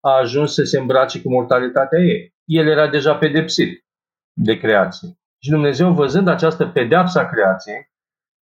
[0.00, 2.34] a ajuns să se îmbrace cu mortalitatea ei.
[2.44, 3.84] El era deja pedepsit
[4.32, 5.08] de creație.
[5.46, 7.90] Și Dumnezeu, văzând această pedeapsă a creației,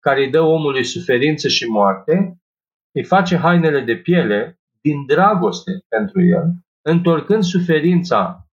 [0.01, 2.41] care îi dă omului suferință și moarte,
[2.95, 6.45] îi face hainele de piele din dragoste pentru el,
[6.83, 8.47] întorcând suferința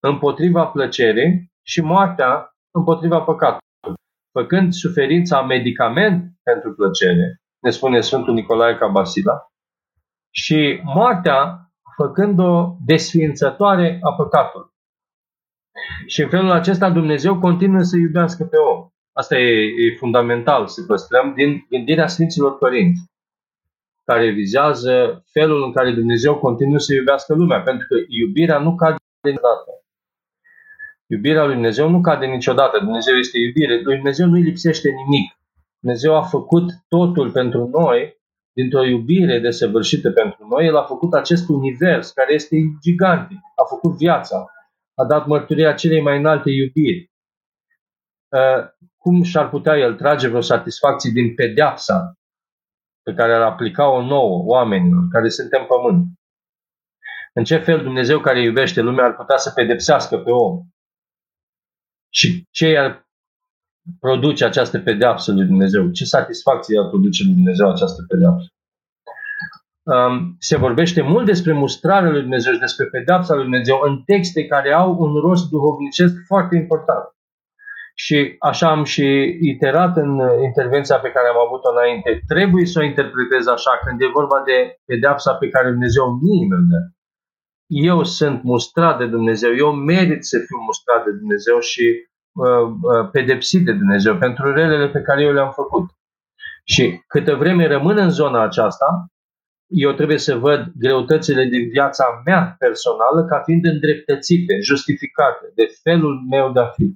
[0.00, 3.96] împotriva plăcerii și moartea împotriva păcatului,
[4.32, 9.50] făcând suferința medicament pentru plăcere, ne spune Sfântul Nicolae Cabasila,
[10.30, 14.69] și moartea făcând-o desființătoare a păcatului.
[16.06, 18.88] Și în felul acesta Dumnezeu continuă să iubească pe om.
[19.12, 23.10] Asta e, e fundamental să păstrăm din gândirea Sfinților Părinți
[24.04, 28.96] care vizează felul în care Dumnezeu continuă să iubească lumea, pentru că iubirea nu cade
[29.22, 29.70] niciodată.
[31.06, 32.78] Iubirea lui Dumnezeu nu cade niciodată.
[32.78, 33.82] Dumnezeu este iubire.
[33.82, 35.38] Lui Dumnezeu nu-i lipsește nimic.
[35.80, 38.18] Dumnezeu a făcut totul pentru noi
[38.52, 40.66] dintr-o iubire desăvârșită pentru noi.
[40.66, 43.38] El a făcut acest univers care este gigantic.
[43.56, 44.46] A făcut viața.
[45.00, 47.10] A dat mărturia celei mai înalte iubiri.
[48.28, 52.14] Uh, cum și-ar putea el trage vreo satisfacție din pedeapsa
[53.02, 56.06] pe care ar aplica-o nouă oamenilor care suntem pământ.
[57.32, 60.66] În ce fel Dumnezeu care iubește lumea ar putea să pedepsească pe om?
[62.12, 63.08] Și ce ar
[64.00, 65.90] produce această pedeapsă lui Dumnezeu?
[65.90, 68.48] Ce satisfacție ar produce lui Dumnezeu această pedeapsă?
[69.90, 74.46] Um, se vorbește mult despre mustrarea lui Dumnezeu și despre pedeapsa lui Dumnezeu în texte
[74.46, 77.04] care au un rost duhovnicesc foarte important.
[77.94, 82.22] Și așa am și iterat în intervenția pe care am avut-o înainte.
[82.26, 86.68] Trebuie să o interpretez așa când e vorba de pedeapsa pe care Dumnezeu mie mi
[86.70, 86.80] dă.
[87.66, 91.84] Eu sunt mustrat de Dumnezeu, eu merit să fiu mustrat de Dumnezeu și
[92.32, 92.46] uh,
[92.82, 95.90] uh, pedepsit de Dumnezeu pentru relele pe care eu le-am făcut.
[96.64, 99.10] Și câtă vreme rămân în zona aceasta,
[99.70, 106.20] eu trebuie să văd greutățile din viața mea personală ca fiind îndreptățite, justificate de felul
[106.30, 106.94] meu de a fi.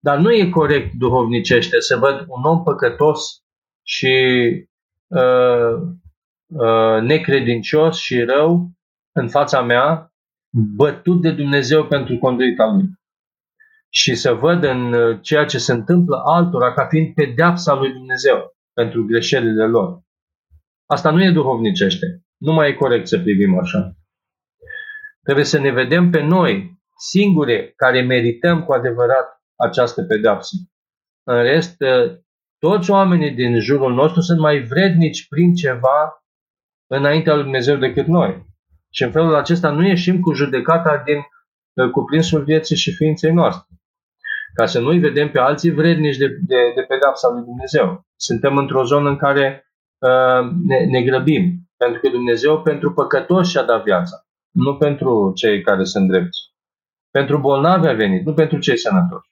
[0.00, 3.42] Dar nu e corect duhovnicește să văd un om păcătos
[3.82, 4.16] și
[5.06, 5.72] uh,
[6.46, 8.70] uh, necredincios și rău
[9.12, 10.12] în fața mea,
[10.76, 12.88] bătut de Dumnezeu pentru conduita lui.
[13.88, 18.56] Și să văd în uh, ceea ce se întâmplă altora ca fiind pedeapsa lui Dumnezeu
[18.72, 20.05] pentru greșelile lor.
[20.86, 22.06] Asta nu e duhovnicește.
[22.36, 23.96] Nu mai e corect să privim așa.
[25.22, 30.56] Trebuie să ne vedem pe noi, singure, care merităm cu adevărat această pedeapsă.
[31.22, 32.20] În rest, ă,
[32.58, 36.24] toți oamenii din jurul nostru sunt mai vrednici prin ceva
[36.86, 38.46] înaintea lui Dumnezeu decât noi.
[38.90, 41.18] Și în felul acesta nu ieșim cu judecata din
[41.76, 43.76] ă, cuprinsul vieții și ființei noastre.
[44.54, 48.06] Ca să nu-i vedem pe alții vrednici de, de, de pedapsa lui Dumnezeu.
[48.16, 49.65] Suntem într-o zonă în care uh,
[50.66, 51.54] ne, ne grăbim.
[51.76, 54.26] Pentru că Dumnezeu pentru păcătoși și-a dat viața.
[54.50, 56.38] Nu pentru cei care sunt drepți.
[57.10, 59.30] Pentru bolnavi a venit, nu pentru cei sănătoși.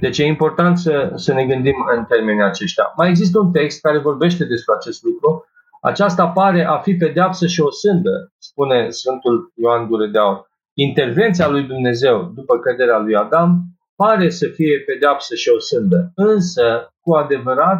[0.00, 2.92] Deci e important să, să ne gândim în termenii aceștia.
[2.96, 5.48] Mai există un text care vorbește despre acest lucru
[5.80, 10.48] Aceasta pare a fi pedeapsă și o sândă, spune Sfântul Ioan Gură de Aur.
[10.72, 13.62] Intervenția lui Dumnezeu după căderea lui Adam
[13.96, 17.78] pare să fie pedeapsă și o sândă, însă, cu adevărat,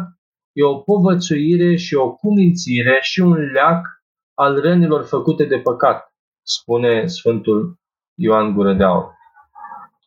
[0.53, 3.85] e o povățuire și o cumințire și un leac
[4.33, 7.79] al rănilor făcute de păcat, spune Sfântul
[8.13, 9.17] Ioan Gură de Aur.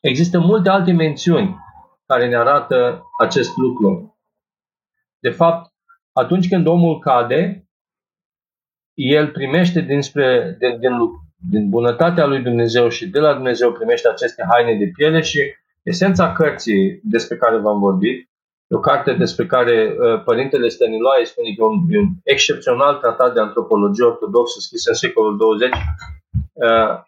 [0.01, 1.57] Există multe alte mențiuni
[2.07, 4.19] care ne arată acest lucru.
[5.19, 5.73] De fapt,
[6.13, 7.69] atunci când omul cade,
[8.95, 10.91] el primește dinspre, din, din,
[11.51, 15.41] din bunătatea lui Dumnezeu și de la Dumnezeu primește aceste haine de piele și
[15.83, 18.32] esența cărții despre care v-am vorbit,
[18.75, 23.35] o carte despre care uh, Părintele Stăniloae spune că e un, e un excepțional tratat
[23.35, 25.71] de antropologie ortodoxă scris în secolul 20.
[26.53, 27.01] Uh,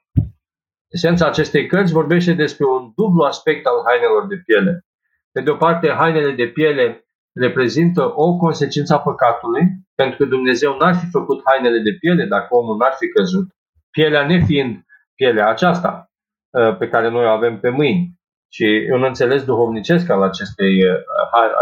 [0.89, 4.85] esența acestei cărți vorbește despre un dublu aspect al hainelor de piele.
[5.32, 9.62] Pe de o parte, hainele de piele reprezintă o consecință a păcatului,
[9.95, 13.47] pentru că Dumnezeu n-ar fi făcut hainele de piele dacă omul n-ar fi căzut,
[13.91, 14.85] pielea nefiind
[15.15, 16.11] pielea aceasta
[16.51, 18.20] uh, pe care noi o avem pe mâini.
[18.55, 20.97] Și un înțeles duhovnicesc al acestei, uh,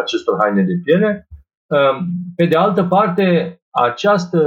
[0.00, 1.28] acestor haine de piele.
[1.66, 1.96] Uh,
[2.36, 4.40] pe de altă parte, această,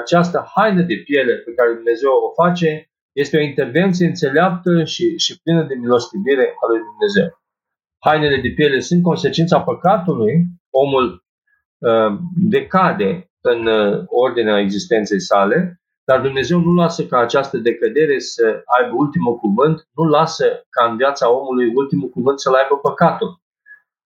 [0.00, 5.40] această haină de piele pe care Dumnezeu o face este o intervenție înțeleaptă și, și
[5.42, 7.28] plină de milostivire a lui Dumnezeu.
[7.98, 11.24] Hainele de piele sunt consecința păcatului, omul
[11.78, 18.62] uh, decade în uh, ordinea existenței sale, dar Dumnezeu nu lasă ca această decădere să
[18.78, 23.40] aibă ultimul cuvânt, nu lasă ca în viața omului ultimul cuvânt să-l aibă păcatul,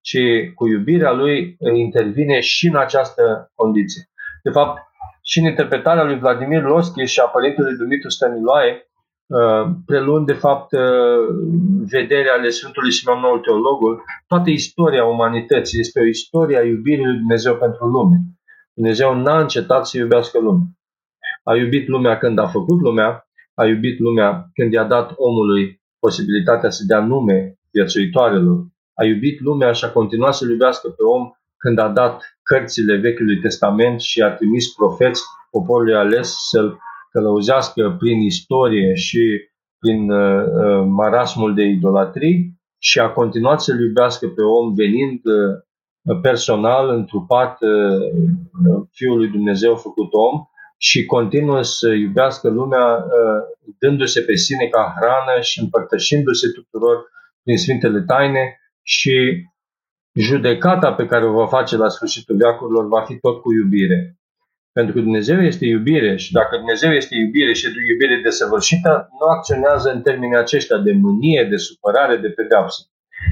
[0.01, 0.19] ci
[0.55, 4.11] cu iubirea lui intervine și în această condiție.
[4.43, 4.83] De fapt,
[5.23, 8.87] și în interpretarea lui Vladimir Loschi și a părintelui Dumitru Stăniloae,
[9.29, 10.81] Uh, preluând de fapt uh,
[11.91, 17.17] vederea ale Sfântului Simeon Noul Teologul, toată istoria umanității este o istorie a iubirii lui
[17.17, 18.17] Dumnezeu pentru lume.
[18.75, 20.67] Dumnezeu n-a încetat să iubească lumea.
[21.51, 26.71] A iubit lumea când a făcut lumea, a iubit lumea când i-a dat omului posibilitatea
[26.71, 28.59] să dea nume viețuitoarelor,
[28.95, 33.41] a iubit lumea și a continuat să iubească pe om când a dat cărțile Vechiului
[33.41, 36.79] Testament și a trimis profeți poporului ales să-l
[37.13, 39.49] călăuzească prin istorie și
[39.79, 46.19] prin uh, uh, marasmul de idolatrii și a continuat să-L iubească pe om venind uh,
[46.23, 50.47] personal, întrupat uh, Fiul lui Dumnezeu făcut om
[50.77, 56.97] și continuă să iubească lumea uh, dându-se pe sine ca hrană și împărtășindu-se tuturor
[57.43, 59.45] prin Sfintele Taine și
[60.13, 64.19] judecata pe care o va face la sfârșitul veacurilor va fi tot cu iubire.
[64.73, 69.91] Pentru că Dumnezeu este iubire și dacă Dumnezeu este iubire și iubire desăvârșită, nu acționează
[69.91, 72.81] în termenii aceștia de mânie, de supărare, de pedeapsă.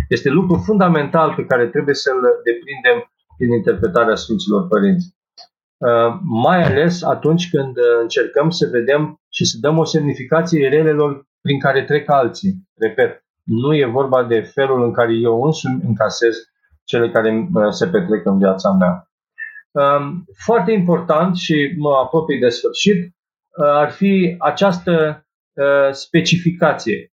[0.08, 5.06] Este lucru fundamental pe care trebuie să-l deprindem din interpretarea Sfinților Părinți.
[5.76, 11.58] Uh, mai ales atunci când încercăm să vedem și să dăm o semnificație relelor prin
[11.58, 12.68] care trec alții.
[12.74, 16.36] Repet, nu e vorba de felul în care eu însumi încasez
[16.84, 19.08] cele care uh, se petrec în viața mea.
[19.70, 27.12] Um, foarte important și mă apropii de sfârșit, uh, ar fi această uh, specificație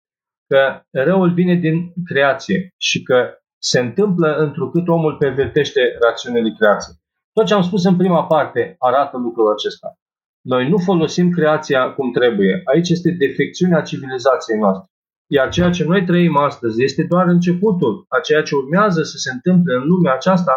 [0.46, 6.96] că răul vine din creație și că se întâmplă întrucât omul pervertește rațiunile creației.
[7.38, 9.98] Tot ce am spus în prima parte arată lucrul acesta.
[10.40, 12.60] Noi nu folosim creația cum trebuie.
[12.64, 14.90] Aici este defecțiunea civilizației noastre.
[15.30, 19.30] Iar ceea ce noi trăim astăzi este doar începutul a ceea ce urmează să se
[19.32, 20.52] întâmple în lumea aceasta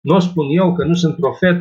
[0.00, 1.58] nu spun eu că nu sunt profet,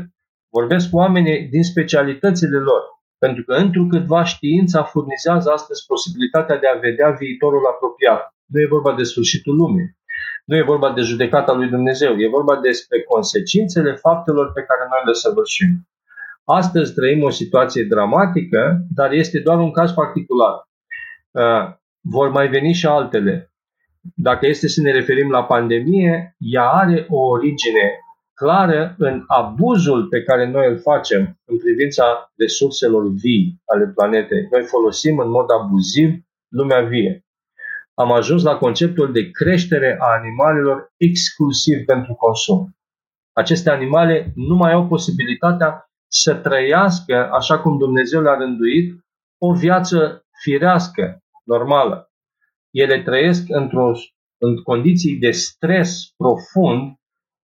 [0.50, 2.82] vorbesc cu oamenii din specialitățile lor,
[3.18, 8.22] pentru că întrucâtva știința furnizează astăzi posibilitatea de a vedea viitorul apropiat.
[8.52, 9.98] Nu e vorba de sfârșitul lumii.
[10.44, 15.02] Nu e vorba de judecata lui Dumnezeu, e vorba despre consecințele faptelor pe care noi
[15.06, 15.88] le săvârșim.
[16.46, 20.54] Astăzi trăim o situație dramatică, dar este doar un caz particular.
[21.32, 23.52] Uh, vor mai veni și altele.
[24.16, 27.92] Dacă este să ne referim la pandemie, ea are o origine
[28.34, 34.48] clară în abuzul pe care noi îl facem în privința resurselor vii ale planetei.
[34.52, 36.10] Noi folosim în mod abuziv
[36.48, 37.26] lumea vie.
[37.94, 42.78] Am ajuns la conceptul de creștere a animalelor exclusiv pentru consum.
[43.34, 49.06] Aceste animale nu mai au posibilitatea să trăiască așa cum Dumnezeu le-a rânduit
[49.38, 52.12] o viață firească, normală.
[52.72, 53.92] Ele trăiesc într-o,
[54.38, 56.98] în condiții de stres profund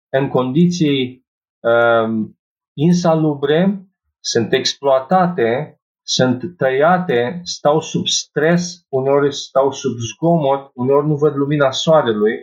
[0.10, 1.26] în condiții
[1.60, 2.40] um,
[2.74, 3.88] insalubre,
[4.20, 5.79] sunt exploatate,
[6.11, 12.36] sunt tăiate, stau sub stres, uneori stau sub zgomot, uneori nu văd lumina soarelui,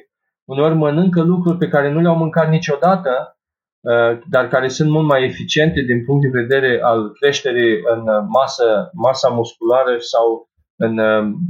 [0.44, 3.38] uneori mănâncă lucruri pe care nu le-au mâncat niciodată
[3.80, 8.90] uh, dar care sunt mult mai eficiente din punct de vedere al creșterii în masă,
[8.92, 10.98] masa musculară sau în,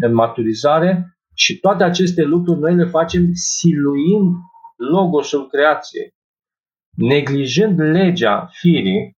[0.01, 1.19] în maturizare.
[1.35, 4.35] Și toate aceste lucruri noi le facem siluind
[4.77, 6.15] logosul creației,
[6.97, 9.16] neglijând legea firii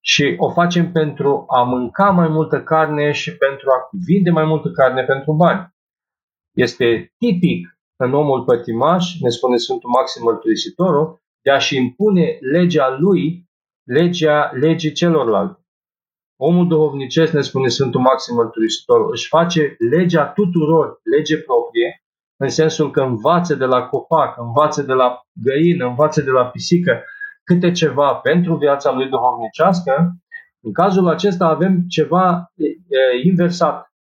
[0.00, 4.70] și o facem pentru a mânca mai multă carne și pentru a vinde mai multă
[4.70, 5.74] carne pentru bani.
[6.56, 13.48] Este tipic în omul pătimaș, ne spune Sfântul Maxim Mărturisitorul, de a-și impune legea lui,
[13.84, 15.60] legea legii celorlalți.
[16.36, 22.04] Omul duhovnicesc, ne spune Sfântul Maxim Mărturisitorul, își face legea tuturor, lege proprie,
[22.36, 27.02] în sensul că învață de la copac, învață de la găină, învață de la pisică
[27.50, 30.12] câte ceva pentru viața lui duhovnicească,
[30.60, 33.92] în cazul acesta avem ceva e, inversat.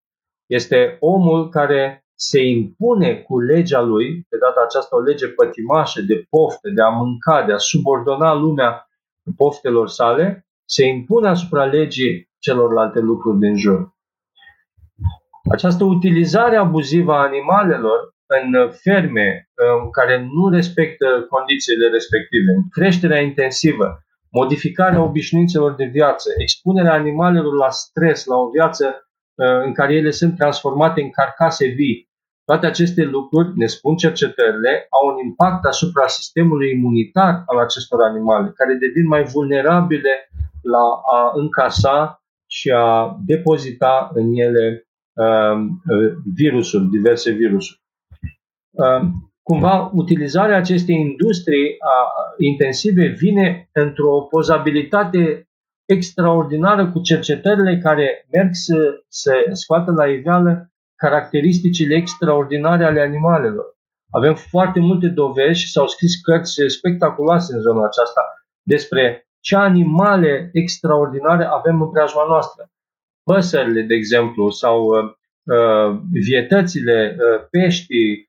[0.46, 6.26] Este omul care se impune cu legea lui, de data aceasta o lege pătimașă de
[6.30, 8.90] pofte, de a mânca, de a subordona lumea
[9.36, 13.94] poftelor sale, se impune asupra legii celorlalte lucruri din jur.
[15.52, 19.50] Această utilizare abuzivă a animalelor în ferme
[19.84, 27.70] în care nu respectă condițiile respective, creșterea intensivă, modificarea obișnuințelor de viață, expunerea animalelor la
[27.70, 32.08] stres, la o viață uh, în care ele sunt transformate în carcase vii.
[32.46, 38.52] Toate aceste lucruri, ne spun cercetările, au un impact asupra sistemului imunitar al acestor animale,
[38.56, 40.30] care devin mai vulnerabile
[40.62, 45.70] la a încasa și a depozita în ele uh,
[46.36, 47.82] virusuri, diverse virusuri.
[48.72, 51.78] Ehm, cumva utilizarea acestei industrii
[52.38, 55.50] intensive vine într-o pozabilitate
[55.86, 63.78] extraordinară cu cercetările care merg să, să scoată la iveală caracteristicile extraordinare ale animalelor.
[64.12, 68.22] Avem foarte multe dovezi și s-au scris cărți spectaculoase în zona aceasta
[68.64, 72.70] despre ce animale extraordinare avem în preajma noastră.
[73.24, 75.04] Păsările, de exemplu, sau uh,
[75.56, 78.29] uh vietățile, uh, peștii, Uh,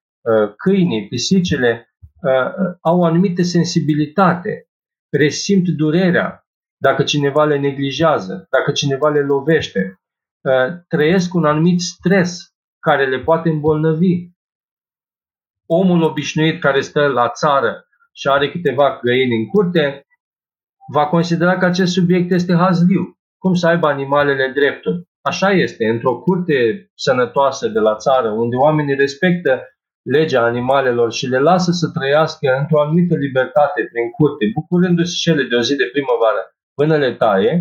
[0.56, 4.68] câinii, pisicile uh, au o anumită sensibilitate,
[5.10, 6.44] resimt durerea
[6.76, 10.00] dacă cineva le neglijează, dacă cineva le lovește,
[10.40, 14.28] uh, trăiesc un anumit stres care le poate îmbolnăvi.
[15.66, 20.06] Omul obișnuit care stă la țară și are câteva găini în curte,
[20.92, 23.18] va considera că acest subiect este hazliu.
[23.38, 25.08] Cum să aibă animalele drepturi?
[25.20, 29.60] Așa este, într-o curte sănătoasă de la țară, unde oamenii respectă
[30.16, 35.54] legea animalelor și le lasă să trăiască într-o anumită libertate prin curte, bucurându-se cele de
[35.54, 36.42] o zi de primăvară
[36.74, 37.52] până le taie,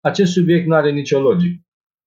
[0.00, 1.60] acest subiect nu are nicio logică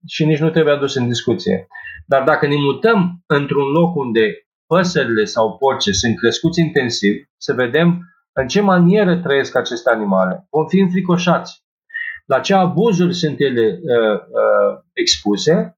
[0.07, 1.67] și nici nu trebuie adus în discuție.
[2.05, 7.99] Dar dacă ne mutăm într-un loc unde păsările sau porce sunt crescuți intensiv, să vedem
[8.33, 10.47] în ce manieră trăiesc aceste animale.
[10.49, 11.63] Vom fi înfricoșați.
[12.25, 15.77] La ce abuzuri sunt ele uh, uh, expuse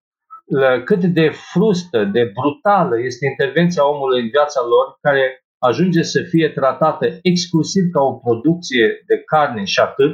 [0.83, 6.49] cât de frustă, de brutală este intervenția omului în viața lor, care ajunge să fie
[6.49, 10.13] tratată exclusiv ca o producție de carne și atât,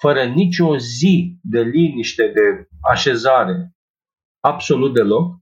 [0.00, 3.72] fără nicio zi de liniște, de așezare,
[4.40, 5.36] absolut deloc,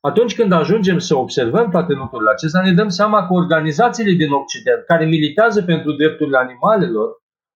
[0.00, 4.84] atunci când ajungem să observăm toate lucrurile acestea, ne dăm seama că organizațiile din Occident,
[4.86, 7.08] care militează pentru drepturile animalelor,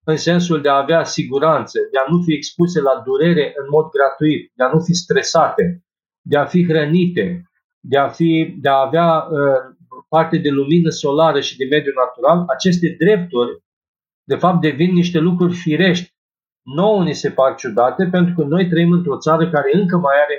[0.04, 3.86] în sensul de a avea siguranță, de a nu fi expuse la durere în mod
[3.90, 5.84] gratuit, de a nu fi stresate,
[6.22, 7.42] de a fi hrănite,
[7.80, 9.60] de a, fi, de a avea uh,
[10.08, 13.62] parte de lumină solară și de mediu natural, aceste drepturi,
[14.24, 16.14] de fapt, devin niște lucruri firești.
[16.62, 20.36] Nouă ni se par ciudate pentru că noi trăim într-o țară care încă mai are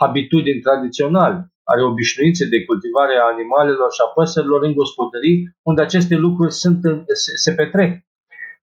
[0.00, 6.14] habitudini tradiționale, are obișnuințe de cultivare a animalelor și a păsărilor în gospodării, unde aceste
[6.14, 6.80] lucruri sunt,
[7.22, 7.92] se, se petrec.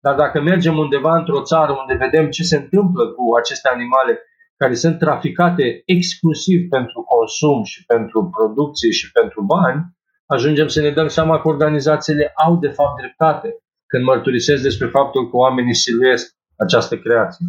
[0.01, 4.19] Dar dacă mergem undeva într-o țară unde vedem ce se întâmplă cu aceste animale
[4.57, 9.81] care sunt traficate exclusiv pentru consum și pentru producție și pentru bani,
[10.27, 13.49] ajungem să ne dăm seama că organizațiile au de fapt dreptate
[13.87, 17.47] când mărturisesc despre faptul că oamenii siluiesc această creație.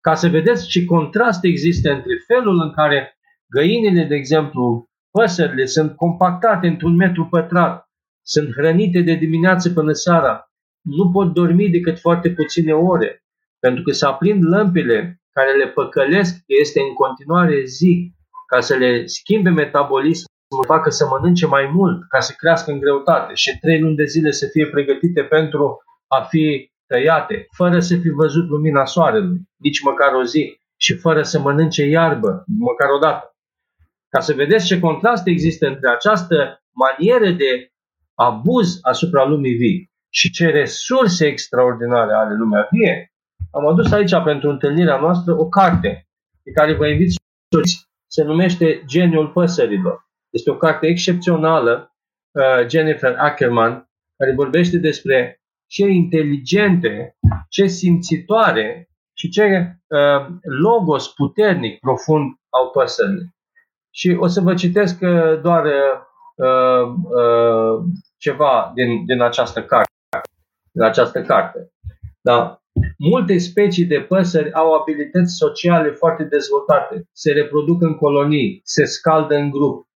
[0.00, 3.18] Ca să vedeți ce contrast există între felul în care
[3.48, 7.88] găinile, de exemplu, păsările sunt compactate într-un metru pătrat,
[8.22, 10.47] sunt hrănite de dimineață până seara,
[10.88, 13.22] nu pot dormi decât foarte puține ore,
[13.58, 18.12] pentru că se aprind lămpile care le păcălesc, este în continuare zi,
[18.46, 22.78] ca să le schimbe metabolismul, să facă să mănânce mai mult, ca să crească în
[22.78, 27.96] greutate și trei luni de zile să fie pregătite pentru a fi tăiate, fără să
[27.96, 32.98] fi văzut lumina soarelui, nici măcar o zi, și fără să mănânce iarbă, măcar o
[32.98, 33.36] dată.
[34.08, 37.70] Ca să vedeți ce contrast există între această manieră de
[38.14, 43.12] abuz asupra lumii vii și ce resurse extraordinare are lumea vie,
[43.50, 46.08] am adus aici pentru întâlnirea noastră o carte
[46.42, 47.60] pe care vă invit să
[48.06, 50.08] se numește Geniul păsărilor.
[50.30, 51.94] Este o carte excepțională,
[52.30, 57.16] uh, Jennifer Ackerman, care vorbește despre ce inteligente,
[57.48, 63.34] ce simțitoare și ce uh, logos puternic, profund au păsările.
[63.90, 67.84] Și o să vă citesc uh, doar uh, uh,
[68.16, 69.87] ceva din, din această carte.
[70.78, 71.72] Din această carte.
[72.20, 72.62] Da.
[72.98, 77.08] Multe specii de păsări au abilități sociale foarte dezvoltate.
[77.12, 79.86] Se reproduc în colonii, se scaldă în grup,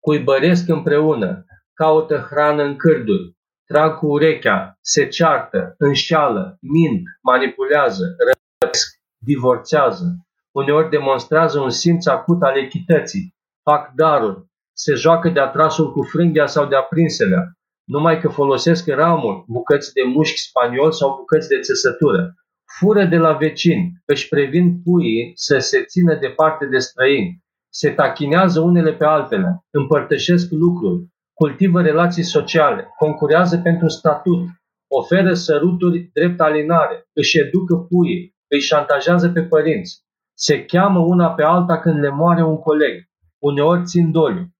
[0.00, 1.44] cuibăresc împreună,
[1.74, 3.36] caută hrană în cârduri,
[3.66, 10.26] trag cu urechea, se ceartă, înșală, mint, manipulează, răpesc, divorțează.
[10.50, 16.46] Uneori demonstrează un simț acut al echității, fac daruri, se joacă de atrasul cu frânghia
[16.46, 17.56] sau de aprinselea,
[17.86, 22.34] numai că folosesc ramuri, bucăți de mușchi spaniol sau bucăți de țesătură.
[22.78, 28.60] Fură de la vecini, își previn puii să se țină departe de străini, se tachinează
[28.60, 34.46] unele pe altele, împărtășesc lucruri, cultivă relații sociale, concurează pentru statut,
[34.88, 40.04] oferă săruturi drept alinare, își educă puii, îi șantajează pe părinți,
[40.38, 43.04] se cheamă una pe alta când le moare un coleg,
[43.38, 44.55] uneori țin doliu.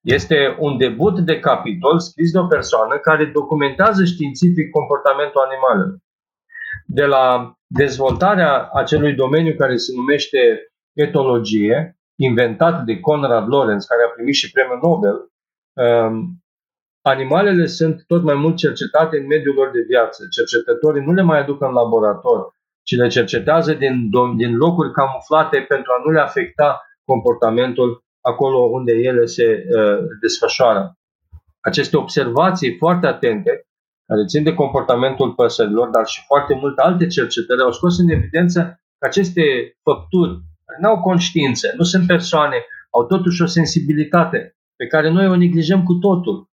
[0.00, 5.98] Este un debut de capitol scris de o persoană care documentează științific comportamentul animalelor.
[6.86, 10.38] De la dezvoltarea acelui domeniu care se numește
[10.92, 15.16] etologie, inventat de Conrad Lorenz, care a primit și premiul Nobel,
[15.72, 16.44] um,
[17.02, 20.22] animalele sunt tot mai mult cercetate în mediul lor de viață.
[20.30, 25.92] Cercetătorii nu le mai aduc în laborator, ci le cercetează din, din locuri camuflate pentru
[25.92, 30.98] a nu le afecta comportamentul acolo unde ele se uh, desfășoară.
[31.60, 33.50] Aceste observații foarte atente,
[34.06, 38.60] care țin de comportamentul păsărilor, dar și foarte multe alte cercetări, au scos în evidență
[38.98, 39.42] că aceste
[39.82, 40.40] făpturi
[40.80, 42.56] nu au conștiință, nu sunt persoane,
[42.90, 46.50] au totuși o sensibilitate pe care noi o neglijăm cu totul.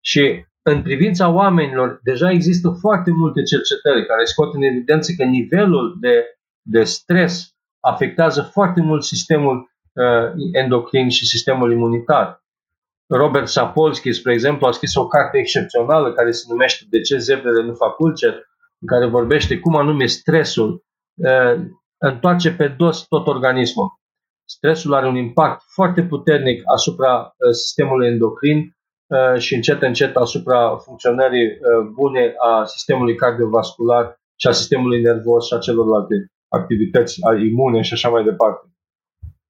[0.00, 5.96] Și în privința oamenilor, deja există foarte multe cercetări care scot în evidență că nivelul
[6.00, 6.24] de,
[6.62, 9.75] de stres afectează foarte mult sistemul uh,
[10.52, 12.44] endocrin și sistemul imunitar.
[13.08, 17.62] Robert Sapolsky, spre exemplu, a scris o carte excepțională care se numește De ce zebrele
[17.62, 18.32] nu fac ulcer,
[18.78, 21.64] în care vorbește cum anume stresul uh,
[21.98, 23.88] întoarce pe dos tot organismul.
[24.48, 30.76] Stresul are un impact foarte puternic asupra uh, sistemului endocrin uh, și încet încet asupra
[30.76, 36.14] funcționării uh, bune a sistemului cardiovascular și a sistemului nervos și a celorlalte
[36.48, 37.20] activități
[37.50, 38.75] imune și așa mai departe.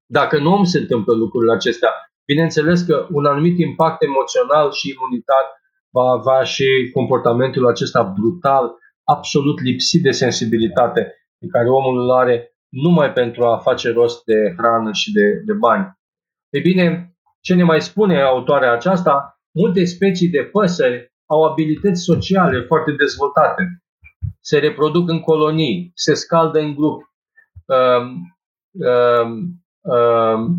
[0.09, 1.89] Dacă nu se întâmplă lucrurile acestea,
[2.25, 5.45] bineînțeles că un anumit impact emoțional și imunitar
[5.89, 11.01] va avea și comportamentul acesta brutal, absolut lipsit de sensibilitate,
[11.39, 15.53] pe care omul îl are numai pentru a face rost de hrană și de, de
[15.53, 15.97] bani.
[16.49, 19.41] Ei bine, ce ne mai spune autoarea aceasta?
[19.51, 23.83] Multe specii de păsări au abilități sociale foarte dezvoltate.
[24.39, 27.01] Se reproduc în colonii, se scaldă în grup,
[27.65, 28.27] um, um,
[28.79, 29.65] Ehm,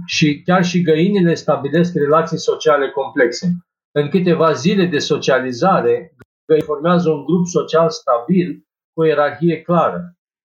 [0.06, 3.46] și chiar și găinile stabilesc relații sociale complexe.
[3.94, 6.12] În câteva zile de socializare,
[6.48, 10.00] găini formează un grup social stabil cu o ierarhie clară.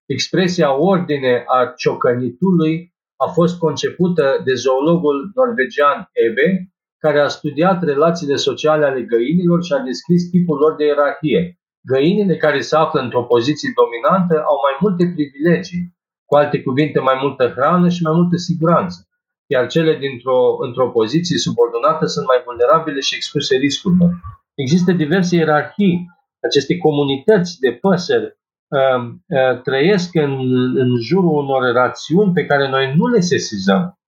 [0.06, 2.94] Expresia ordine a ciocănitului
[3.26, 9.74] a fost concepută de zoologul norvegian Ebe, care a studiat relațiile sociale ale găinilor și
[9.74, 11.58] a descris tipul lor de ierarhie.
[11.94, 15.84] Găinile care se află într-o poziție dominantă au mai multe privilegii,
[16.26, 19.08] cu alte cuvinte, mai multă hrană și mai multă siguranță.
[19.46, 24.12] Iar cele dintr-o într-o poziție subordonată sunt mai vulnerabile și expuse riscurilor.
[24.54, 26.08] Există diverse ierarhii.
[26.42, 28.38] Aceste comunități de păsări
[28.68, 30.32] uh, uh, trăiesc în,
[30.76, 34.00] în jurul unor rațiuni pe care noi nu le sesizăm.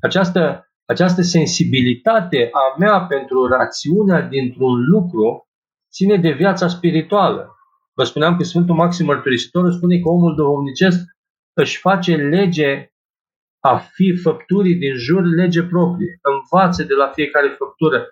[0.00, 5.48] Această, această sensibilitate a mea pentru rațiunea dintr-un lucru
[5.90, 7.54] ține de viața spirituală.
[7.94, 10.98] Vă spuneam că Sfântul Maxim Mărturisitorul spune că omul duhovnicesc
[11.60, 12.90] își face lege
[13.60, 16.18] a fi făpturii din jur lege proprie.
[16.22, 18.08] Învață de la fiecare făptură.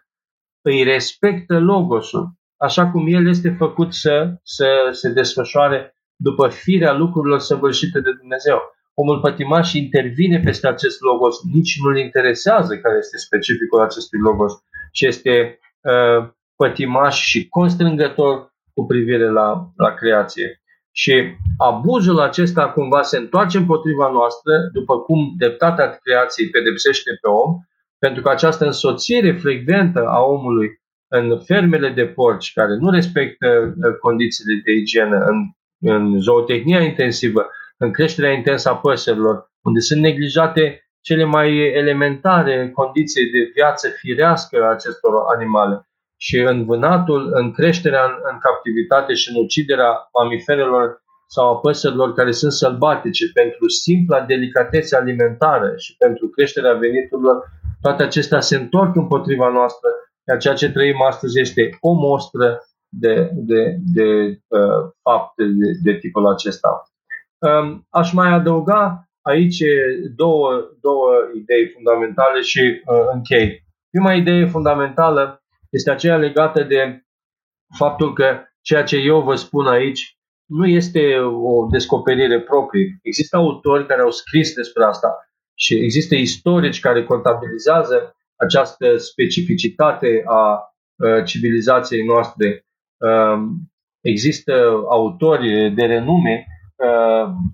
[0.61, 7.39] Îi respectă logosul, așa cum el este făcut să, să se desfășoare după firea lucrurilor
[7.39, 8.59] săvârșite de Dumnezeu.
[8.95, 14.53] Omul pătimaș intervine peste acest logos, nici nu-l interesează care este specificul acestui logos,
[14.93, 20.63] ci este uh, pătimaș și constrângător cu privire la, la creație.
[21.01, 27.61] Și abuzul acesta cumva se întoarce împotriva noastră, după cum dreptatea creației pedepsește pe om,
[27.99, 30.69] pentru că această însoțire frecventă a omului
[31.09, 35.37] în fermele de porci care nu respectă uh, condițiile de igienă, în,
[35.81, 43.31] în zootehnia intensivă, în creșterea intensă a păsărilor, unde sunt neglijate cele mai elementare condiții
[43.31, 45.88] de viață firească a acestor animale
[46.21, 52.13] și în vânatul, în creșterea în, în captivitate și în uciderea mamiferelor sau a păsărilor
[52.13, 57.37] care sunt sălbatice pentru simpla delicatețe alimentară și pentru creșterea veniturilor,
[57.81, 59.89] toate acestea se întorc împotriva noastră,
[60.29, 65.99] iar ceea ce trăim astăzi este o mostră de, de, de uh, fapte de, de
[65.99, 66.83] tipul acesta.
[67.39, 69.63] Um, aș mai adăuga aici
[70.17, 70.51] două,
[70.81, 73.67] două idei fundamentale și uh, închei.
[73.91, 75.38] Prima idee fundamentală
[75.69, 77.03] este aceea legată de
[77.77, 80.19] faptul că ceea ce eu vă spun aici
[80.49, 82.99] nu este o descoperire proprie.
[83.03, 85.09] Există autori care au scris despre asta
[85.55, 90.73] și există istorici care contabilizează această specificitate a
[91.25, 92.67] civilizației noastre.
[94.01, 94.53] Există
[94.89, 96.47] autori de renume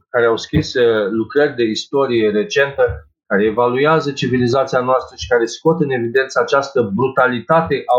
[0.08, 0.74] care au scris
[1.10, 7.76] lucrări de istorie recentă care evaluează civilizația noastră și care scot în evidență această brutalitate
[7.92, 7.94] a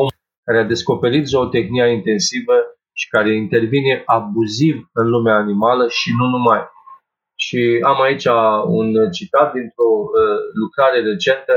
[0.00, 2.56] omului care a descoperit zootehnia intensivă
[3.00, 6.62] și care intervine abuziv în lumea animală și nu numai.
[7.44, 8.26] Și am aici
[8.66, 11.54] un citat dintr-o uh, lucrare recentă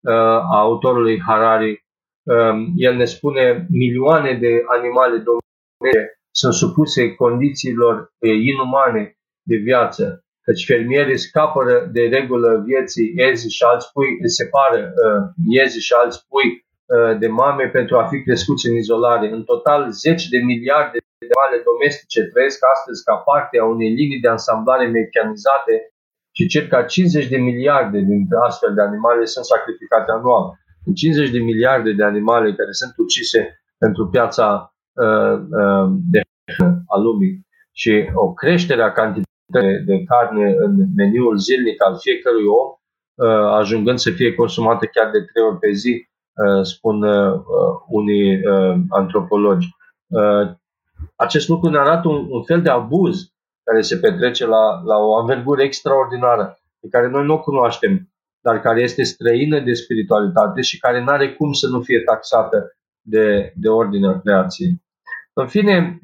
[0.00, 1.84] uh, a autorului Harari.
[2.22, 9.02] Uh, el ne spune milioane de animale domestice sunt supuse condițiilor uh, inumane
[9.42, 11.60] de viață, căci fermierii scapă
[11.92, 14.10] de regulă vieții ezi și alți pui,
[14.40, 15.22] separă uh,
[15.56, 16.48] iezi și alți pui
[16.96, 19.26] Uh, de mame pentru a fi crescuți în izolare.
[19.32, 24.20] În total, zeci de miliarde de animale domestice trăiesc astăzi ca parte a unei linii
[24.20, 25.74] de ansamblare mecanizate
[26.36, 30.44] și circa 50 de miliarde dintre astfel de animale sunt sacrificate anual.
[30.94, 33.40] 50 de miliarde de animale care sunt ucise
[33.78, 36.20] pentru piața uh, uh, de
[36.94, 39.27] a lumii și o creștere a cantității
[39.86, 42.68] de carne în meniul zilnic al fiecărui om,
[43.14, 46.08] uh, ajungând să fie consumată chiar de trei ori pe zi,
[46.44, 47.40] Uh, spun uh,
[47.88, 49.68] unii uh, antropologi.
[51.16, 55.16] Acest lucru ne arată un, un fel de abuz care se petrece la, la o
[55.16, 58.10] anvergură extraordinară, pe care noi nu o cunoaștem,
[58.40, 62.76] dar care este străină de spiritualitate și care nu are cum să nu fie taxată
[63.00, 64.82] de, de ordinea creației.
[65.32, 65.98] În fine,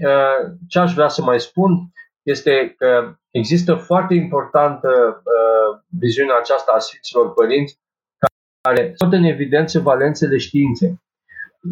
[0.68, 1.92] ce aș vrea să mai spun
[2.24, 5.22] este că există foarte importantă
[5.98, 7.78] viziunea aceasta a Sfinților Părinți
[8.60, 11.02] care scot în evidență valențele științei.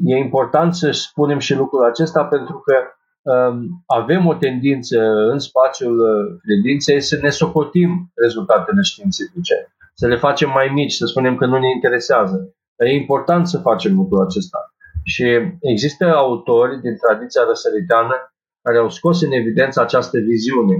[0.04, 2.76] E important să spunem și lucrul acesta pentru că
[3.32, 4.98] um, avem o tendință
[5.32, 11.06] în spațiul uh, credinței să ne socotim rezultatele științifice, să le facem mai mici, să
[11.06, 12.54] spunem că nu ne interesează.
[12.76, 14.58] Dar e important să facem lucrul acesta.
[15.04, 15.24] Și
[15.60, 18.31] există autori din tradiția răsăriteană
[18.62, 20.74] care au scos în evidență această viziune,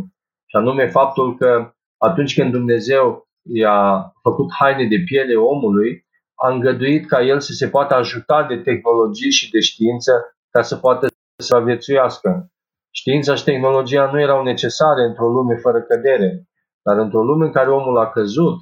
[0.47, 7.07] și anume faptul că atunci când Dumnezeu i-a făcut haine de piele omului, a îngăduit
[7.07, 10.13] ca el să se poată ajuta de tehnologie și de știință
[10.51, 11.07] ca să poată
[11.43, 12.53] să viețuiască.
[12.91, 16.49] Știința și tehnologia nu erau necesare într-o lume fără cădere,
[16.83, 18.59] dar într-o lume în care omul a căzut,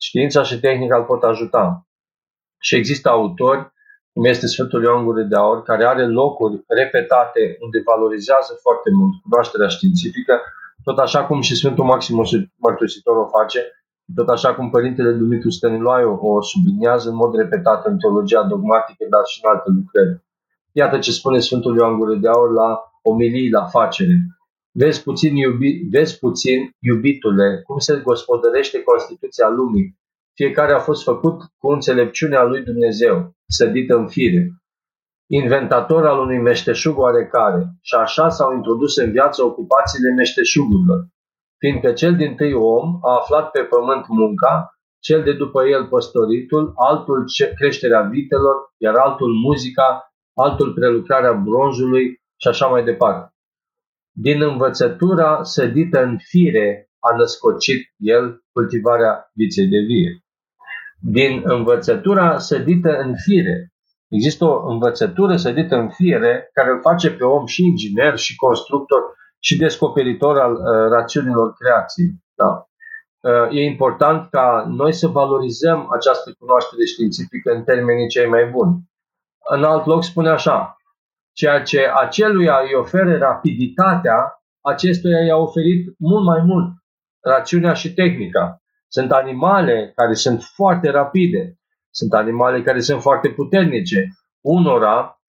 [0.00, 1.88] știința și tehnica îl pot ajuta.
[2.58, 3.72] Și există autori,
[4.16, 9.14] cum este Sfântul Ioan Gure de Aur, care are locuri repetate unde valorizează foarte mult
[9.22, 10.34] cunoașterea științifică,
[10.84, 13.60] tot așa cum și Sfântul Maximus Mărturisitor o face,
[14.14, 19.22] tot așa cum Părintele Dumitru Stăniloaiu o subliniază în mod repetat în teologia dogmatică, dar
[19.30, 20.24] și în alte lucrări.
[20.72, 22.68] Iată ce spune Sfântul Ioan Gură de Aur la
[23.02, 24.16] omilii la facere.
[24.70, 29.98] Vezi puțin, iubi, vezi puțin, iubitule, cum se gospodărește Constituția lumii.
[30.38, 34.42] Fiecare a fost făcut cu înțelepciunea lui Dumnezeu, sădită în fire.
[35.30, 41.00] Inventator al unui meșteșug oarecare și așa s-au introdus în viață ocupațiile meșteșugurilor
[41.58, 46.72] fiindcă cel din tâi om a aflat pe pământ munca, cel de după el păstoritul,
[46.74, 53.34] altul creșterea vitelor, iar altul muzica, altul prelucrarea bronzului și așa mai departe.
[54.12, 60.25] Din învățătura sădită în fire a născocit el cultivarea viței de vie.
[61.08, 63.72] Din învățătura sădită în fire.
[64.08, 69.00] Există o învățătură sădită în fire care îl face pe om și inginer și constructor
[69.38, 72.10] și descoperitor al uh, rațiunilor creației.
[72.34, 72.68] Da?
[73.20, 78.90] Uh, e important ca noi să valorizăm această cunoaștere științifică în termenii cei mai buni.
[79.50, 80.76] În alt loc spune așa,
[81.32, 86.66] ceea ce aceluia îi oferă rapiditatea, acestuia i-a oferit mult mai mult
[87.20, 88.60] rațiunea și tehnica.
[88.88, 91.58] Sunt animale care sunt foarte rapide,
[91.90, 94.08] sunt animale care sunt foarte puternice.
[94.40, 95.20] Unora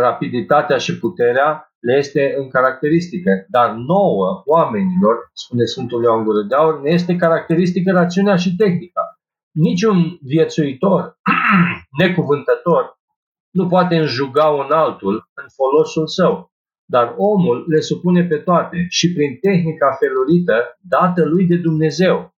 [0.00, 3.46] rapiditatea și puterea le este în caracteristică.
[3.48, 9.02] Dar nouă, oamenilor, spune Sfântul Ioan Gură de Aur, ne este caracteristică rațiunea și tehnica.
[9.50, 11.18] Niciun viețuitor
[12.02, 13.00] necuvântător
[13.50, 16.52] nu poate înjuga un altul în folosul său,
[16.84, 22.31] dar omul le supune pe toate și prin tehnica felurită dată lui de Dumnezeu.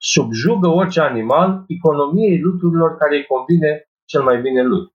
[0.00, 4.92] Subjugă orice animal economiei lucrurilor care îi convine cel mai bine lui.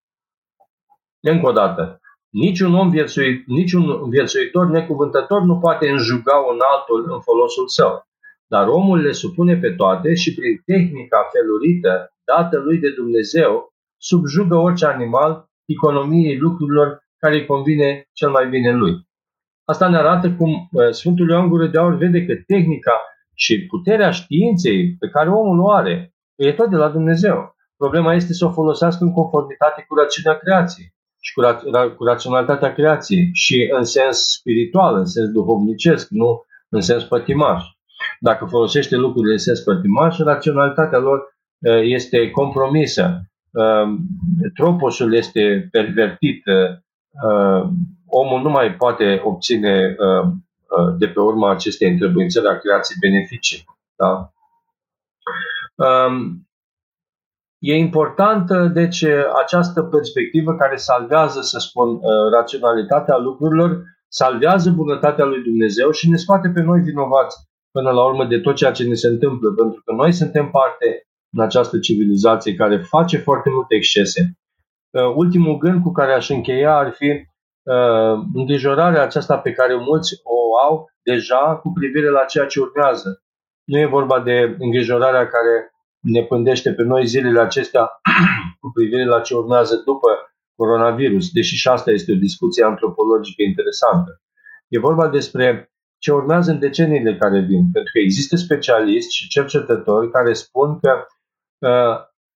[1.20, 2.00] Încă o dată,
[2.30, 8.08] niciun om viețuit, niciun viețuitor necuvântător nu poate înjuga un altul în folosul său,
[8.48, 14.56] dar omul le supune pe toate și prin tehnica felurită dată lui de Dumnezeu subjugă
[14.56, 18.94] orice animal economiei lucrurilor care îi convine cel mai bine lui.
[19.66, 23.02] Asta ne arată cum uh, Sfântul Ioan Gură de Aur vede că tehnica
[23.34, 27.56] și puterea științei pe care omul o are e tot de la Dumnezeu.
[27.78, 32.74] Problema este să o folosească în conformitate cu rațiunea creației și cu, ra- cu raționalitatea
[32.74, 37.64] creației și în sens spiritual, în sens duhovnicesc, nu în sens pătimaș.
[38.20, 44.08] Dacă folosește lucrurile în sens pătimaș, raționalitatea lor uh, este compromisă Um,
[44.54, 47.70] troposul este pervertit, uh,
[48.06, 50.34] omul nu mai poate obține uh, uh,
[50.98, 53.66] de pe urma acestei întrebuințări a creației beneficii.
[53.96, 54.32] Da?
[55.76, 56.48] Um,
[57.60, 59.04] e importantă, deci,
[59.44, 62.00] această perspectivă care salvează, să spun,
[62.32, 67.36] raționalitatea lucrurilor, salvează bunătatea lui Dumnezeu și ne scoate pe noi vinovați
[67.72, 71.08] până la urmă de tot ceea ce ne se întâmplă, pentru că noi suntem parte
[71.34, 74.38] în această civilizație care face foarte multe excese.
[74.90, 77.26] Uh, ultimul gând cu care aș încheia ar fi
[77.64, 83.24] uh, îngrijorarea aceasta pe care mulți o au deja cu privire la ceea ce urmează.
[83.64, 87.90] Nu e vorba de îngrijorarea care ne pândește pe noi zilele acestea
[88.62, 90.08] cu privire la ce urmează după
[90.56, 94.22] coronavirus, deși și asta este o discuție antropologică interesantă.
[94.68, 100.12] E vorba despre ce urmează în deceniile care vin, pentru că există specialiști și cercetători
[100.12, 101.06] care spun că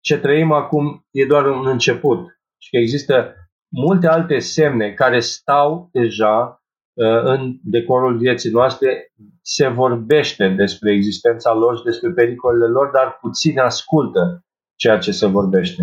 [0.00, 2.26] ce trăim acum e doar un început
[2.58, 3.34] și că există
[3.76, 6.62] multe alte semne care stau deja
[6.92, 9.12] uh, în decorul vieții noastre,
[9.42, 14.44] se vorbește despre existența lor și despre pericolele lor, dar puțin ascultă
[14.76, 15.82] ceea ce se vorbește.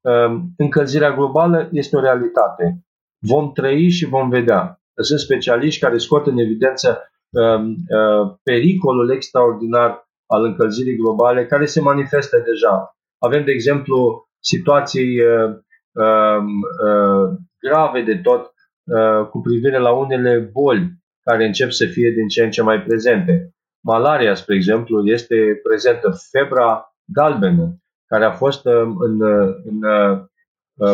[0.00, 2.84] Um, încălzirea globală este o realitate.
[3.18, 4.80] Vom trăi și vom vedea.
[4.94, 11.80] Sunt specialiști care scot în evidență um, uh, pericolul extraordinar al încălzirii globale care se
[11.80, 12.96] manifestă deja.
[13.18, 15.71] Avem, de exemplu, situații uh, uh, uh,
[17.60, 18.52] grave de tot
[18.84, 20.90] uh, cu privire la unele boli
[21.22, 23.54] care încep să fie din ce în ce mai prezente.
[23.84, 26.10] Malaria, spre exemplu, este prezentă.
[26.30, 29.80] Febra galbenă, care a fost uh, în, uh, în,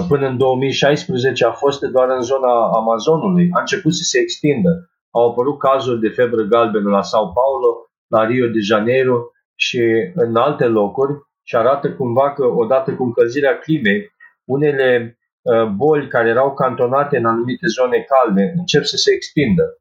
[0.08, 4.90] până în 2016 a fost doar în zona Amazonului, a început să se extindă.
[5.10, 9.82] Au apărut cazuri de febră galbenă la Sao Paulo, la Rio de Janeiro și
[10.14, 11.12] în alte locuri
[11.42, 14.12] și arată cumva că odată cu încălzirea climei,
[14.48, 19.78] unele uh, boli care erau cantonate în anumite zone calde încep să se extindă.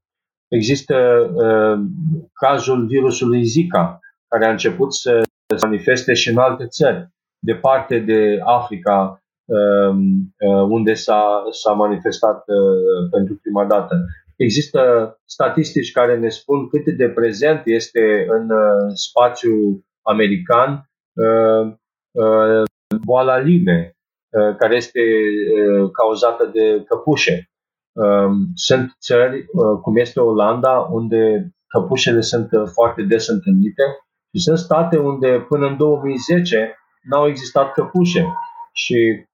[0.47, 0.95] Există
[1.33, 1.85] uh,
[2.33, 5.21] cazul virusului Zika, care a început să
[5.57, 7.07] se manifeste și în alte țări,
[7.39, 9.95] departe de Africa, uh,
[10.39, 13.95] uh, unde s-a, s-a manifestat uh, pentru prima dată.
[14.35, 14.81] Există
[15.25, 21.73] statistici care ne spun cât de prezent este în uh, spațiul american uh,
[22.11, 22.63] uh,
[23.05, 23.96] boala lime,
[24.57, 25.01] care este
[25.91, 27.49] cauzată de căpușe.
[27.91, 29.45] Um, sunt țări,
[29.81, 33.83] cum este Olanda, unde căpușele sunt foarte des întâlnite
[34.33, 36.75] și sunt state unde până în 2010
[37.09, 38.25] n-au existat căpușe.
[38.73, 39.25] Și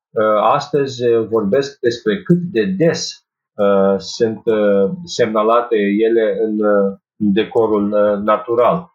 [0.41, 3.23] astăzi vorbesc despre cât de des
[3.55, 7.87] Uh, sunt uh, semnalate ele în, uh, în decorul
[8.23, 8.91] natural.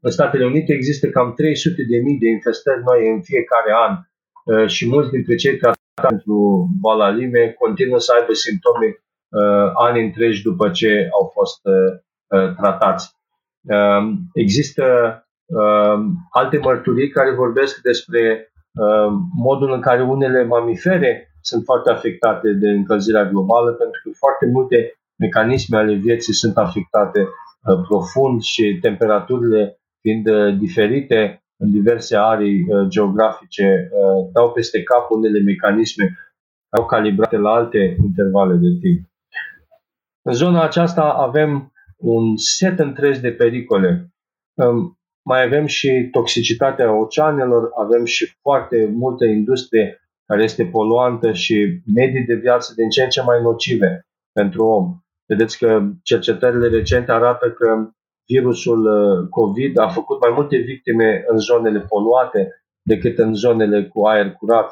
[0.00, 3.92] În Statele Unite există cam 300 de mii de infestări noi în fiecare an
[4.66, 9.04] și mulți dintre cei tratați pentru boala lime continuă să aibă simptome
[9.74, 11.60] ani întregi după ce au fost
[12.56, 13.10] tratați.
[14.34, 14.84] Există
[16.30, 18.52] alte mărturii care vorbesc despre
[19.36, 24.94] modul în care unele mamifere sunt foarte afectate de încălzirea globală pentru că foarte multe
[25.16, 32.64] mecanisme ale vieții sunt afectate uh, profund și temperaturile fiind uh, diferite în diverse arii
[32.68, 33.90] uh, geografice
[34.32, 36.18] dau peste cap unele mecanisme
[36.68, 39.08] au calibrate la alte intervale de timp.
[40.22, 44.12] În zona aceasta avem un set întreg de pericole.
[44.54, 51.82] Um, mai avem și toxicitatea oceanelor, avem și foarte multă industrie care este poluantă și
[51.94, 54.98] medii de viață din ce în ce mai nocive pentru om.
[55.26, 57.90] Vedeți că cercetările recente arată că
[58.32, 62.40] virusul uh, COVID a făcut mai multe victime în zonele poluate
[62.82, 64.68] decât în zonele cu aer curat.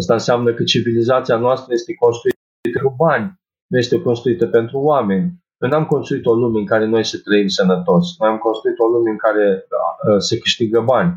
[0.00, 3.26] Asta înseamnă că civilizația noastră este construită pentru bani,
[3.70, 5.26] nu este construită pentru oameni.
[5.60, 8.04] Noi n-am construit o lume în care noi să trăim sănătos.
[8.18, 11.12] Noi am construit o lume în care uh, se câștigă bani.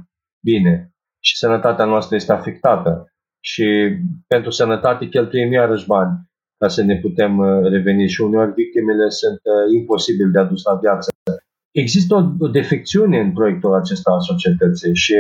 [0.45, 0.93] Bine.
[1.19, 3.13] Și sănătatea noastră este afectată.
[3.39, 3.65] Și
[4.27, 6.13] pentru sănătate cheltuim iarăși bani
[6.57, 10.75] ca să ne putem uh, reveni și uneori victimele sunt uh, imposibil de adus la
[10.75, 11.09] viață.
[11.73, 15.13] Există o, o defecțiune în proiectul acesta al societății și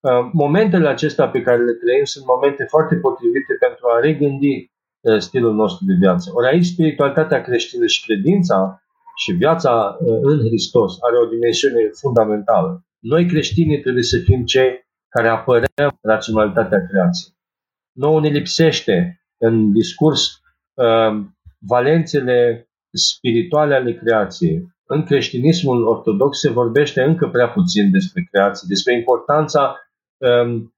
[0.00, 5.18] uh, momentele acestea pe care le trăim sunt momente foarte potrivite pentru a regândi uh,
[5.18, 6.30] stilul nostru de viață.
[6.34, 8.82] Ori aici spiritualitatea creștină și credința
[9.16, 12.84] și viața uh, în Hristos are o dimensiune fundamentală.
[12.98, 17.34] Noi creștinii trebuie să fim cei care apărăm raționalitatea creației.
[17.92, 20.40] Nouă ne lipsește în discurs
[20.74, 21.24] uh,
[21.58, 24.68] valențele spirituale ale creației.
[24.92, 29.76] În creștinismul ortodox se vorbește încă prea puțin despre creație, despre importanța
[30.16, 30.74] um,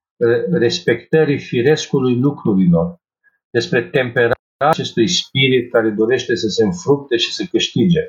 [0.51, 3.01] respectării firescului lucrurilor,
[3.49, 8.01] despre temperarea acestui spirit care dorește să se înfrupte și să câștige.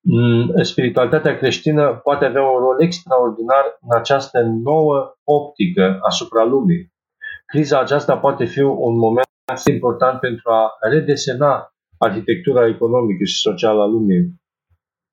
[0.00, 6.92] Mm, spiritualitatea creștină poate avea un rol extraordinar în această nouă optică asupra lumii.
[7.46, 9.26] Criza aceasta poate fi un moment
[9.70, 14.40] important pentru a redesena arhitectura economică și socială a lumii,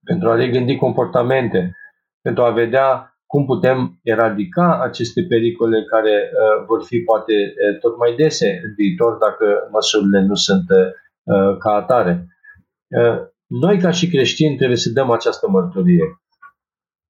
[0.07, 1.75] pentru a regândi comportamente,
[2.21, 7.97] pentru a vedea cum putem eradica aceste pericole care uh, vor fi poate uh, tot
[7.97, 12.27] mai dese în viitor dacă măsurile nu sunt uh, ca atare.
[12.87, 13.17] Uh,
[13.47, 16.05] noi, ca și creștini, trebuie să dăm această mărturie.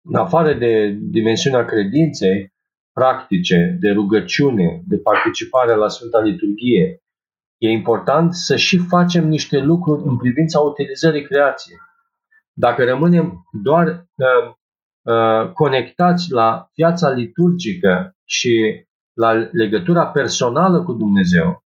[0.10, 2.54] În afară de dimensiunea credinței
[2.94, 7.02] practice, de rugăciune, de participare la Sfânta Liturghie,
[7.58, 11.78] e important să și facem niște lucruri în privința utilizării creației.
[12.60, 14.54] Dacă rămânem doar uh,
[15.02, 21.64] uh, conectați la viața liturgică și la legătura personală cu Dumnezeu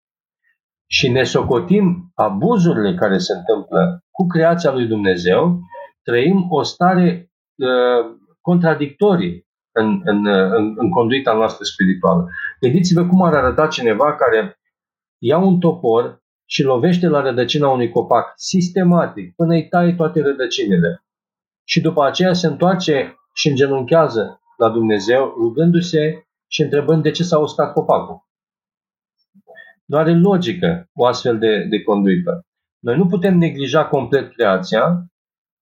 [0.90, 5.60] și ne socotim abuzurile care se întâmplă cu creația lui Dumnezeu,
[6.02, 12.28] trăim o stare uh, contradictorie în, în, în, în conduita noastră spirituală.
[12.60, 14.58] Gândiți-vă cum ar arăta cineva care
[15.18, 21.04] ia un topor și lovește la rădăcina unui copac sistematic până îi taie toate rădăcinile.
[21.64, 27.38] Și după aceea se întoarce și îngenunchează la Dumnezeu, rugându-se și întrebând de ce s-a
[27.38, 28.26] uscat copacul.
[29.84, 32.46] Nu are logică o astfel de, de conduită.
[32.78, 35.10] Noi nu putem neglija complet creația,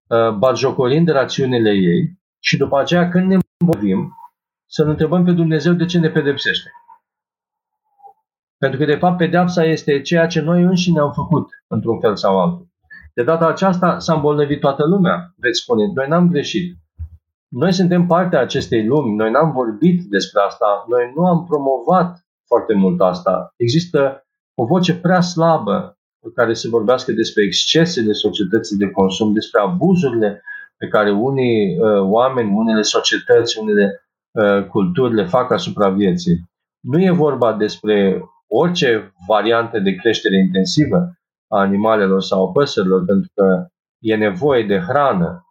[0.08, 4.12] uh, batjocorind rațiunile ei și după aceea când ne îmbolnăvim,
[4.66, 6.70] să-L întrebăm pe Dumnezeu de ce ne pedepsește.
[8.58, 12.40] Pentru că, de fapt, pedeapsa este ceea ce noi înșine am făcut, într-un fel sau
[12.40, 12.66] altul.
[13.14, 15.92] De data aceasta s-a îmbolnăvit toată lumea, veți spune.
[15.94, 16.76] Noi n-am greșit.
[17.48, 22.74] Noi suntem partea acestei lumi, noi n-am vorbit despre asta, noi nu am promovat foarte
[22.74, 23.52] mult asta.
[23.56, 29.60] Există o voce prea slabă în care se vorbească despre excesele societății de consum, despre
[29.60, 30.42] abuzurile
[30.76, 36.50] pe care unii uh, oameni, unele societăți, unele uh, culturi le fac asupra vieții.
[36.80, 40.96] Nu e vorba despre orice variantă de creștere intensivă
[41.48, 43.66] a animalelor sau a păsărilor, pentru că
[43.98, 45.46] e nevoie de hrană,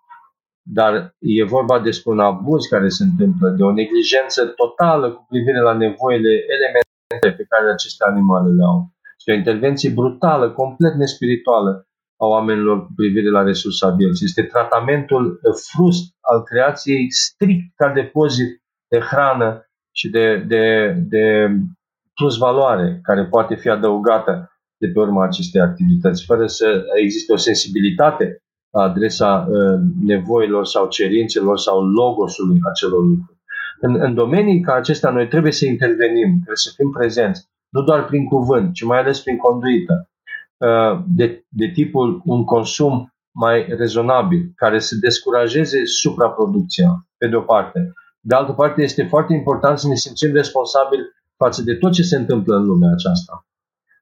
[0.68, 5.62] dar e vorba despre un abuz care se întâmplă, de o neglijență totală cu privire
[5.62, 8.94] la nevoile elementare pe care aceste animale le au.
[9.22, 14.26] Și o intervenție brutală, complet nespirituală a oamenilor cu privire la resursa vieții.
[14.26, 15.40] Este tratamentul
[15.72, 21.50] frust al creației strict ca depozit de hrană și de, de, de
[22.16, 27.36] plus valoare care poate fi adăugată de pe urma acestei activități, fără să existe o
[27.36, 33.40] sensibilitate la adresa uh, nevoilor sau cerințelor sau logosului acelor lucruri.
[33.80, 38.06] În, în domenii ca acestea noi trebuie să intervenim, trebuie să fim prezenți, nu doar
[38.06, 40.10] prin cuvânt, ci mai ales prin conduită,
[40.58, 47.42] uh, de, de tipul un consum mai rezonabil, care să descurajeze supraproducția, pe de o
[47.42, 47.94] parte.
[48.20, 51.04] De altă parte, este foarte important să ne simțim responsabili
[51.38, 53.48] față de tot ce se întâmplă în lumea aceasta.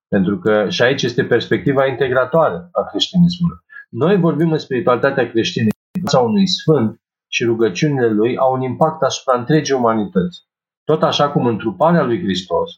[0.07, 3.57] Pentru că și aici este perspectiva integratoare a creștinismului.
[3.89, 5.69] Noi vorbim în spiritualitatea creștină,
[5.99, 10.41] viața unui sfânt și rugăciunile lui au un impact asupra întregii umanități.
[10.83, 12.71] Tot așa cum întruparea lui Hristos,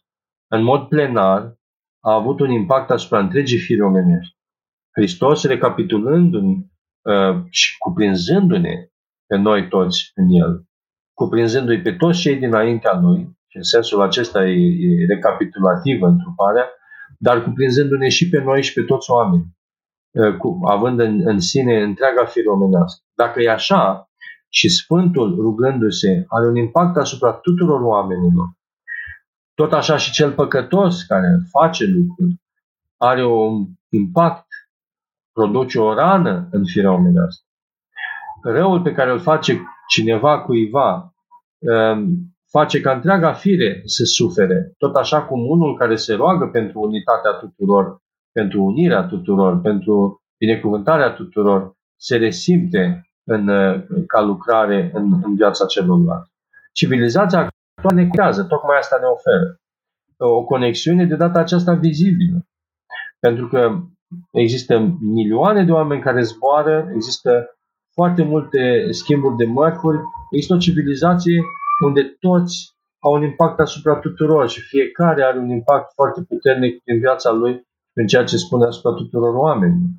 [0.48, 1.58] în mod plenar,
[2.00, 4.36] a avut un impact asupra întregii firi omenești.
[4.92, 6.56] Hristos, recapitulându-ne
[7.02, 8.90] uh, și cuprinzându-ne
[9.26, 10.66] pe noi toți în El,
[11.14, 16.66] cuprinzându-i pe toți cei dinaintea Lui, Și în sensul acesta e, e recapitulativă întruparea,
[17.18, 19.58] dar cuprinzându-ne și pe noi și pe toți oamenii,
[20.38, 23.04] cu, având în, în sine întreaga fire omenească.
[23.14, 24.10] Dacă e așa,
[24.50, 28.48] și Sfântul rugându-se are un impact asupra tuturor oamenilor,
[29.54, 32.42] tot așa și cel păcătos care face lucruri
[32.98, 34.48] are un impact,
[35.34, 37.46] produce o rană în firea omenească.
[38.44, 41.14] Răul pe care îl face cineva cuiva
[41.58, 46.80] um, face ca întreaga fire să sufere, tot așa cum unul care se roagă pentru
[46.80, 47.98] unitatea tuturor,
[48.32, 53.46] pentru unirea tuturor, pentru binecuvântarea tuturor, se resimte în,
[54.08, 56.32] ca lucrare în, în viața celorlalți.
[56.74, 59.60] Civilizația actuală ne creează, tocmai asta ne oferă.
[60.18, 62.46] O conexiune de data aceasta vizibilă.
[63.20, 63.82] Pentru că
[64.32, 67.58] există milioane de oameni care zboară, există
[67.94, 70.00] foarte multe schimburi de mărfuri,
[70.32, 71.42] există o civilizație
[71.84, 77.00] unde toți au un impact asupra tuturor și fiecare are un impact foarte puternic în
[77.00, 79.90] viața lui, în ceea ce spune asupra tuturor oamenilor.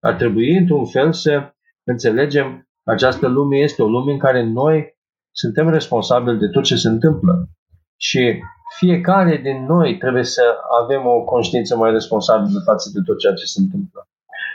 [0.00, 1.52] Ar trebui, într-un fel, să
[1.84, 4.96] înțelegem că această lume este o lume în care noi
[5.30, 7.48] suntem responsabili de tot ce se întâmplă.
[7.96, 8.40] Și
[8.76, 10.42] fiecare din noi trebuie să
[10.82, 14.08] avem o conștiință mai responsabilă față de tot ceea ce se întâmplă.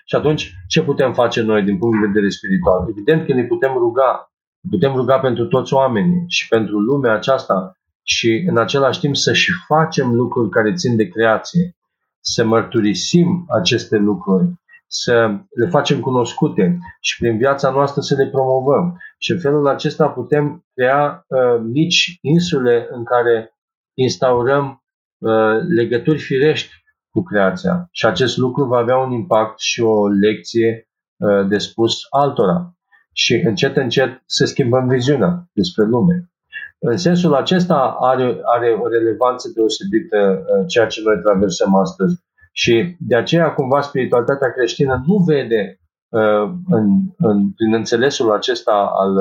[0.05, 2.85] Și atunci, ce putem face noi din punct de vedere spiritual?
[2.89, 4.32] Evident că ne putem ruga.
[4.69, 9.51] Putem ruga pentru toți oamenii și pentru lumea aceasta și în același timp să și
[9.67, 11.75] facem lucruri care țin de creație,
[12.19, 14.53] să mărturisim aceste lucruri,
[14.87, 18.97] să le facem cunoscute și prin viața noastră să le promovăm.
[19.17, 23.53] Și în felul acesta putem crea uh, mici insule în care
[23.93, 24.83] instaurăm
[25.17, 26.73] uh, legături firești
[27.09, 27.87] cu creația.
[27.91, 32.73] Și acest lucru va avea un impact și o lecție uh, de spus altora.
[33.13, 36.31] Și încet, încet să schimbăm viziunea despre lume.
[36.79, 42.21] În sensul acesta are, are o relevanță deosebită uh, ceea ce noi traversăm astăzi.
[42.51, 45.79] Și de aceea, cumva, spiritualitatea creștină nu vede
[46.09, 49.17] uh, în, în, prin înțelesul acesta al,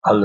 [0.00, 0.22] al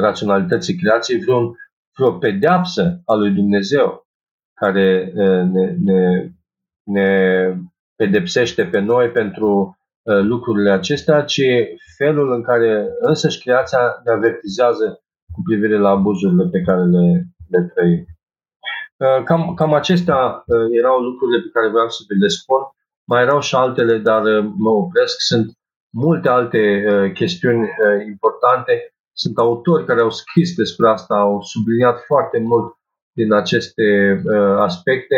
[0.00, 1.54] raționalității creației vreun,
[1.96, 4.06] vreo pedeapsă a lui Dumnezeu,
[4.54, 5.12] care
[5.52, 6.30] ne, ne,
[6.82, 7.08] ne
[7.96, 9.77] pedepsește pe noi pentru
[10.22, 11.42] lucrurile acestea, ci
[11.96, 15.02] felul în care însăși creația ne avertizează
[15.32, 18.06] cu privire la abuzurile pe care le, le trăim.
[19.24, 22.60] Cam, cam acestea erau lucrurile pe care vreau să vi le spun.
[23.04, 24.22] Mai erau și altele, dar
[24.56, 25.16] mă opresc.
[25.18, 25.52] Sunt
[25.90, 26.60] multe alte
[27.14, 27.68] chestiuni
[28.06, 28.72] importante.
[29.12, 32.78] Sunt autori care au scris despre asta, au subliniat foarte mult
[33.12, 33.82] din aceste
[34.24, 35.16] uh, aspecte.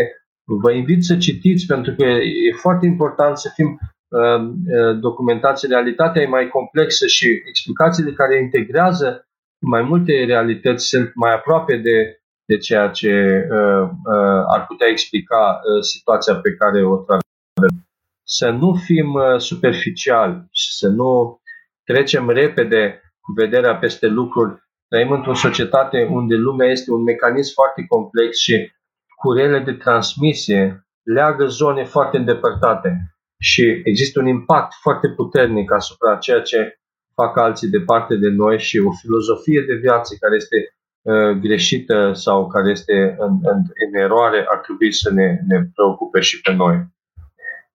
[0.63, 2.05] Vă invit să citiți pentru că
[2.49, 3.79] e foarte important să fim
[4.11, 5.67] uh, uh, documentați.
[5.67, 9.29] Realitatea e mai complexă și explicațiile care integrează
[9.59, 13.13] mai multe realități sunt mai aproape de, de ceea ce
[13.51, 17.87] uh, uh, ar putea explica uh, situația pe care o traversăm.
[18.23, 21.41] Să nu fim uh, superficiali și să nu
[21.85, 27.85] trecem repede cu vederea peste lucruri Trăim într-o societate unde lumea este un mecanism foarte
[27.89, 28.73] complex și
[29.17, 36.41] curele de transmisie leagă zone foarte îndepărtate și există un impact foarte puternic asupra ceea
[36.41, 36.81] ce
[37.15, 40.57] fac alții departe de noi și o filozofie de viață care este
[41.03, 46.21] uh, greșită sau care este în, în, în eroare ar trebui să ne, ne preocupe
[46.21, 46.77] și pe noi.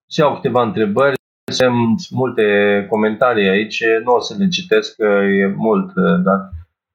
[0.08, 1.16] Se iau câteva întrebări,
[1.52, 2.46] sunt multe
[2.90, 5.10] comentarii aici, nu o să le citesc, că
[5.42, 6.40] e mult, uh, dar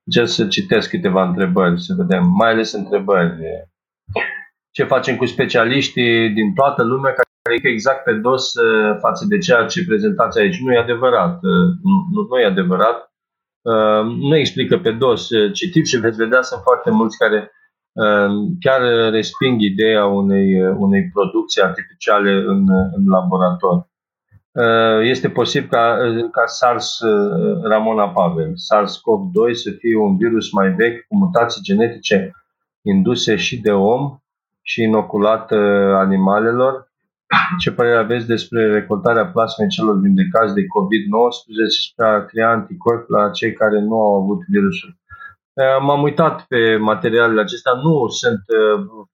[0.05, 3.35] încerc să citesc câteva întrebări, să vedem, mai ales întrebări.
[4.71, 7.29] Ce facem cu specialiștii din toată lumea care
[7.63, 10.61] e exact pe dos uh, față de ceea ce prezentați aici?
[10.61, 11.35] Nu e adevărat.
[11.35, 13.13] Uh, nu, nu e adevărat.
[13.63, 15.29] Uh, nu explică pe dos.
[15.53, 17.51] Citiți și veți vedea, sunt foarte mulți care
[18.61, 23.91] chiar resping ideea unei, unei producții artificiale în, în laborator.
[24.53, 30.53] Uh, este posibil ca, uh, ca SARS, uh, Ramona Pavel, SARS-CoV-2 să fie un virus
[30.53, 32.31] mai vechi cu mutații genetice
[32.83, 34.19] induse și de om
[34.63, 35.53] și inoculat
[35.95, 36.90] animalelor.
[37.59, 40.67] Ce părere aveți despre recoltarea plasmei celor vindecați de COVID-19
[41.83, 44.99] spre a crea anticorpi la cei care nu au avut virusul?
[45.81, 48.43] M-am uitat pe materialele acestea, nu sunt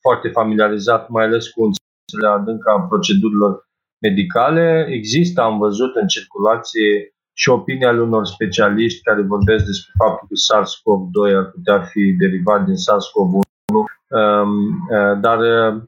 [0.01, 3.67] foarte familiarizat, mai ales cu înțelegerea adâncă a procedurilor
[4.01, 4.87] medicale.
[4.91, 10.37] Există, am văzut în circulație și opinia ale unor specialiști care vorbesc despre faptul că
[10.47, 14.53] SARS-CoV-2 ar putea fi derivat din SARS-CoV-1, um,
[14.91, 15.83] uh, dar uh,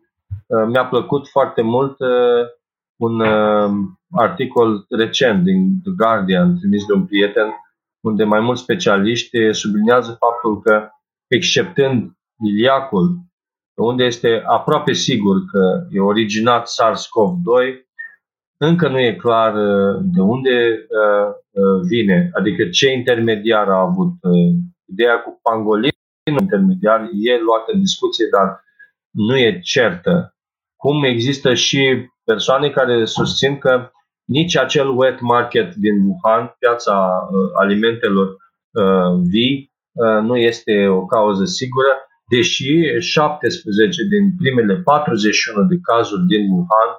[0.69, 2.47] mi-a plăcut foarte mult uh,
[2.97, 3.21] un
[4.11, 7.47] articol recent din The Guardian, trimis de un prieten,
[8.01, 10.89] unde mai mulți specialiști subliniază faptul că,
[11.27, 12.13] exceptând
[12.45, 13.19] iliacul,
[13.75, 17.89] unde este aproape sigur că e originat SARS-CoV-2,
[18.61, 24.13] încă nu e clar uh, de unde uh, uh, vine, adică ce intermediar a avut.
[24.85, 25.91] Ideea cu pangolin
[26.41, 28.65] intermediar e luată în discuție, dar
[29.11, 30.37] nu e certă.
[30.83, 33.91] Cum există și persoane care susțin că
[34.25, 37.29] nici acel wet market din Wuhan, piața
[37.61, 38.37] alimentelor
[39.31, 39.73] vii,
[40.23, 41.93] nu este o cauză sigură,
[42.31, 46.91] deși 17 din primele 41 de cazuri din Wuhan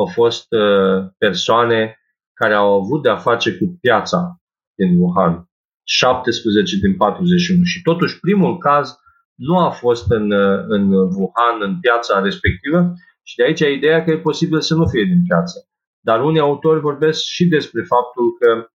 [0.00, 1.98] au fost uh, persoane
[2.40, 4.40] care au avut de-a face cu piața
[4.74, 5.50] din Wuhan.
[5.82, 7.62] 17 din 41.
[7.62, 8.98] Și totuși primul caz
[9.36, 12.92] nu a fost în, uh, în Wuhan, în piața respectivă,
[13.22, 15.68] și de aici ideea că e posibil să nu fie din piață.
[16.00, 18.68] Dar unii autori vorbesc și despre faptul că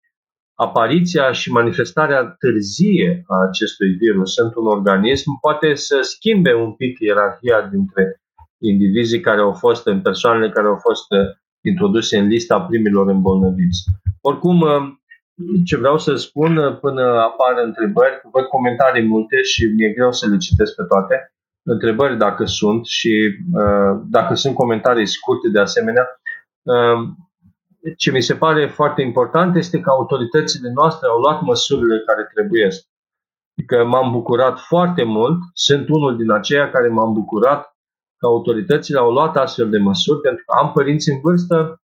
[0.55, 7.61] apariția și manifestarea târzie a acestui virus într-un organism poate să schimbe un pic ierarhia
[7.71, 8.21] dintre
[8.61, 11.19] indivizii care au fost, în persoanele care au fost uh,
[11.63, 13.83] introduse în lista primilor îmbolnăviți.
[14.21, 14.69] Oricum, uh,
[15.65, 20.27] ce vreau să spun uh, până apar întrebări, văd comentarii multe și mi-e greu să
[20.29, 23.37] le citesc pe toate, întrebări dacă sunt și
[24.09, 26.05] dacă sunt comentarii scurte de asemenea,
[27.97, 32.67] ce mi se pare foarte important este că autoritățile noastre au luat măsurile care trebuie.
[33.57, 37.75] Adică m-am bucurat foarte mult, sunt unul din aceia care m-am bucurat
[38.17, 41.81] că autoritățile au luat astfel de măsuri, pentru că am părinți în vârstă,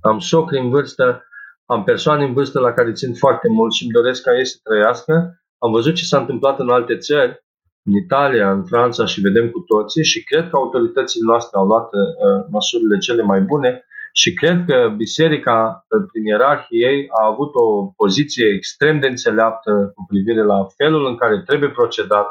[0.00, 1.24] am socri în vârstă,
[1.66, 4.58] am persoane în vârstă la care țin foarte mult și îmi doresc ca ei să
[4.62, 5.12] trăiască.
[5.58, 7.44] Am văzut ce s-a întâmplat în alte țări,
[7.84, 11.88] în Italia, în Franța și vedem cu toții și cred că autoritățile noastre au luat
[11.92, 17.86] uh, măsurile cele mai bune și cred că biserica, prin ierarhie ei, a avut o
[17.96, 22.26] poziție extrem de înțeleaptă cu privire la felul în care trebuie procedat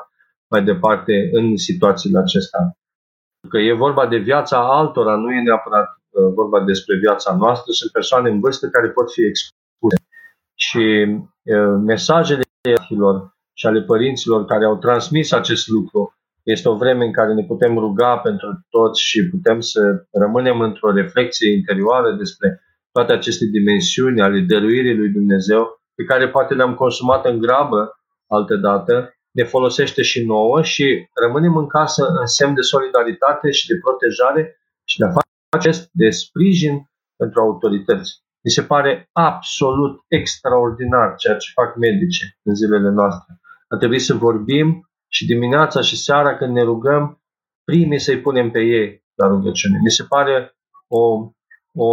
[0.47, 2.77] mai departe în situațiile acestea
[3.49, 7.91] că e vorba de viața altora, nu e neapărat uh, vorba despre viața noastră, sunt
[7.91, 9.97] persoane în vârstă care pot fi expuse.
[10.55, 10.85] Și
[11.43, 12.43] uh, mesajele
[12.87, 17.43] filor și ale părinților care au transmis acest lucru este o vreme în care ne
[17.43, 22.61] putem ruga pentru toți și putem să rămânem într-o reflexie interioară despre
[22.91, 28.55] toate aceste dimensiuni ale dăruirii lui Dumnezeu, pe care poate le-am consumat în grabă altă
[28.55, 33.77] dată ne folosește și nouă și rămânem în casă în semn de solidaritate și de
[33.83, 35.34] protejare și de a face
[35.91, 38.23] de sprijin pentru autorități.
[38.43, 43.39] Mi se pare absolut extraordinar ceea ce fac medici în zilele noastre.
[43.67, 47.21] Ar trebui să vorbim și dimineața și seara când ne rugăm,
[47.63, 49.79] primii să-i punem pe ei la rugăciune.
[49.83, 50.55] Mi se pare
[50.87, 51.31] o,
[51.73, 51.89] o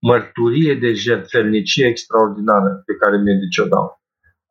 [0.00, 3.98] mărturie de jertfelnicie extraordinară pe care medicii o dau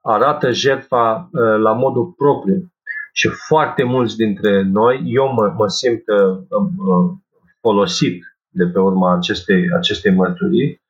[0.08, 2.72] arată jertfa uh, la modul propriu.
[3.14, 7.18] Și foarte mulți dintre noi, eu mă, mă simt uh, uh,
[7.62, 8.24] folosit
[8.58, 10.82] de pe urma acestei, acestei mărturii,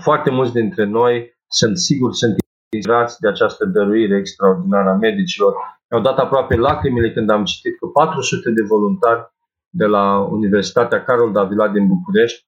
[0.00, 2.36] foarte mulți dintre noi sunt sigur, sunt
[2.72, 5.54] inspirați de această dăruire extraordinară a medicilor.
[5.90, 9.32] Mi-au dat aproape lacrimile când am citit că 400 de voluntari
[9.68, 12.46] de la Universitatea Carol Davila din București,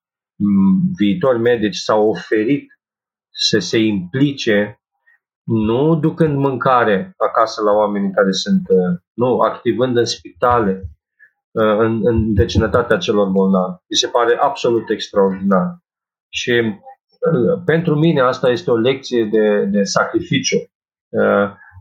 [0.97, 2.67] viitori medici, s-au oferit
[3.31, 4.79] să se implice
[5.45, 10.89] nu ducând mâncare acasă la oamenii care sunt, uh, nu, activând în spitale, uh,
[11.57, 13.77] în, în vecinătatea celor bolnavi.
[13.91, 15.79] Mi se pare absolut extraordinar.
[16.29, 20.59] Și uh, pentru mine asta este o lecție de, de sacrificiu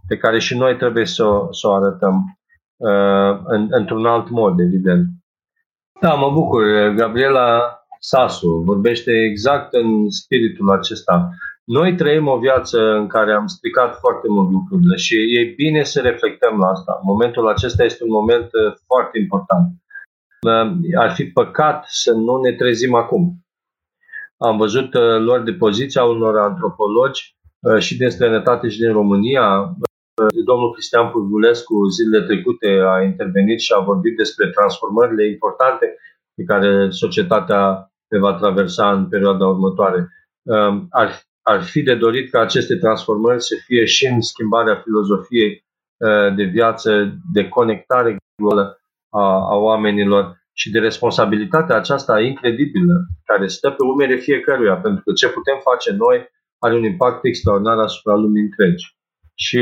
[0.07, 2.37] pe care și noi trebuie să, să o arătăm
[3.45, 5.05] în, într-un alt mod, evident.
[6.01, 6.63] Da, mă bucur.
[6.95, 11.29] Gabriela Sasu vorbește exact în spiritul acesta.
[11.65, 16.01] Noi trăim o viață în care am stricat foarte mult lucrurile și e bine să
[16.01, 16.99] reflectăm la asta.
[17.03, 19.67] Momentul acesta este un moment uh, foarte important.
[20.41, 23.45] Uh, ar fi păcat să nu ne trezim acum.
[24.37, 27.35] Am văzut uh, lor de poziția unor antropologi
[27.79, 29.75] și din străinătate și din România.
[30.45, 35.95] Domnul Cristian Purgulescu zilele trecute a intervenit și a vorbit despre transformările importante
[36.35, 40.09] pe care societatea le va traversa în perioada următoare.
[40.89, 41.09] Ar
[41.43, 45.65] ar fi de dorit ca aceste transformări să fie și în schimbarea filozofiei
[45.97, 48.77] uh, de viață, de conectare globală
[49.09, 52.93] a, a oamenilor și de responsabilitatea aceasta incredibilă
[53.25, 56.27] care stă pe umere fiecăruia, pentru că ce putem face noi
[56.59, 58.97] are un impact extraordinar asupra lumii întregi.
[59.33, 59.57] Și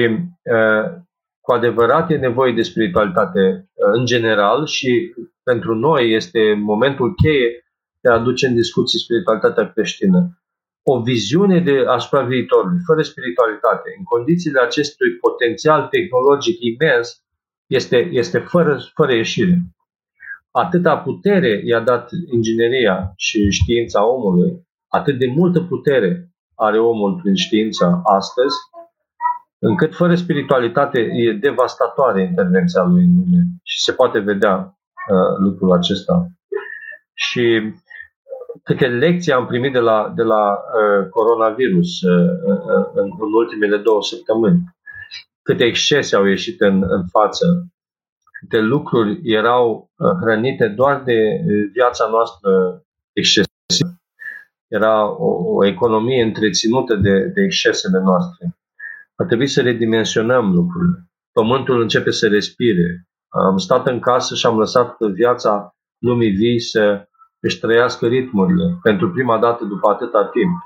[0.55, 1.01] uh,
[1.41, 5.13] cu adevărat e nevoie de spiritualitate uh, în general și
[5.43, 7.65] pentru noi este momentul cheie
[8.01, 10.40] de a aduce în discuție spiritualitatea creștină
[10.83, 17.23] o viziune de asupra viitorului, fără spiritualitate, în condițiile acestui potențial tehnologic imens,
[17.67, 19.61] este, este fără, fără ieșire.
[20.51, 27.35] Atâta putere i-a dat ingineria și știința omului, atât de multă putere are omul prin
[27.35, 28.55] știința astăzi,
[29.59, 35.71] încât fără spiritualitate e devastatoare intervenția lui în lume și se poate vedea uh, lucrul
[35.71, 36.27] acesta.
[37.13, 37.73] Și
[38.63, 43.77] câte lecții am primit de la, de la uh, coronavirus uh, uh, în, în ultimele
[43.77, 44.63] două săptămâni,
[45.41, 47.45] câte excese au ieșit în, în față,
[48.39, 52.49] câte lucruri erau uh, hrănite doar de uh, viața noastră
[53.13, 53.89] excesivă.
[54.67, 58.57] Era o, o economie întreținută de, de excesele noastre.
[59.15, 61.09] Ar trebui să redimensionăm lucrurile.
[61.31, 63.07] Pământul începe să respire.
[63.27, 67.07] Am stat în casă și am lăsat viața lumii vii să
[67.41, 70.57] își trăiască ritmurile pentru prima dată după atâta timp,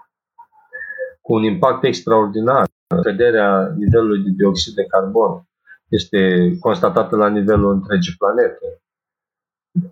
[1.22, 2.66] cu un impact extraordinar.
[3.00, 5.48] Scăderea nivelului de dioxid de carbon
[5.88, 8.80] este constatată la nivelul întregii planete.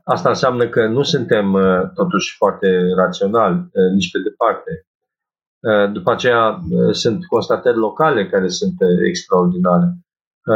[0.03, 4.85] Asta înseamnă că nu suntem uh, totuși foarte raționali uh, nici pe departe.
[5.59, 6.59] Uh, după aceea
[6.91, 8.73] sunt constatări locale care sunt
[9.07, 9.97] extraordinare.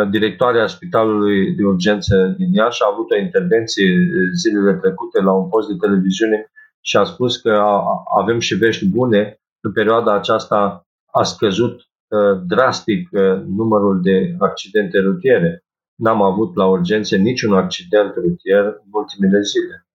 [0.09, 3.85] Directoarea Spitalului de Urgență din Iași a avut o intervenție
[4.35, 6.51] zilele trecute la un post de televiziune
[6.81, 7.63] și a spus că
[8.19, 9.39] avem și vești bune.
[9.59, 11.81] În perioada aceasta a scăzut
[12.45, 13.09] drastic
[13.45, 15.63] numărul de accidente rutiere.
[15.95, 19.87] N-am avut la urgențe niciun accident rutier în ultimele zile.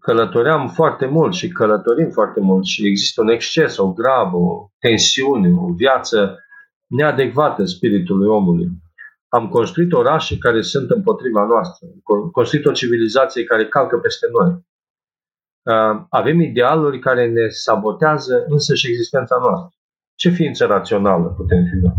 [0.00, 5.48] Călătoream foarte mult și călătorim foarte mult și există un exces, o grabă, o tensiune,
[5.58, 6.38] o viață
[6.96, 8.68] neadecvată spiritului omului.
[9.28, 11.86] Am construit orașe care sunt împotriva noastră.
[11.86, 14.64] Am construit o civilizație care calcă peste noi.
[16.08, 19.78] Avem idealuri care ne sabotează însă și existența noastră.
[20.14, 21.94] Ce ființă rațională putem fi noi?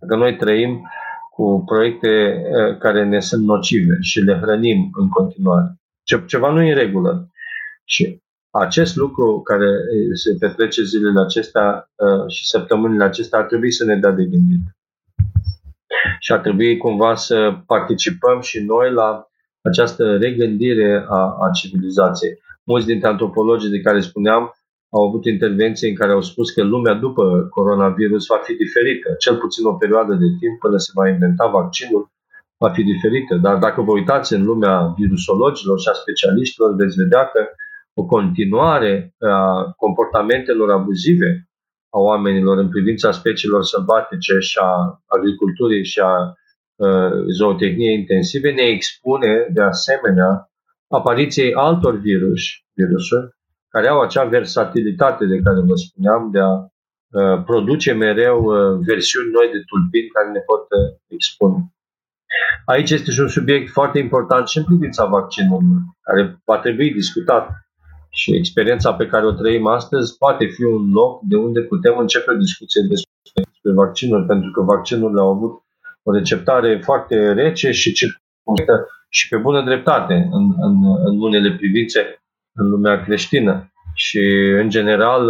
[0.00, 0.88] Dacă noi trăim
[1.30, 2.42] cu proiecte
[2.78, 5.80] care ne sunt nocive și le hrănim în continuare.
[6.02, 7.30] Ce, ceva nu e în regulă.
[7.84, 8.21] Și
[8.52, 9.68] acest lucru care
[10.12, 11.90] se petrece zilele acestea
[12.28, 14.60] și săptămânile acestea ar trebui să ne dea de gândit.
[16.18, 19.26] Și ar trebui cumva să participăm și noi la
[19.60, 22.38] această regândire a, a civilizației.
[22.64, 24.54] Mulți dintre antropologii de care spuneam
[24.94, 29.14] au avut intervenții în care au spus că lumea după coronavirus va fi diferită.
[29.18, 32.10] Cel puțin o perioadă de timp până se va inventa vaccinul
[32.58, 33.34] va fi diferită.
[33.36, 37.40] Dar dacă vă uitați în lumea virusologilor și a specialiștilor, veți vedea că
[37.94, 41.48] o continuare a comportamentelor abuzive
[41.90, 48.62] a oamenilor în privința speciilor sălbatice și a agriculturii și a uh, zootehniei intensive ne
[48.62, 50.50] expune de asemenea
[50.88, 52.42] apariției altor virus,
[52.74, 53.34] virusuri
[53.68, 59.30] care au acea versatilitate de care vă spuneam de a uh, produce mereu uh, versiuni
[59.30, 61.58] noi de tulpini care ne pot uh, expune.
[62.64, 67.44] Aici este și un subiect foarte important și în privința vaccinului, care va trebui discutat
[68.12, 72.30] și experiența pe care o trăim astăzi poate fi un loc de unde putem începe
[72.30, 75.62] o discuție despre vaccinuri, pentru că vaccinurile au avut
[76.02, 80.74] o receptare foarte rece și circumscrită și pe bună dreptate în, în,
[81.04, 82.22] în unele privințe
[82.54, 83.66] în lumea creștină.
[83.94, 84.22] Și,
[84.62, 85.22] în general,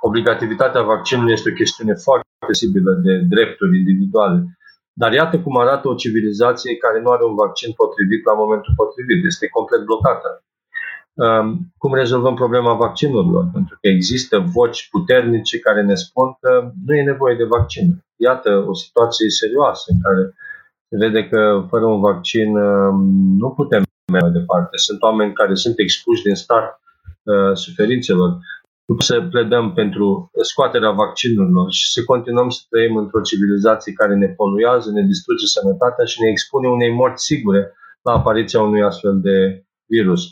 [0.00, 4.38] obligativitatea vaccinului este o chestiune foarte sensibilă de drepturi individuale.
[4.92, 9.24] Dar iată cum arată o civilizație care nu are un vaccin potrivit la momentul potrivit.
[9.24, 10.28] Este complet blocată.
[11.78, 13.48] Cum rezolvăm problema vaccinurilor?
[13.52, 18.04] Pentru că există voci puternice care ne spun că nu e nevoie de vaccin.
[18.16, 20.34] Iată o situație serioasă în care
[20.88, 22.52] se vede că fără un vaccin
[23.38, 24.76] nu putem merge mai departe.
[24.76, 26.70] Sunt oameni care sunt expuși din start
[27.22, 28.38] uh, suferințelor.
[28.84, 34.26] Putem să pledăm pentru scoaterea vaccinurilor și să continuăm să trăim într-o civilizație care ne
[34.26, 39.64] poluează, ne distruge sănătatea și ne expune unei morți sigure la apariția unui astfel de
[39.86, 40.22] virus.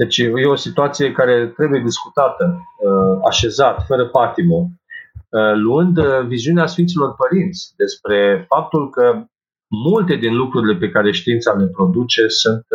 [0.00, 2.44] Deci e o situație care trebuie discutată,
[2.78, 9.24] uh, așezat, fără patimă, uh, luând uh, viziunea Sfinților Părinți despre faptul că
[9.70, 12.66] multe din lucrurile pe care știința le produce sunt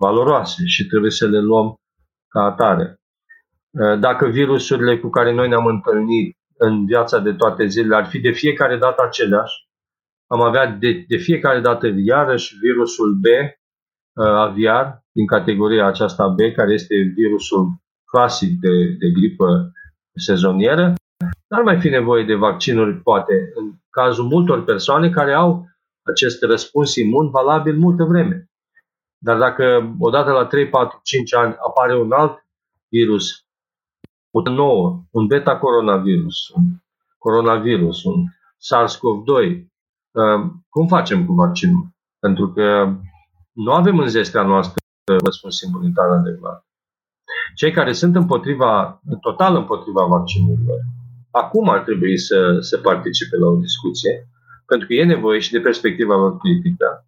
[0.00, 1.74] valoroase și trebuie să le luăm
[2.28, 3.00] ca atare.
[4.00, 8.30] Dacă virusurile cu care noi ne-am întâlnit în viața de toate zilele ar fi de
[8.30, 9.54] fiecare dată aceleași,
[10.26, 13.24] am avea de, de fiecare dată iarăși virusul B
[14.24, 17.64] aviar din categoria aceasta B, care este virusul
[18.04, 19.72] clasic de, de gripă
[20.14, 20.94] sezonieră,
[21.48, 25.66] n-ar mai fi nevoie de vaccinuri, poate, în cazul multor persoane care au
[26.02, 28.50] acest răspuns imun valabil multă vreme.
[29.18, 32.46] Dar dacă odată la 3, 4, 5 ani apare un alt
[32.88, 33.46] virus,
[34.30, 36.64] un nou, un beta coronavirus, un
[37.18, 38.24] coronavirus, un
[38.58, 39.64] SARS-CoV-2,
[40.68, 41.88] cum facem cu vaccinul?
[42.18, 42.96] Pentru că
[43.52, 46.66] nu avem în zestrea noastră răspuns imunitar adecvat.
[47.54, 50.80] Cei care sunt împotriva, total împotriva vaccinurilor,
[51.30, 54.28] acum ar trebui să, să participe la o discuție,
[54.66, 57.06] pentru că e nevoie și de perspectiva lor critică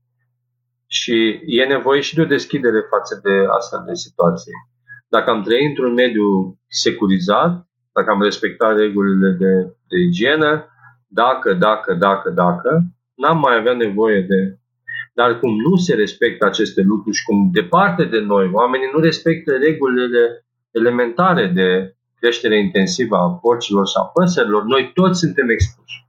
[0.87, 4.53] și e nevoie și de o deschidere față de astfel de situații.
[5.09, 10.65] Dacă am trăit într-un mediu securizat, dacă am respectat regulile de, de igienă,
[11.07, 12.83] dacă, dacă, dacă, dacă,
[13.15, 14.59] n-am mai avea nevoie de
[15.19, 19.53] dar cum nu se respectă aceste lucruri și cum departe de noi oamenii nu respectă
[19.53, 26.07] regulile elementare de creștere intensivă a porcilor sau a păsărilor, noi toți suntem expuși.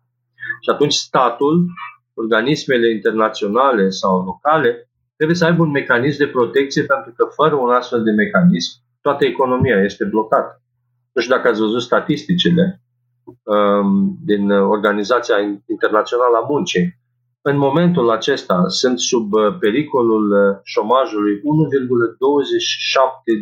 [0.63, 1.65] Și atunci statul,
[2.13, 7.69] organismele internaționale sau locale, trebuie să aibă un mecanism de protecție pentru că fără un
[7.69, 8.71] astfel de mecanism,
[9.01, 10.61] toată economia este blocată.
[11.13, 12.81] Nu știu dacă ați văzut statisticile
[13.43, 16.99] um, din Organizația Internațională a Muncii
[17.50, 21.42] în momentul acesta sunt sub uh, pericolul uh, șomajului 1,27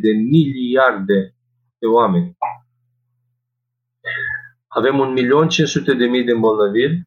[0.02, 1.36] de miliarde
[1.80, 2.38] de oameni.
[4.68, 7.02] Avem 1.500.000 de îmbolnăviri,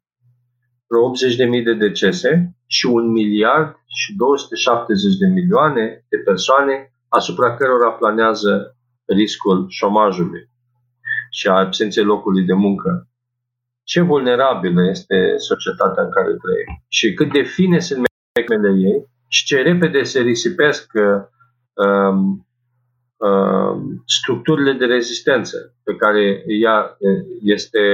[0.87, 1.11] vreo
[1.59, 8.77] 80.000 de decese și 1 miliard și 270 de milioane de persoane asupra cărora planează
[9.05, 10.51] riscul șomajului
[11.31, 13.10] și a absenței locului de muncă
[13.91, 16.85] ce vulnerabilă este societatea în care trăim.
[16.89, 21.23] Și cât de fine sunt mecanismele ei și ce repede se risipesc uh,
[23.17, 26.97] uh, structurile de rezistență pe care ea
[27.43, 27.85] este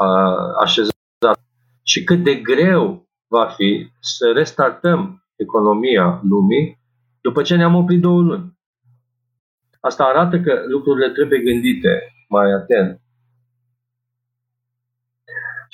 [0.00, 1.40] uh, așezată.
[1.82, 6.80] Și cât de greu va fi să restartăm economia lumii
[7.20, 8.58] după ce ne-am oprit două luni.
[9.80, 13.00] Asta arată că lucrurile trebuie gândite mai atent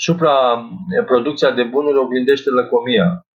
[0.04, 3.26] Supraproducția de bunuri oglindește lăcomia.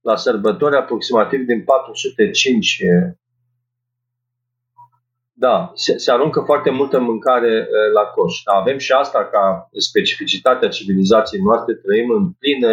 [0.00, 2.78] La sărbători, aproximativ din 405
[5.44, 8.42] da, se, se aruncă foarte multă mâncare la coș.
[8.44, 12.70] Da, avem și asta ca specificitatea civilizației noastre, trăim în plină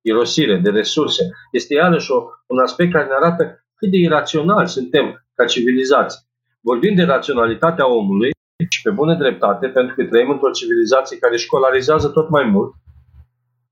[0.00, 1.22] irosire de resurse.
[1.52, 6.20] Este iarăși o, un aspect care ne arată cât de irațional suntem ca civilizație.
[6.60, 8.30] Vorbim de raționalitatea omului,
[8.68, 12.72] și pe bună dreptate, pentru că trăim într-o civilizație care școlarizează tot mai mult.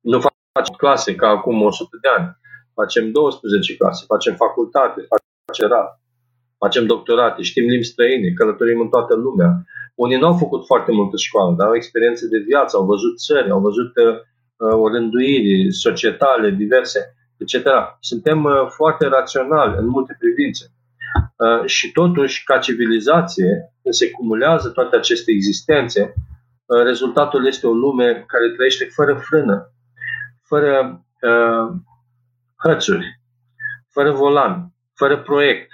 [0.00, 2.36] Nu facem clase ca acum 100 de ani.
[2.75, 5.07] Facem 12 clase, facem facultate,
[5.47, 6.00] facem rat,
[6.58, 9.50] facem doctorate, știm limbi străine, călătorim în toată lumea.
[9.94, 13.50] Unii nu au făcut foarte multă școală, dar au experiențe de viață, au văzut țări,
[13.50, 17.00] au văzut uh, o rânduiri societale diverse,
[17.36, 17.55] etc.
[18.00, 20.65] Suntem uh, foarte raționali în multe privințe.
[21.37, 26.15] Uh, și totuși, ca civilizație, când se cumulează toate aceste existențe,
[26.67, 29.73] uh, rezultatul este o lume care trăiește fără frână,
[30.43, 31.77] fără uh,
[32.65, 33.21] hățuri,
[33.91, 35.71] fără volan, fără proiect,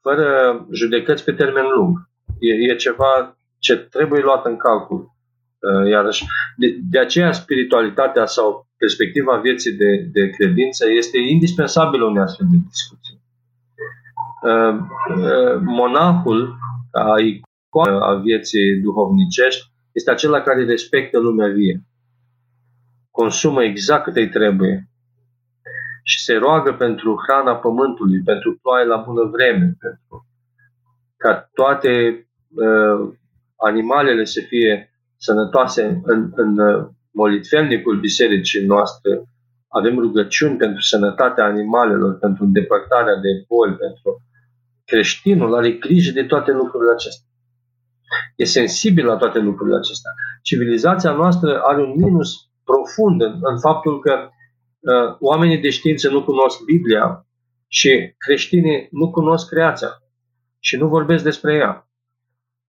[0.00, 0.26] fără
[0.72, 2.08] judecăți pe termen lung.
[2.38, 5.14] E, e ceva ce trebuie luat în calcul.
[5.58, 6.24] Uh, iarăși,
[6.56, 12.56] de, de aceea spiritualitatea sau perspectiva vieții de, de credință este indispensabilă unei astfel de
[12.70, 13.24] discuții.
[14.46, 14.78] Uh,
[15.16, 16.56] uh, monahul,
[16.90, 21.82] ca icoană a vieții duhovnicești, este acela care respectă lumea vie.
[23.10, 24.90] Consumă exact cât îi trebuie
[26.02, 30.26] și se roagă pentru hrana pământului, pentru ploaie la bună vreme, pentru
[31.16, 31.90] ca toate
[32.54, 33.14] uh,
[33.56, 39.22] animalele să fie sănătoase în, în uh, molitfelnicul bisericii noastre.
[39.68, 44.22] Avem rugăciuni pentru sănătatea animalelor, pentru îndepărtarea de boli, pentru
[44.86, 47.28] Creștinul are grijă de toate lucrurile acestea.
[48.36, 50.10] E sensibil la toate lucrurile acestea.
[50.42, 52.30] Civilizația noastră are un minus
[52.64, 57.26] profund în, în faptul că uh, oamenii de știință nu cunosc Biblia
[57.68, 59.88] și creștinii nu cunosc creația
[60.58, 61.88] și nu vorbesc despre ea.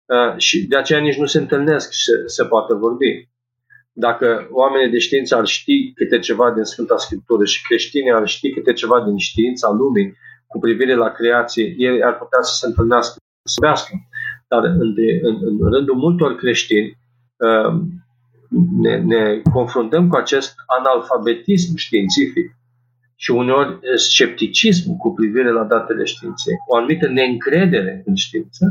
[0.06, 3.30] Uh, și de aceea nici nu se întâlnesc și se, se poate vorbi.
[3.92, 8.50] Dacă oamenii de știință ar ști câte ceva din Sfânta Scriptură și creștinii ar ști
[8.52, 10.18] câte ceva din știința lumii
[10.48, 13.94] cu privire la creație, ei ar putea să se întâlnească, să vorbească.
[14.48, 16.98] Dar în, de, în, în rândul multor creștini
[17.38, 18.06] um,
[18.82, 22.56] ne, ne confruntăm cu acest analfabetism științific
[23.16, 28.66] și uneori scepticism cu privire la datele științei, o anumită neîncredere în știință,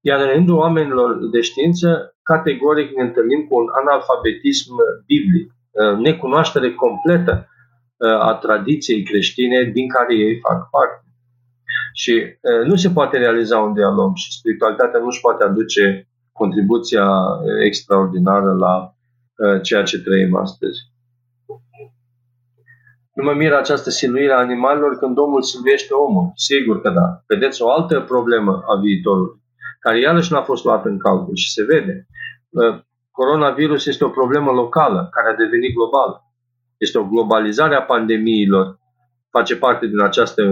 [0.00, 4.74] iar în rândul oamenilor de știință, categoric ne întâlnim cu un analfabetism
[5.06, 7.48] biblic, uh, necunoaștere completă
[7.96, 11.05] uh, a tradiției creștine din care ei fac parte.
[12.02, 17.06] Și uh, nu se poate realiza un dialog și spiritualitatea nu își poate aduce contribuția
[17.64, 20.78] extraordinară la uh, ceea ce trăim astăzi.
[23.14, 26.32] Nu mă miră această siluire a animalelor când omul siluiește omul.
[26.34, 27.22] Sigur că da.
[27.26, 29.40] Vedeți o altă problemă a viitorului,
[29.80, 32.06] care iarăși n-a fost luată în calcul și se vede.
[33.10, 36.20] Coronavirus este o problemă locală care a devenit globală.
[36.76, 38.78] Este o globalizare a pandemiilor.
[39.30, 40.42] Face parte din această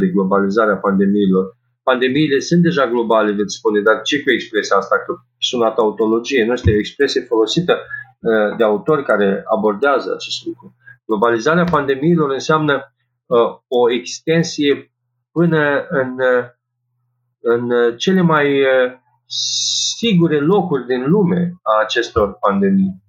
[0.00, 1.56] de globalizare a pandemiilor.
[1.82, 4.96] Pandemiile sunt deja globale, veți spune, dar ce cu expresia asta?
[5.06, 10.76] Că sună tautologie, nu este o expresie folosită uh, de autori care abordează acest lucru.
[11.06, 12.94] Globalizarea pandemiilor înseamnă
[13.26, 13.38] uh,
[13.68, 14.92] o extensie
[15.32, 16.44] până în, uh,
[17.40, 18.92] în cele mai uh,
[19.96, 23.02] sigure locuri din lume a acestor pandemii,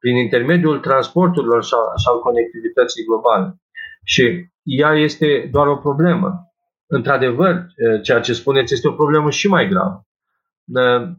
[0.00, 3.56] prin intermediul transporturilor sau, sau conectivității globale.
[4.04, 6.52] Și ea este doar o problemă.
[6.86, 7.66] Într-adevăr,
[8.02, 10.06] ceea ce spuneți este o problemă și mai gravă.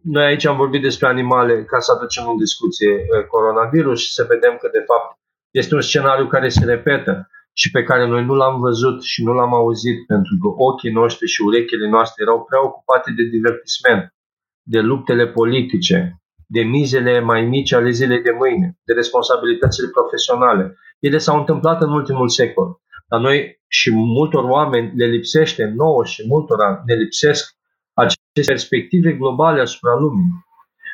[0.03, 4.57] Noi aici am vorbit despre animale ca să aducem în discuție coronavirus și să vedem
[4.61, 5.19] că, de fapt,
[5.51, 9.33] este un scenariu care se repetă și pe care noi nu l-am văzut și nu
[9.33, 14.13] l-am auzit pentru că ochii noștri și urechile noastre erau prea ocupate de divertisment,
[14.61, 20.77] de luptele politice, de mizele mai mici ale zilei de mâine, de responsabilitățile profesionale.
[20.99, 22.81] Ele s-au întâmplat în ultimul secol.
[23.14, 27.56] Dar noi și multor oameni le lipsește, nouă și multora ne lipsesc
[27.93, 30.30] aceste perspective globale asupra lumii.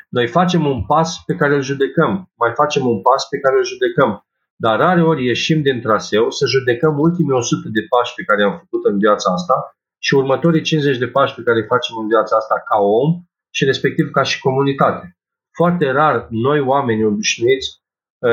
[0.09, 3.65] Noi facem un pas pe care îl judecăm, mai facem un pas pe care îl
[3.65, 4.25] judecăm,
[4.55, 8.57] dar rare ori ieșim din traseu să judecăm ultimii 100 de pași pe care am
[8.57, 9.55] făcut în viața asta
[9.99, 13.09] și următorii 50 de pași pe care îi facem în viața asta ca om
[13.49, 15.17] și respectiv ca și comunitate.
[15.51, 17.88] Foarte rar noi oameni obișnuiți uh,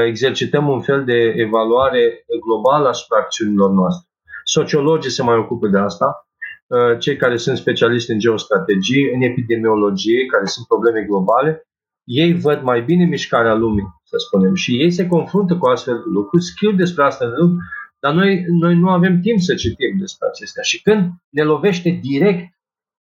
[0.06, 4.08] exercităm un fel de evaluare globală asupra acțiunilor noastre.
[4.44, 6.28] Sociologii se mai ocupă de asta,
[6.66, 11.66] uh, cei care sunt specialiști în geostrategie, în epidemiologie, care sunt probleme globale,
[12.04, 16.10] ei văd mai bine mișcarea lumii, să spunem, și ei se confruntă cu astfel de
[16.12, 17.64] lucruri, scriu despre astfel de lucruri,
[18.00, 20.62] dar noi, noi nu avem timp să citim despre acestea.
[20.62, 22.48] Și când ne lovește direct,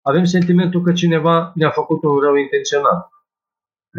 [0.02, 3.08] avem sentimentul că cineva ne-a făcut un rău intenționat.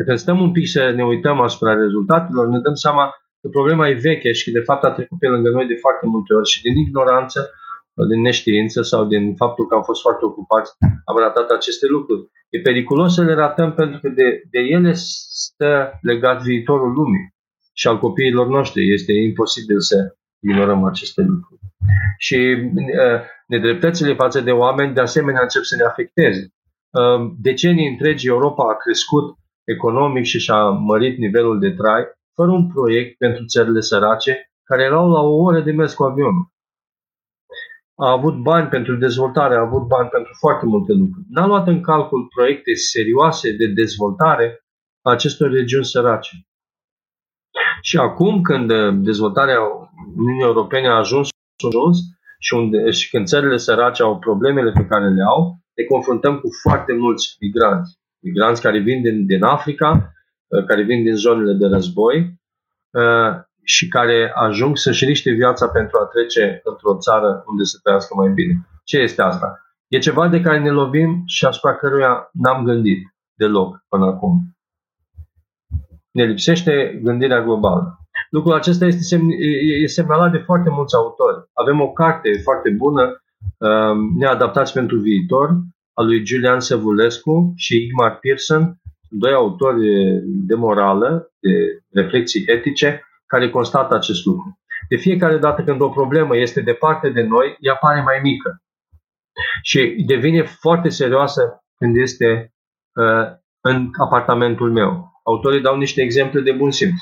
[0.05, 3.03] Când stăm un pic să ne uităm asupra rezultatelor, ne dăm seama
[3.41, 6.33] că problema e veche și de fapt a trecut pe lângă noi de foarte multe
[6.33, 7.49] ori și din ignoranță,
[8.09, 10.71] din neștiință sau din faptul că am fost foarte ocupați,
[11.05, 12.29] am ratat aceste lucruri.
[12.49, 17.33] E periculos să le ratăm pentru că de, de ele stă legat viitorul lumii
[17.73, 18.93] și al copiilor noștri.
[18.93, 21.61] Este imposibil să ignorăm aceste lucruri.
[22.17, 26.53] Și uh, nedreptățile față de oameni de asemenea încep să ne afecteze.
[26.89, 32.67] Uh, decenii întregi Europa a crescut economic și și-a mărit nivelul de trai fără un
[32.67, 36.51] proiect pentru țările sărace care erau la o oră de mers cu avionul.
[37.95, 41.25] A avut bani pentru dezvoltare, a avut bani pentru foarte multe lucruri.
[41.29, 44.63] N-a luat în calcul proiecte serioase de dezvoltare
[45.01, 46.35] a acestor regiuni sărace.
[47.81, 48.71] Și acum, când
[49.03, 49.59] dezvoltarea
[50.15, 51.29] Uniunii Europene a ajuns,
[51.67, 51.97] ajuns
[52.39, 56.47] și, unde, și când țările sărace au problemele pe care le au, ne confruntăm cu
[56.61, 60.13] foarte mulți migranți migranți care vin din, din Africa,
[60.47, 62.39] uh, care vin din zonele de război
[62.91, 68.13] uh, și care ajung să-și riște viața pentru a trece într-o țară unde se trăiască
[68.15, 68.67] mai bine.
[68.83, 69.57] Ce este asta?
[69.87, 74.57] E ceva de care ne lovim și asupra căruia n-am gândit deloc până acum.
[76.11, 77.97] Ne lipsește gândirea globală.
[78.29, 79.29] Lucrul acesta este semn,
[79.81, 81.49] e semnalat de foarte mulți autori.
[81.53, 83.23] Avem o carte foarte bună,
[83.57, 85.49] uh, Neadaptați pentru viitor,
[85.93, 88.77] a lui Julian Sevulescu și Igmar Pearson,
[89.09, 89.85] doi autori
[90.25, 94.59] de morală, de reflexii etice, care constată acest lucru.
[94.89, 98.63] De fiecare dată când o problemă este departe de noi, ea pare mai mică
[99.61, 102.53] și devine foarte serioasă când este
[102.93, 105.11] uh, în apartamentul meu.
[105.23, 107.01] Autorii dau niște exemple de bun simț.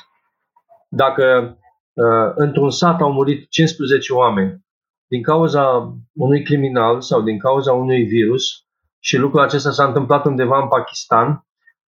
[0.90, 1.58] Dacă
[1.94, 4.66] uh, într-un sat au murit 15 oameni
[5.08, 8.66] din cauza unui criminal sau din cauza unui virus,
[9.04, 11.46] și lucrul acesta s-a întâmplat undeva în Pakistan.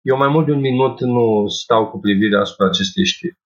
[0.02, 3.40] Eu mai mult de un minut nu stau cu privirea asupra acestei știri.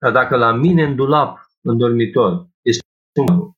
[0.00, 2.84] Dar dacă la mine în dulap, în dormitor, este
[3.20, 3.52] un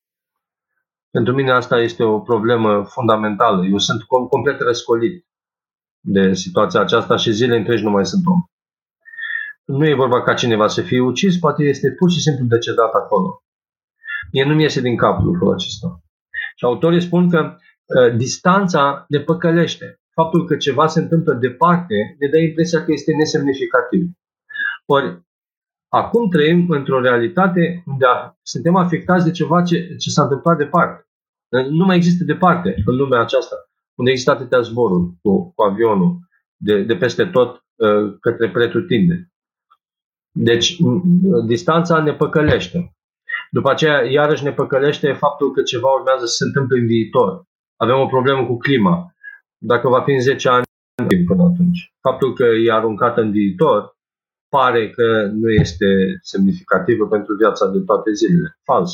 [1.11, 3.67] pentru mine asta este o problemă fundamentală.
[3.67, 5.27] Eu sunt complet răscolit
[6.01, 8.41] de situația aceasta și zile întregi nu mai sunt om.
[9.65, 13.43] Nu e vorba ca cineva să fie ucis, poate este pur și simplu decedat acolo.
[14.33, 16.01] Mie nu mi iese din cap lucrul acesta.
[16.57, 17.59] Și autorii spun că Uh,
[18.17, 20.01] distanța ne păcălește.
[20.15, 24.11] Faptul că ceva se întâmplă departe ne dă impresia că este nesemnificativ.
[24.87, 25.23] Ori,
[25.89, 28.07] acum trăim într-o realitate unde
[28.43, 31.07] suntem afectați de ceva ce, ce s-a întâmplat departe.
[31.71, 33.57] Nu mai există departe în lumea aceasta,
[33.95, 36.19] unde există atâtea zboruri cu, cu avionul
[36.57, 39.33] de, de peste tot uh, către pretutinde.
[40.35, 40.77] Deci,
[41.47, 42.97] distanța ne păcălește.
[43.51, 47.45] După aceea, iarăși ne păcălește faptul că ceva urmează să se întâmple în viitor.
[47.77, 49.15] Avem o problemă cu clima.
[49.59, 50.65] Dacă va fi în 10 ani,
[51.27, 51.95] până atunci.
[52.01, 53.97] Faptul că e aruncată în viitor
[54.49, 55.87] pare că nu este
[56.23, 58.59] semnificativă pentru viața de toate zilele.
[58.65, 58.93] Fals.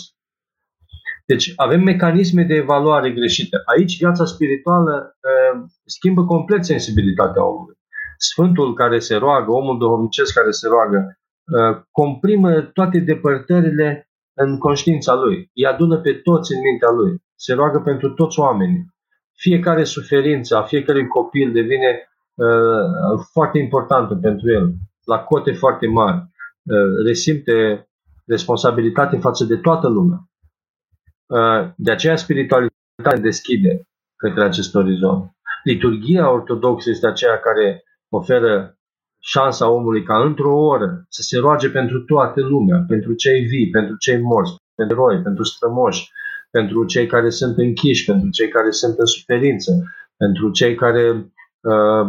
[1.27, 3.57] Deci avem mecanisme de evaluare greșite.
[3.65, 7.77] Aici viața spirituală uh, schimbă complet sensibilitatea omului.
[8.17, 14.08] Sfântul care se roagă, omul duhovnicesc care se roagă, uh, comprimă toate depărtările
[14.41, 15.51] în conștiința lui.
[15.55, 17.23] Îi adună pe toți în mintea lui.
[17.35, 18.87] Se roagă pentru toți oamenii.
[19.35, 24.73] Fiecare suferință a fiecărui copil devine uh, foarte importantă pentru el,
[25.05, 26.17] la cote foarte mari.
[26.17, 27.87] Uh, resimte
[28.27, 30.19] responsabilitate față de toată lumea.
[31.27, 35.31] Uh, de aceea spiritualitatea deschide către acest orizont.
[35.65, 38.78] Liturgia ortodoxă este aceea care oferă
[39.33, 43.97] șansa omului ca într-o oră să se roage pentru toată lumea, pentru cei vii, pentru
[43.97, 46.11] cei morți, pentru eroi, pentru strămoși,
[46.51, 49.73] pentru cei care sunt închiși, pentru cei care sunt în suferință,
[50.17, 52.07] pentru cei care uh,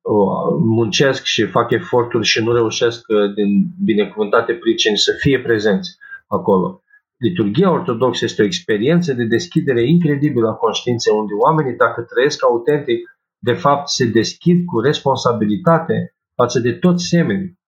[0.00, 3.50] uh, muncesc și fac eforturi și nu reușesc uh, din
[3.84, 6.82] binecuvântate pricini să fie prezenți acolo.
[7.16, 13.19] Liturgia ortodoxă este o experiență de deschidere incredibilă a conștiinței, unde oamenii, dacă trăiesc autentic,
[13.42, 17.58] de fapt se deschid cu responsabilitate față de toți semenii.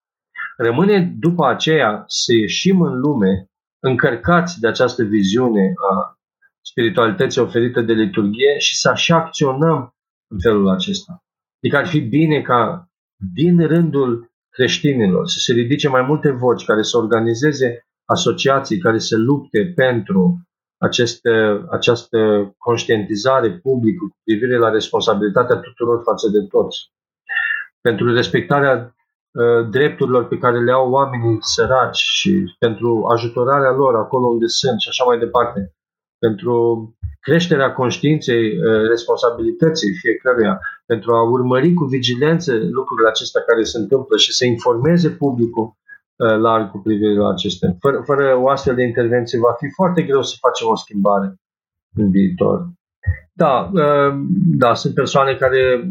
[0.57, 3.47] Rămâne după aceea să ieșim în lume
[3.83, 6.19] încărcați de această viziune a
[6.61, 9.95] spiritualității oferite de liturgie și să așa acționăm
[10.31, 11.25] în felul acesta.
[11.63, 12.91] Adică ar fi bine ca
[13.35, 19.17] din rândul creștinilor să se ridice mai multe voci care să organizeze asociații care se
[19.17, 20.49] lupte pentru
[20.87, 22.19] aceste, această
[22.59, 26.79] conștientizare publică cu privire la responsabilitatea tuturor față de toți.
[27.81, 34.27] Pentru respectarea uh, drepturilor pe care le au oamenii săraci și pentru ajutorarea lor acolo
[34.27, 35.75] unde sunt și așa mai departe.
[36.19, 36.55] Pentru
[37.21, 44.17] creșterea conștiinței uh, responsabilității fiecăruia, pentru a urmări cu vigilență lucrurile acestea care se întâmplă
[44.17, 45.82] și să informeze publicul Uh,
[46.27, 47.77] larg cu privire la acestea.
[47.81, 51.35] Fără, fără o astfel de intervenție va fi foarte greu să facem o schimbare
[51.97, 52.69] în viitor.
[53.33, 54.15] Da, uh,
[54.57, 55.89] da, sunt persoane care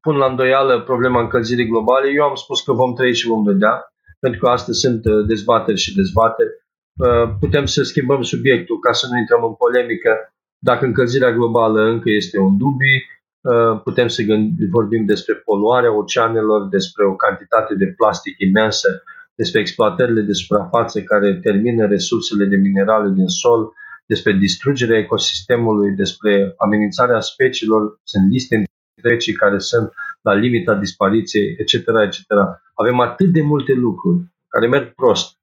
[0.00, 2.10] pun la îndoială problema încălzirii globale.
[2.10, 5.78] Eu am spus că vom trăi și vom vedea, pentru că astăzi sunt uh, dezbateri
[5.78, 6.60] și dezbateri.
[7.40, 10.10] Putem să schimbăm subiectul ca să nu intrăm în polemică.
[10.58, 13.00] Dacă încălzirea globală încă este un dubii,
[13.84, 19.02] putem să gândi, vorbim despre poluarea oceanelor, despre o cantitate de plastic imensă
[19.42, 23.72] despre exploatările de suprafață care termină resursele de minerale din sol,
[24.06, 28.64] despre distrugerea ecosistemului, despre amenințarea speciilor, sunt liste
[28.96, 32.20] întregi care sunt la limita dispariției, etc., etc.
[32.74, 35.36] Avem atât de multe lucruri care merg prost,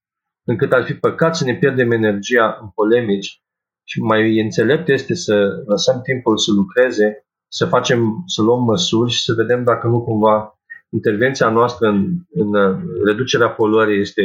[0.44, 3.42] încât ar fi păcat să ne pierdem energia în polemici
[3.84, 9.24] și mai înțelept este să lăsăm timpul să lucreze, să facem, să luăm măsuri și
[9.24, 10.59] să vedem dacă nu cumva
[10.90, 14.22] intervenția noastră în, în reducerea poluării este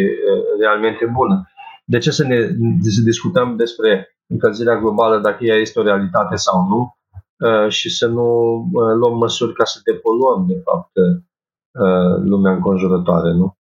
[0.61, 1.49] realmente bună.
[1.85, 2.37] De ce să, ne,
[2.81, 6.97] să discutăm despre încălzirea globală, dacă ea este o realitate sau nu,
[7.69, 8.27] și să nu
[8.99, 10.91] luăm măsuri ca să depoluăm, de fapt,
[12.25, 13.57] lumea înconjurătoare, nu?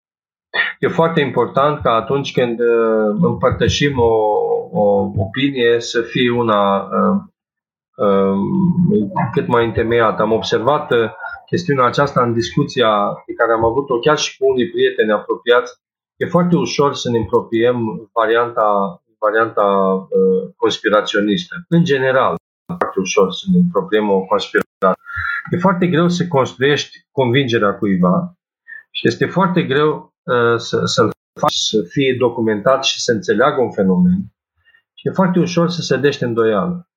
[0.78, 2.58] E foarte important ca atunci când
[3.20, 4.14] împărtășim o,
[4.72, 6.88] o opinie să fie una
[9.32, 10.22] cât mai întemeiată.
[10.22, 10.92] Am observat
[11.50, 12.90] chestiunea aceasta în discuția
[13.26, 15.72] pe care am avut-o chiar și cu unii prieteni apropiați,
[16.16, 17.76] e foarte ușor să ne apropiem
[18.12, 18.68] varianta,
[19.18, 21.54] varianta uh, conspiraționistă.
[21.68, 25.02] În general, e foarte ușor să ne apropiem o conspirație.
[25.50, 28.34] E foarte greu să construiești convingerea cuiva
[28.90, 33.72] și este foarte greu uh, să, să-l faci să fie documentat și să înțeleagă un
[33.72, 34.18] fenomen.
[34.94, 36.89] Și e foarte ușor să se dește îndoială.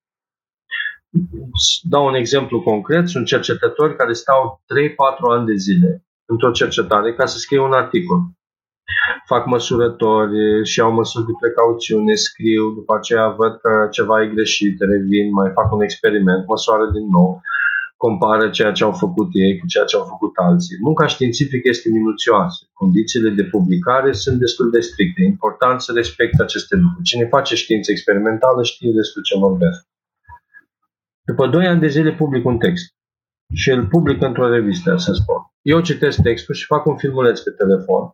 [1.82, 3.08] Dau un exemplu concret.
[3.08, 8.18] Sunt cercetători care stau 3-4 ani de zile într-o cercetare ca să scrie un articol.
[9.26, 14.76] Fac măsurători și au măsuri de precauțiune, scriu, după aceea văd că ceva e greșit,
[14.80, 17.40] revin, mai fac un experiment, măsoară din nou,
[17.96, 20.76] compară ceea ce au făcut ei cu ceea ce au făcut alții.
[20.80, 22.60] Munca științifică este minuțioasă.
[22.72, 25.22] Condițiile de publicare sunt destul de stricte.
[25.22, 27.04] E important să respecte aceste lucruri.
[27.10, 29.86] Cine face știință experimentală știe despre ce vorbesc.
[31.24, 32.94] După doi ani de zile public un text
[33.54, 35.36] și îl public într-o revistă, să spun.
[35.62, 38.12] Eu citesc textul și fac un filmuleț pe telefon,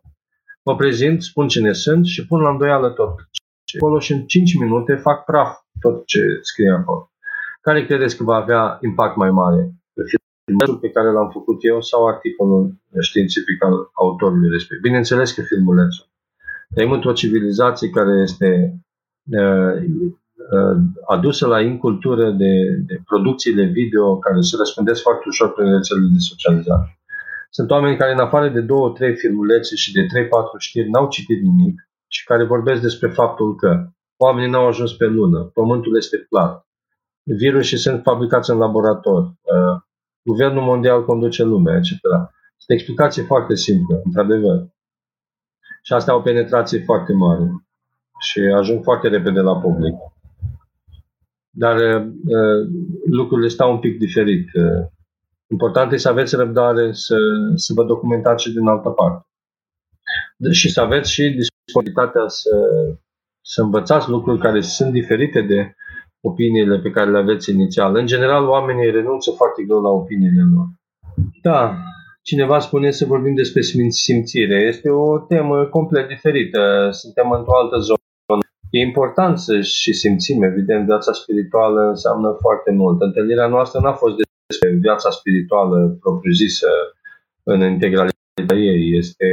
[0.65, 3.15] mă prezint, spun cine sunt și pun la îndoială tot.
[3.63, 7.11] Și acolo și în 5 minute fac praf tot ce scrie acolo.
[7.61, 9.71] Care credeți că va avea impact mai mare?
[10.45, 14.81] Filmulețul pe care l-am făcut eu sau articolul științific al autorului respectiv?
[14.81, 16.09] Bineînțeles că filmulețul.
[16.73, 18.75] Trăim într-o civilizație care este
[19.31, 20.13] uh, uh,
[21.07, 22.53] adusă la incultură de,
[22.85, 26.99] de producțiile video care se răspândesc foarte ușor prin rețelele de socializare.
[27.49, 31.07] Sunt oameni care, în afară de două, trei filmulețe și de trei, patru știri, n-au
[31.07, 33.87] citit nimic și care vorbesc despre faptul că
[34.17, 36.65] oamenii n-au ajuns pe lună, pământul este plat,
[37.23, 39.81] virusii sunt fabricați în laborator, uh,
[40.21, 41.89] guvernul mondial conduce lumea, etc.
[42.59, 44.67] Este explicație foarte simplă, într-adevăr.
[45.83, 47.65] Și astea au o penetrație foarte mare
[48.19, 49.93] și ajung foarte repede la public.
[51.53, 52.67] Dar uh, uh
[53.09, 54.47] lucrurile stau un pic diferit.
[54.53, 54.87] Uh,
[55.47, 57.17] important este să aveți răbdare să,
[57.55, 59.25] să vă documentați și din altă parte.
[60.51, 62.49] Și să aveți și disponibilitatea să,
[63.41, 65.75] să învățați lucruri care sunt diferite de
[66.21, 67.95] opiniile pe care le aveți inițial.
[67.95, 70.67] În general, oamenii renunță foarte greu la opiniile lor.
[71.41, 71.77] Da,
[72.21, 74.63] cineva spune să vorbim despre simțire.
[74.67, 76.89] Este o temă complet diferită.
[76.91, 78.00] Suntem într-o altă zonă.
[78.71, 83.01] E important să și simțim, evident, viața spirituală înseamnă foarte mult.
[83.01, 86.67] Întâlnirea noastră n-a fost despre viața spirituală propriu-zisă
[87.43, 88.97] în integralitatea ei.
[88.97, 89.27] Este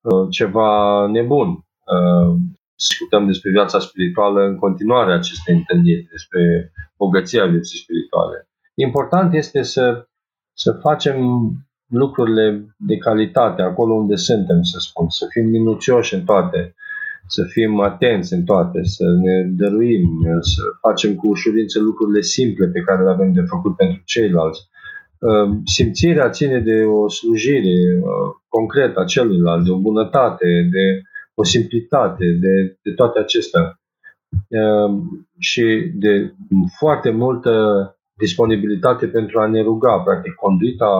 [0.00, 1.48] uh, ceva nebun.
[1.48, 2.36] Uh,
[2.76, 8.48] discutăm despre viața spirituală în continuare aceste întâlniri, despre bogăția vieții spirituale.
[8.74, 10.08] Important este să,
[10.52, 11.16] să facem
[11.86, 16.74] lucrurile de calitate acolo unde suntem, să spun, să fim minuțioși în toate,
[17.32, 20.08] să fim atenți în toate, să ne dăruim,
[20.40, 24.60] să facem cu ușurință lucrurile simple pe care le avem de făcut pentru ceilalți.
[25.22, 28.10] Ă, simțirea ține de o slujire ă,
[28.48, 31.02] concretă a celuilalt, de o bunătate, de
[31.34, 33.80] o simplitate, de, de toate acestea
[34.48, 36.34] ehm, și de
[36.78, 37.54] foarte multă
[38.16, 40.92] disponibilitate pentru a ne ruga, practic conduita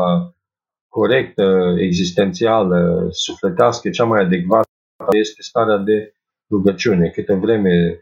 [0.89, 4.69] corectă, existențială, sufletească, cea mai adecvată
[5.19, 6.13] este starea de
[6.51, 7.09] rugăciune.
[7.09, 8.01] Câte vreme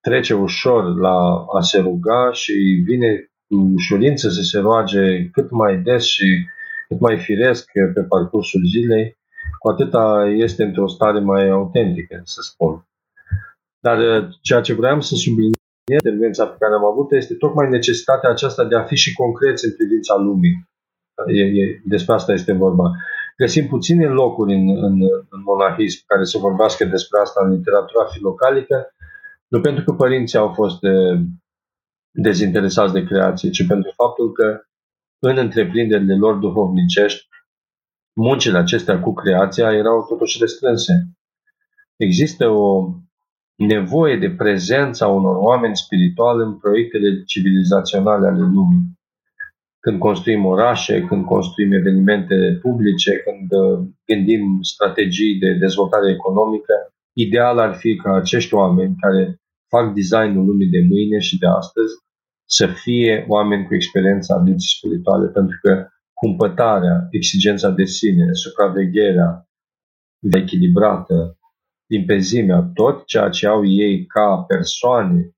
[0.00, 5.78] trece ușor la a se ruga și vine cu ușurință să se roage cât mai
[5.78, 6.46] des și
[6.88, 9.16] cât mai firesc pe parcursul zilei,
[9.58, 12.86] cu atâta este într-o stare mai autentică, să spun.
[13.80, 15.52] Dar uh, ceea ce vreau să subliniez
[15.92, 19.72] intervenția pe care am avut este tocmai necesitatea aceasta de a fi și concreți în
[19.76, 20.68] privința lumii.
[21.26, 22.90] E, e, despre asta este vorba.
[23.36, 28.94] Găsim puține locuri în, în, în monahism care să vorbească despre asta în literatura filocalică,
[29.48, 31.20] nu pentru că părinții au fost de, uh,
[32.10, 34.60] dezinteresați de creație, ci pentru faptul că
[35.18, 37.28] în întreprinderile lor duhovnicești
[38.12, 41.08] muncile acestea cu creația erau totuși restrânse.
[41.96, 42.88] Există o
[43.56, 48.98] nevoie de prezența unor oameni spirituali în proiectele civilizaționale ale lumii.
[49.84, 56.74] Când construim orașe, când construim evenimente publice, când uh, gândim strategii de dezvoltare economică,
[57.16, 61.92] ideal ar fi ca acești oameni care fac designul lumii de mâine și de astăzi
[62.48, 69.48] să fie oameni cu experiența vieții spirituale, pentru că cumpătarea, exigența de sine, supravegherea
[70.32, 71.38] echilibrată,
[71.86, 75.33] limpezimea, tot ceea ce au ei ca persoane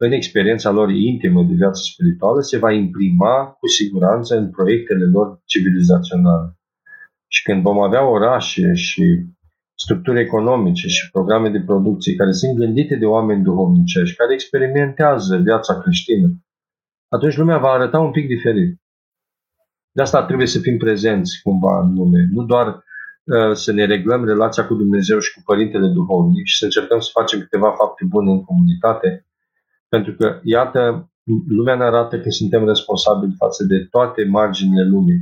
[0.00, 5.40] în experiența lor intimă de viață spirituală se va imprima cu siguranță în proiectele lor
[5.44, 6.58] civilizaționale.
[7.26, 9.04] Și când vom avea orașe și
[9.74, 15.80] structuri economice și programe de producție care sunt gândite de oameni duhovnicești, care experimentează viața
[15.80, 16.28] creștină,
[17.08, 18.80] atunci lumea va arăta un pic diferit.
[19.92, 24.24] De asta trebuie să fim prezenți cumva în lume, nu doar uh, să ne reglăm
[24.24, 28.30] relația cu Dumnezeu și cu Părintele Duhovnic și să încercăm să facem câteva fapte bune
[28.30, 29.27] în comunitate,
[29.88, 31.10] pentru că, iată,
[31.48, 35.20] lumea ne arată că suntem responsabili față de toate marginile lumii.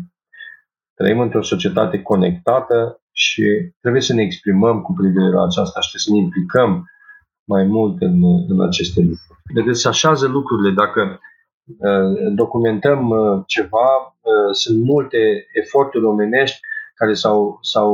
[0.94, 6.10] Trăim într-o societate conectată și trebuie să ne exprimăm cu privire la aceasta și să
[6.12, 6.84] ne implicăm
[7.44, 9.40] mai mult în, în aceste lucruri.
[9.54, 10.74] Vedeți, se așează lucrurile.
[10.74, 11.20] Dacă
[11.66, 16.60] uh, documentăm uh, ceva, Uh, sunt multe eforturi omenești
[16.94, 17.90] care s-au, s-au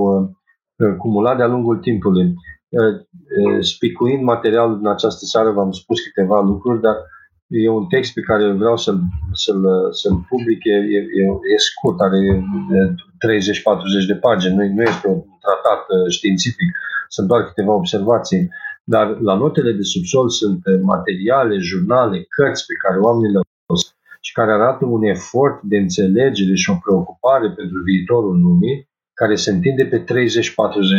[0.77, 2.35] uh, cumulat de-a lungul timpului.
[2.73, 6.97] Uh, spicuind materialul din această seară, v-am spus câteva lucruri, dar
[7.47, 9.01] e un text pe care vreau să-l,
[9.33, 10.99] să-l, să-l public, e, e,
[11.55, 12.19] e scurt, are
[14.05, 16.69] 30-40 de pagini, nu, nu este un tratat științific,
[17.09, 18.49] sunt doar câteva observații,
[18.85, 23.45] dar la notele de subsol sunt materiale, jurnale, cărți pe care oamenii le-au
[24.25, 29.51] și care arată un efort de înțelegere și o preocupare pentru viitorul lumii care se
[29.51, 30.05] întinde pe 30-40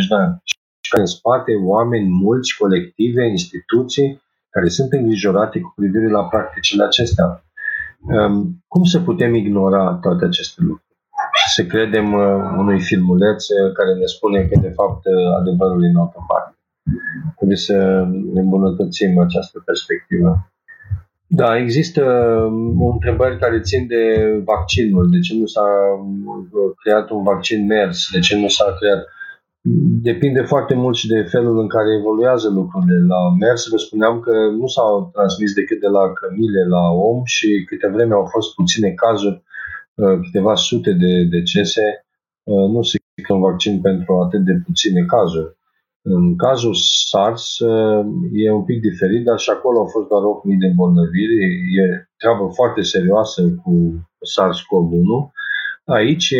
[0.08, 0.40] de ani.
[0.44, 0.53] și care
[0.90, 7.44] în spate oameni mulți, colective, instituții care sunt îngrijorate cu privire la practicile acestea.
[7.98, 10.82] Um, cum să putem ignora toate aceste lucruri?
[11.34, 12.12] și să credem
[12.58, 15.02] unui filmuleț care ne spune că de fapt
[15.38, 16.56] adevărul e în altă parte.
[17.36, 20.52] Trebuie să ne îmbunătățim această perspectivă.
[21.26, 22.02] Da, există
[22.50, 24.02] um, întrebări care țin de
[24.44, 25.10] vaccinul.
[25.10, 25.68] De ce nu s-a
[26.00, 28.10] uh, creat un vaccin MERS?
[28.12, 29.04] De ce nu s-a creat?
[30.02, 32.98] Depinde foarte mult și de felul în care evoluează lucrurile.
[33.06, 37.64] La MERS vă spuneam că nu s-au transmis decât de la cămile la om și
[37.68, 39.42] câte vreme au fost puține cazuri,
[39.94, 42.06] uh, câteva sute de decese.
[42.42, 45.56] Uh, nu se un vaccin pentru atât de puține cazuri.
[46.02, 46.74] În cazul
[47.10, 47.58] SARS
[48.32, 51.36] e un pic diferit, dar și acolo au fost doar 8.000 de îmbolnăviri.
[51.80, 53.72] E treabă foarte serioasă cu
[54.32, 55.12] SARS-CoV-1.
[55.84, 56.34] Aici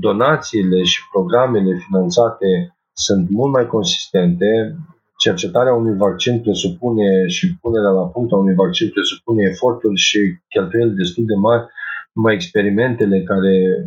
[0.00, 4.76] donațiile și programele finanțate sunt mult mai consistente.
[5.16, 10.94] Cercetarea unui vaccin presupune și punerea la punct a unui vaccin presupune eforturi și cheltuieli
[10.94, 11.66] destul de mari,
[12.12, 13.84] numai experimentele care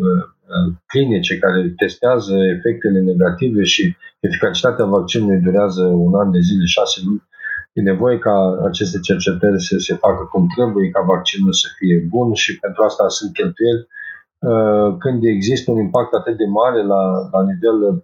[0.85, 7.23] clinice care testează efectele negative și eficacitatea vaccinului durează un an de zile, șase luni.
[7.73, 8.35] E nevoie ca
[8.65, 13.07] aceste cercetări să se facă cum trebuie, ca vaccinul să fie bun și pentru asta
[13.07, 13.87] sunt cheltuieli.
[14.49, 18.01] Uh, când există un impact atât de mare la, la nivel uh,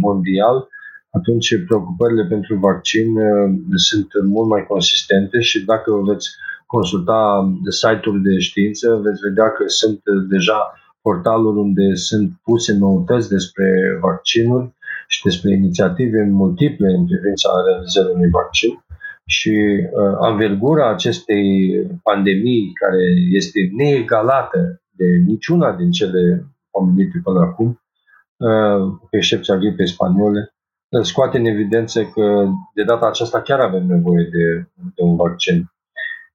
[0.00, 0.68] mondial,
[1.10, 6.28] atunci preocupările pentru vaccin uh, sunt mult mai consistente și dacă veți
[6.66, 7.20] consulta
[7.68, 14.74] site-uri de știință, veți vedea că sunt deja portaluri unde sunt puse noutăți despre vaccinuri
[15.08, 18.84] și despre inițiative multiple în privința realizării unui vaccin.
[19.26, 21.46] Și uh, anvergura acestei
[22.02, 27.68] pandemii, care este neegalată de niciuna din cele pomenite până acum,
[28.36, 30.54] uh, cu excepția gripei spaniole,
[31.02, 35.72] scoate în evidență că de data aceasta chiar avem nevoie de, de un vaccin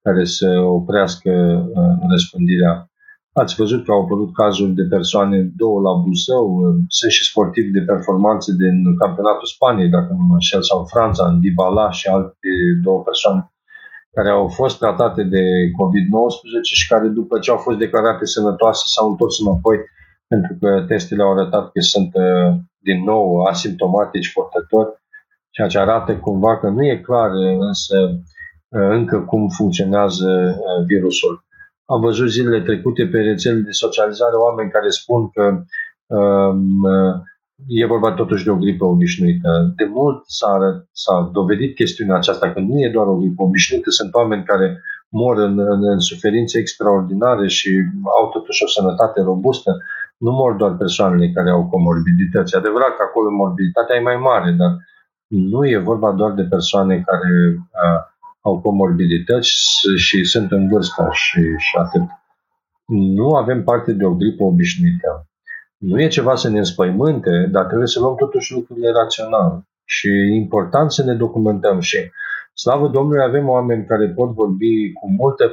[0.02, 1.32] care să oprească
[1.76, 2.92] uh, răspândirea.
[3.34, 6.48] Ați văzut că au apărut cazuri de persoane, două la Buzău,
[6.88, 11.40] sunt și sportivi de performanțe din campionatul Spaniei, dacă nu mă înșel, sau Franța, în
[11.40, 12.50] Dybala și alte
[12.84, 13.52] două persoane
[14.18, 15.44] care au fost tratate de
[15.80, 19.78] COVID-19 și care după ce au fost declarate sănătoase s-au întors înapoi
[20.28, 24.90] pentru că testele au arătat că sunt uh, din nou asimptomatici portători,
[25.50, 27.30] ceea ce arată cumva că nu e clar
[27.60, 27.98] însă
[28.68, 31.46] uh, încă cum funcționează uh, virusul.
[31.86, 35.44] Am văzut zilele trecute pe rețelele de socializare oameni care spun că
[36.16, 36.84] um,
[37.66, 39.74] e vorba totuși de o gripă obișnuită.
[39.76, 40.58] De mult s-a,
[40.92, 45.38] s-a dovedit chestiunea aceasta că nu e doar o gripă obișnuită, sunt oameni care mor
[45.38, 47.70] în, în, în suferințe extraordinare și
[48.20, 49.78] au totuși o sănătate robustă.
[50.18, 52.56] Nu mor doar persoanele care au comorbidități.
[52.56, 54.72] E adevărat că acolo morbiditatea e mai mare, dar
[55.28, 58.02] nu e vorba doar de persoane care uh,
[58.42, 59.50] au comorbidități
[59.96, 62.02] și sunt în vârstă și, și atât.
[62.86, 65.27] Nu avem parte de o gripă obișnuită.
[65.78, 69.62] Nu e ceva să ne înspăimânte, dar trebuie să luăm totuși lucrurile rațional.
[69.86, 72.12] Și e important să ne documentăm și
[72.54, 75.44] slavă Domnului avem oameni care pot vorbi cu multă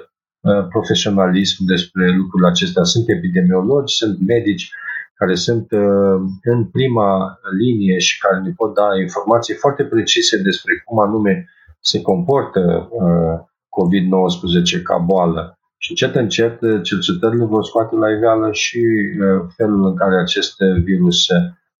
[0.40, 2.82] uh, profesionalism despre lucrurile acestea.
[2.82, 4.70] Sunt epidemiologi, sunt medici
[5.14, 10.82] care sunt uh, în prima linie și care ne pot da informații foarte precise despre
[10.84, 11.48] cum anume
[11.80, 13.38] se comportă uh,
[13.68, 15.58] COVID-19 ca boală.
[15.84, 20.56] Și încet, încet, uh, cercetările vor scoate la iveală și uh, felul în care acest
[20.82, 21.26] virus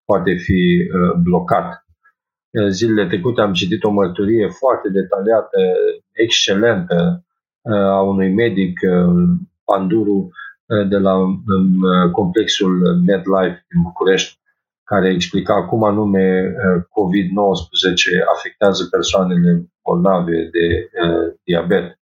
[0.05, 0.89] poate fi
[1.23, 1.85] blocat.
[2.69, 5.59] Zilele trecute am citit o mărturie foarte detaliată,
[6.11, 7.25] excelentă,
[7.97, 8.79] a unui medic,
[9.63, 10.29] Panduru,
[10.89, 11.15] de la
[12.11, 14.39] complexul MedLife din București,
[14.83, 16.53] care explica cum anume
[16.95, 21.99] COVID-19 afectează persoanele bolnave de uh, diabet,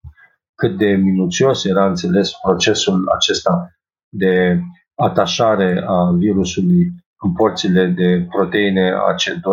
[0.63, 3.71] cât de minuțios era înțeles procesul acesta
[4.09, 4.61] de
[4.95, 6.83] atașare a virusului
[7.25, 9.49] în porțile de proteine AC2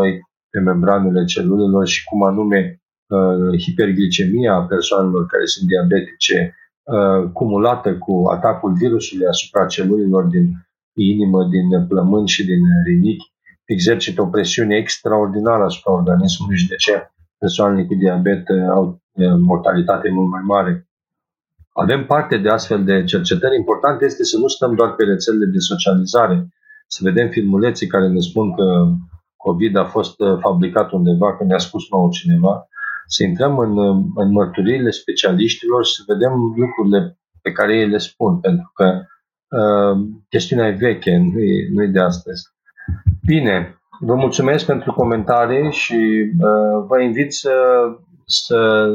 [0.50, 7.98] pe membranele celulelor și cum anume uh, hiperglicemia a persoanelor care sunt diabetice uh, cumulată
[7.98, 10.46] cu atacul virusului asupra celulelor din
[10.98, 13.32] inimă, din plămâni și din rinichi,
[13.66, 19.34] exercită o presiune extraordinară asupra organismului și de ce persoanele cu diabet uh, au uh,
[19.38, 20.89] mortalitate mult mai mare.
[21.82, 23.56] Avem parte de astfel de cercetări.
[23.56, 26.48] Important este să nu stăm doar pe rețelele de socializare,
[26.88, 28.64] să vedem filmuleții care ne spun că
[29.36, 32.68] COVID a fost uh, fabricat undeva, că ne-a spus nou cineva,
[33.08, 33.78] să intrăm în,
[34.16, 38.86] în mărturiile specialiștilor și să vedem lucrurile pe care ei le spun, pentru că
[39.58, 40.00] uh,
[40.30, 42.44] chestiunea e veche, nu e, nu e de astăzi.
[43.26, 47.52] Bine, Vă mulțumesc pentru comentarii și uh, vă invit să,
[48.32, 48.88] să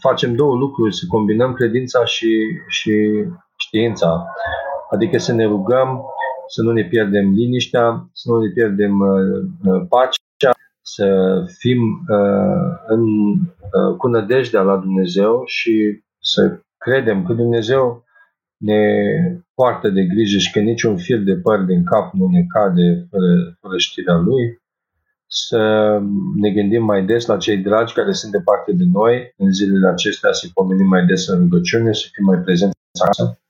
[0.00, 2.30] facem două lucruri, să combinăm credința și,
[2.68, 3.24] și
[3.56, 4.26] știința.
[4.90, 6.02] Adică să ne rugăm
[6.48, 10.52] să nu ne pierdem liniștea, să nu ne pierdem uh, pacea,
[10.82, 11.08] să
[11.58, 11.80] fim
[12.86, 13.02] în,
[13.96, 18.04] cu nădejdea la Dumnezeu și să credem că Dumnezeu
[18.56, 18.82] ne
[19.54, 23.56] poartă de grijă și că niciun fir de păr din cap nu ne cade fără,
[23.60, 24.60] fără știrea Lui,
[25.28, 25.60] să
[26.36, 30.32] ne gândim mai des la cei dragi care sunt departe de noi în zilele acestea,
[30.32, 33.40] să-i pomenim mai des în rugăciune, să fim mai prezenți acasă.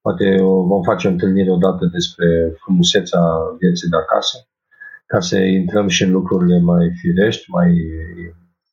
[0.00, 3.20] Poate vom face o întâlnire odată despre frumusețea
[3.58, 4.48] vieții de acasă,
[5.06, 7.76] ca să intrăm și în lucrurile mai firești, mai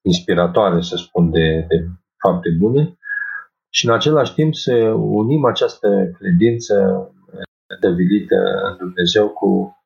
[0.02, 2.98] inspiratoare, să spun, de, de fapte bune
[3.70, 6.76] și în același timp să unim această credință
[7.80, 8.36] devilită
[8.70, 9.77] în Dumnezeu cu uh,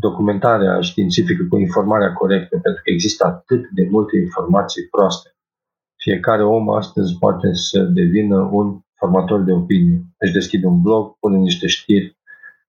[0.00, 5.34] documentarea științifică, cu informarea corectă, pentru că există atât de multe informații proaste.
[5.96, 10.04] Fiecare om astăzi poate să devină un formator de opinie.
[10.18, 12.18] Își deschide un blog, pune niște știri,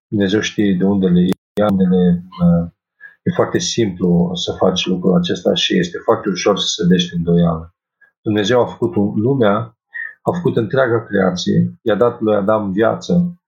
[0.07, 1.21] Dumnezeu știe de unde le
[1.59, 2.69] ia, unde le, uh,
[3.23, 7.75] e foarte simplu să faci lucrul acesta și este foarte ușor să se dești îndoială.
[8.21, 9.77] Dumnezeu a făcut lumea,
[10.21, 13.40] a făcut întreaga creație, i-a dat lui Adam viață,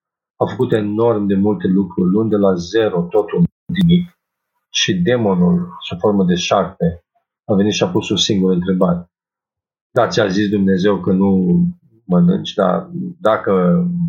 [0.44, 4.18] a făcut enorm de multe lucruri, luând de la zero totul nimic
[4.70, 7.04] și demonul, sub formă de șarpe,
[7.46, 9.12] a venit și a pus o singură întrebare.
[9.92, 11.30] Da, ți-a zis Dumnezeu că nu
[12.06, 12.90] mănânci, dar
[13.20, 13.52] dacă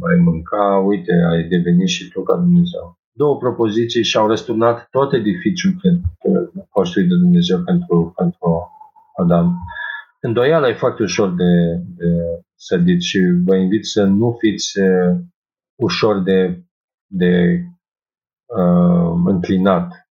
[0.08, 2.98] ai mânca, uite, ai devenit și tu ca Dumnezeu.
[3.12, 5.76] Două propoziții și au răsturnat tot edificiul
[6.70, 8.70] construit de Dumnezeu pentru, pentru
[9.22, 9.56] Adam.
[10.20, 12.10] Îndoiala e foarte ușor de, de
[12.54, 15.16] sădit și vă invit să nu fiți uh,
[15.74, 16.64] ușor de,
[17.06, 17.64] de
[18.44, 20.08] uh, înclinat,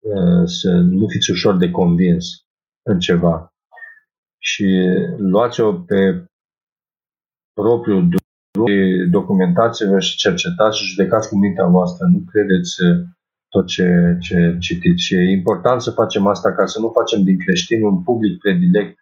[0.00, 2.26] uh, să nu fiți ușor de convins
[2.82, 3.54] în ceva.
[4.38, 4.66] Și
[5.16, 6.24] luați-o pe
[7.52, 12.06] propriul drum, documentați-vă și cercetați și judecați cu mintea voastră.
[12.06, 13.06] Nu credeți uh,
[13.48, 15.02] tot ce, ce citiți.
[15.02, 18.98] Și e important să facem asta ca să nu facem din creștin un public predilect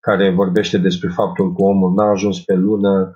[0.00, 3.10] care vorbește despre faptul că omul n-a ajuns pe lună,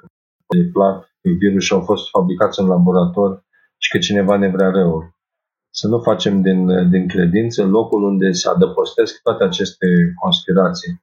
[0.46, 3.44] că plac, virusii au fost fabricați în laborator
[3.78, 5.14] și că cineva ne vrea răul.
[5.70, 9.86] Să nu facem din, din credință locul unde se adăpostesc toate aceste
[10.22, 11.02] conspirații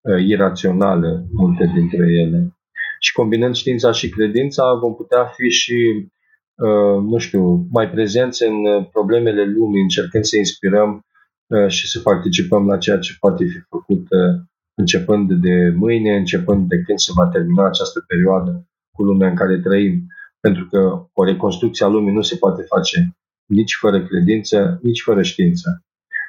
[0.00, 2.56] uh, iraționale, multe dintre ele.
[3.00, 6.08] Și combinând știința și credința, vom putea fi și,
[6.54, 11.06] uh, nu știu, mai prezenți în problemele lumii, încercând să inspirăm
[11.46, 14.40] uh, și să participăm la ceea ce poate fi făcut uh,
[14.74, 18.67] începând de mâine, începând de când se va termina această perioadă
[18.98, 20.06] cu lumea în care trăim.
[20.40, 20.80] Pentru că
[21.12, 23.16] o reconstrucție a lumii nu se poate face
[23.58, 25.68] nici fără credință, nici fără știință.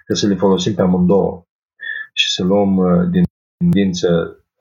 [0.06, 1.43] Trebuie să le folosim pe amândouă
[2.14, 3.23] și să luăm uh, din
[3.57, 4.07] credință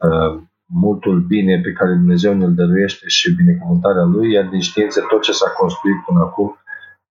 [0.06, 0.42] uh,
[0.84, 5.32] multul bine pe care Dumnezeu ne-l dăruiește și binecuvântarea Lui, iar din știință tot ce
[5.32, 6.58] s-a construit până acum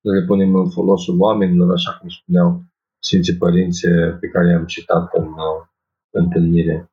[0.01, 2.63] le punem în folosul oamenilor, așa cum spuneau
[2.99, 3.87] Sfinții Părinți
[4.19, 5.59] pe care i-am citat în uh,
[6.09, 6.91] întâlnire.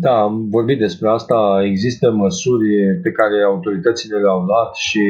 [0.00, 1.62] Da, am vorbit despre asta.
[1.64, 5.00] Există măsuri pe care autoritățile le-au luat și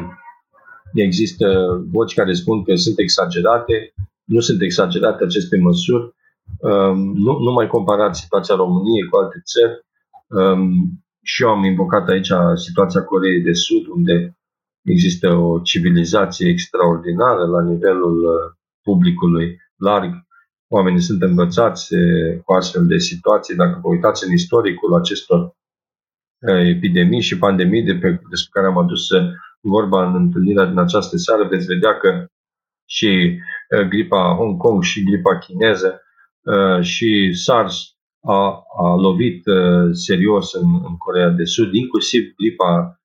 [1.06, 1.46] există
[1.92, 3.94] voci care spun că sunt exagerate.
[4.24, 6.14] Nu sunt exagerate aceste măsuri.
[6.58, 9.86] Um, nu, nu mai comparați situația României cu alte țări.
[10.28, 10.62] Um,
[11.22, 14.38] și eu am invocat aici situația Coreei de Sud, unde
[14.82, 20.12] există o civilizație extraordinară la nivelul uh, publicului larg.
[20.72, 21.94] Oamenii sunt învățați
[22.44, 23.56] cu astfel de situații.
[23.56, 25.56] Dacă vă uitați în istoricul acestor
[26.74, 29.06] epidemii și pandemii de pe, despre care am adus
[29.60, 32.26] vorba în întâlnirea din această seară, veți vedea că
[32.84, 33.38] și
[33.88, 36.02] gripa Hong Kong și gripa chineză
[36.80, 39.42] și SARS a, a lovit
[39.92, 43.00] serios în, în Corea de Sud, inclusiv gripa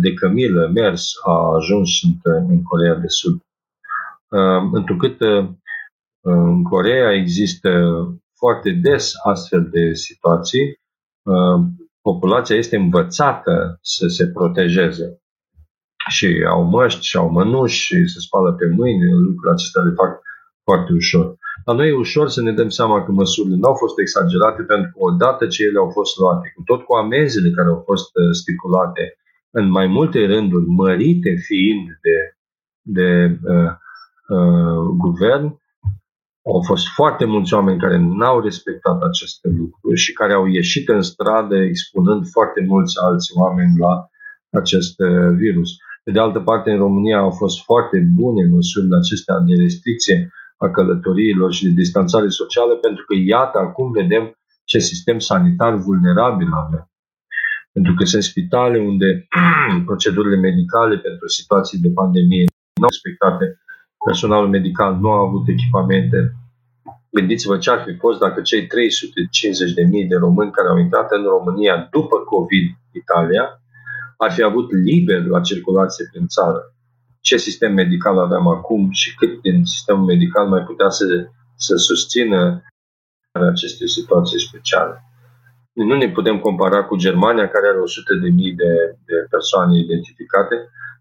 [0.00, 3.40] de cămilă, MERS, a ajuns în, în Corea de Sud.
[4.72, 5.18] Întrucât
[6.20, 7.70] în Corea există
[8.36, 10.80] foarte des astfel de situații.
[11.22, 11.60] Uh,
[12.00, 15.20] populația este învățată să se protejeze
[16.08, 20.20] și au măști și au mănuși și se spală pe mâini, lucrurile acestea le fac
[20.62, 21.36] foarte ușor.
[21.64, 24.90] La noi e ușor să ne dăm seama că măsurile nu au fost exagerate pentru
[24.92, 28.30] că odată ce ele au fost luate, cu tot cu amenzile care au fost uh,
[28.40, 29.04] stipulate
[29.50, 32.16] în mai multe rânduri, mărite fiind de,
[32.96, 33.72] de uh,
[34.36, 35.60] uh, guvern,
[36.46, 41.02] au fost foarte mulți oameni care n-au respectat aceste lucruri și care au ieșit în
[41.02, 44.08] stradă expunând foarte mulți alți oameni la
[44.60, 45.70] acest uh, virus.
[46.04, 50.68] Pe de altă parte, în România au fost foarte bune măsurile acestea de restricție a
[50.70, 56.90] călătoriilor și de distanțare socială, pentru că, iată, acum vedem ce sistem sanitar vulnerabil avem.
[57.72, 59.26] Pentru că sunt spitale unde
[59.88, 62.44] procedurile medicale pentru situații de pandemie
[62.80, 63.44] nu au respectate,
[64.04, 66.34] personalul medical nu a avut echipamente.
[67.10, 68.68] Gândiți-vă ce ar fi fost dacă cei 350.000
[70.08, 73.44] de români care au intrat în România după COVID Italia
[74.16, 76.60] ar fi avut liber la circulație prin țară.
[77.20, 81.04] Ce sistem medical aveam acum și cât din sistemul medical mai putea să,
[81.56, 82.62] să susțină
[83.52, 85.04] aceste situații speciale.
[85.72, 88.72] Nu ne putem compara cu Germania, care are 100 de mii de,
[89.04, 90.56] de persoane identificate,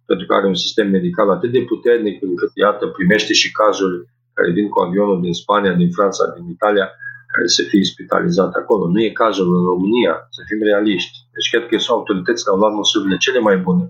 [0.10, 3.96] pentru că are un sistem medical atât de puternic încât, iată, primește și cazuri
[4.34, 6.88] care vin cu avionul din Spania, din Franța, din Italia,
[7.34, 8.84] care să fie spitalizat acolo.
[8.88, 11.16] Nu e cazul în România, să fim realiști.
[11.34, 13.86] Deci cred că sunt autorități care au luat măsurile cele mai bune.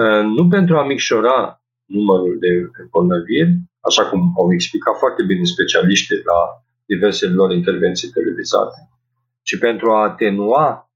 [0.00, 1.38] Uh, nu pentru a micșora
[1.84, 2.50] numărul de
[2.82, 3.52] îmbolnăviri,
[3.88, 6.40] așa cum au explicat foarte bine specialiștii la
[6.92, 8.78] diversele lor intervenții televizate,
[9.42, 10.90] ci pentru a atenua,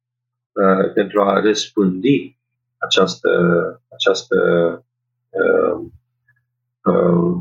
[0.60, 2.18] uh, pentru a răspândi
[2.84, 3.30] această,
[3.96, 4.36] această
[5.40, 5.76] uh,
[6.90, 7.34] uh,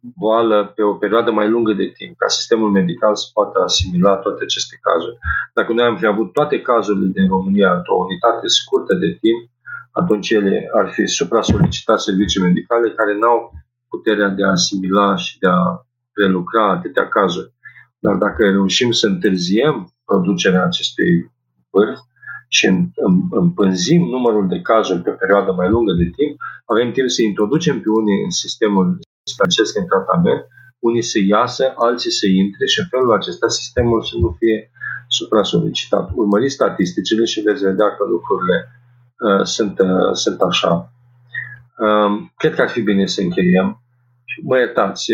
[0.00, 4.42] boală pe o perioadă mai lungă de timp, ca sistemul medical să poată asimila toate
[4.42, 5.18] aceste cazuri.
[5.54, 9.40] Dacă noi am fi avut toate cazurile din România într-o unitate scurtă de timp,
[9.90, 13.52] atunci ele ar fi supra-solicitat servicii medicale care n-au
[13.88, 17.52] puterea de a asimila și de a prelucra atâtea cazuri.
[17.98, 21.32] Dar dacă reușim să întârziem producerea acestui
[21.70, 21.98] vârf
[22.52, 22.66] și
[23.30, 26.34] împânzim numărul de cazuri pe o perioadă mai lungă de timp,
[26.72, 28.98] avem timp să introducem pe unii în sistemul
[29.34, 30.42] stancesc în tratament,
[30.78, 34.70] unii să iasă, alții să intre și în felul acesta sistemul să nu fie
[35.08, 36.10] supra-solicitat.
[36.14, 38.56] Urmăriți statisticile și veți vedea că lucrurile
[39.26, 40.92] uh, sunt, uh, sunt așa.
[41.84, 43.82] Uh, cred că ar fi bine să încheiem.
[44.42, 45.04] Mă iertați,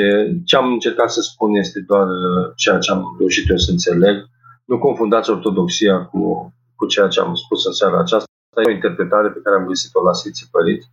[0.45, 4.17] ce am încercat să spun este doar uh, ceea ce am reușit eu să înțeleg.
[4.65, 8.31] Nu confundați ortodoxia cu, cu ceea ce am spus în seara aceasta.
[8.57, 10.89] E o interpretare pe care am găsit-o la Sfinții Părinți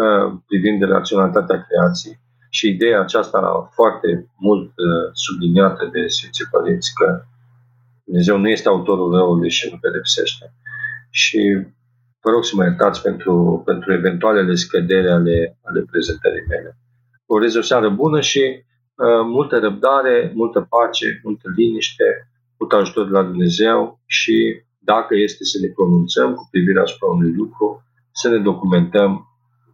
[0.00, 2.20] uh, privind de raționalitatea creației
[2.56, 7.24] și ideea aceasta foarte mult uh, subliniată de Sfinții Părinți că
[8.04, 10.54] Dumnezeu nu este autorul răului și nu pedepsește.
[11.10, 11.66] Și
[12.20, 16.76] vă rog să mă iertați pentru, pentru eventualele scădere ale, ale prezentării mele.
[17.26, 22.04] Vă urez o seară bună și uh, multă răbdare, multă pace, multă liniște,
[22.58, 27.32] mult ajutor de la Dumnezeu și dacă este să ne pronunțăm cu privire asupra unui
[27.32, 29.26] lucru, să ne documentăm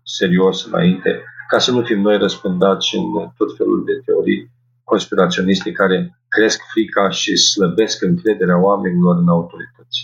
[0.02, 3.04] serios înainte ca să nu fim noi răspândați în
[3.36, 4.50] tot felul de teorii
[4.84, 9.98] conspiraționiste care cresc frica și slăbesc încrederea oamenilor în autorități.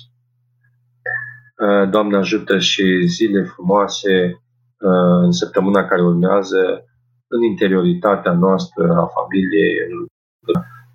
[1.65, 6.85] Uh, Doamne ajută și zile frumoase uh, în săptămâna care urmează
[7.27, 9.75] în interioritatea noastră, a familiei,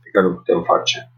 [0.04, 1.14] pe care o putem face.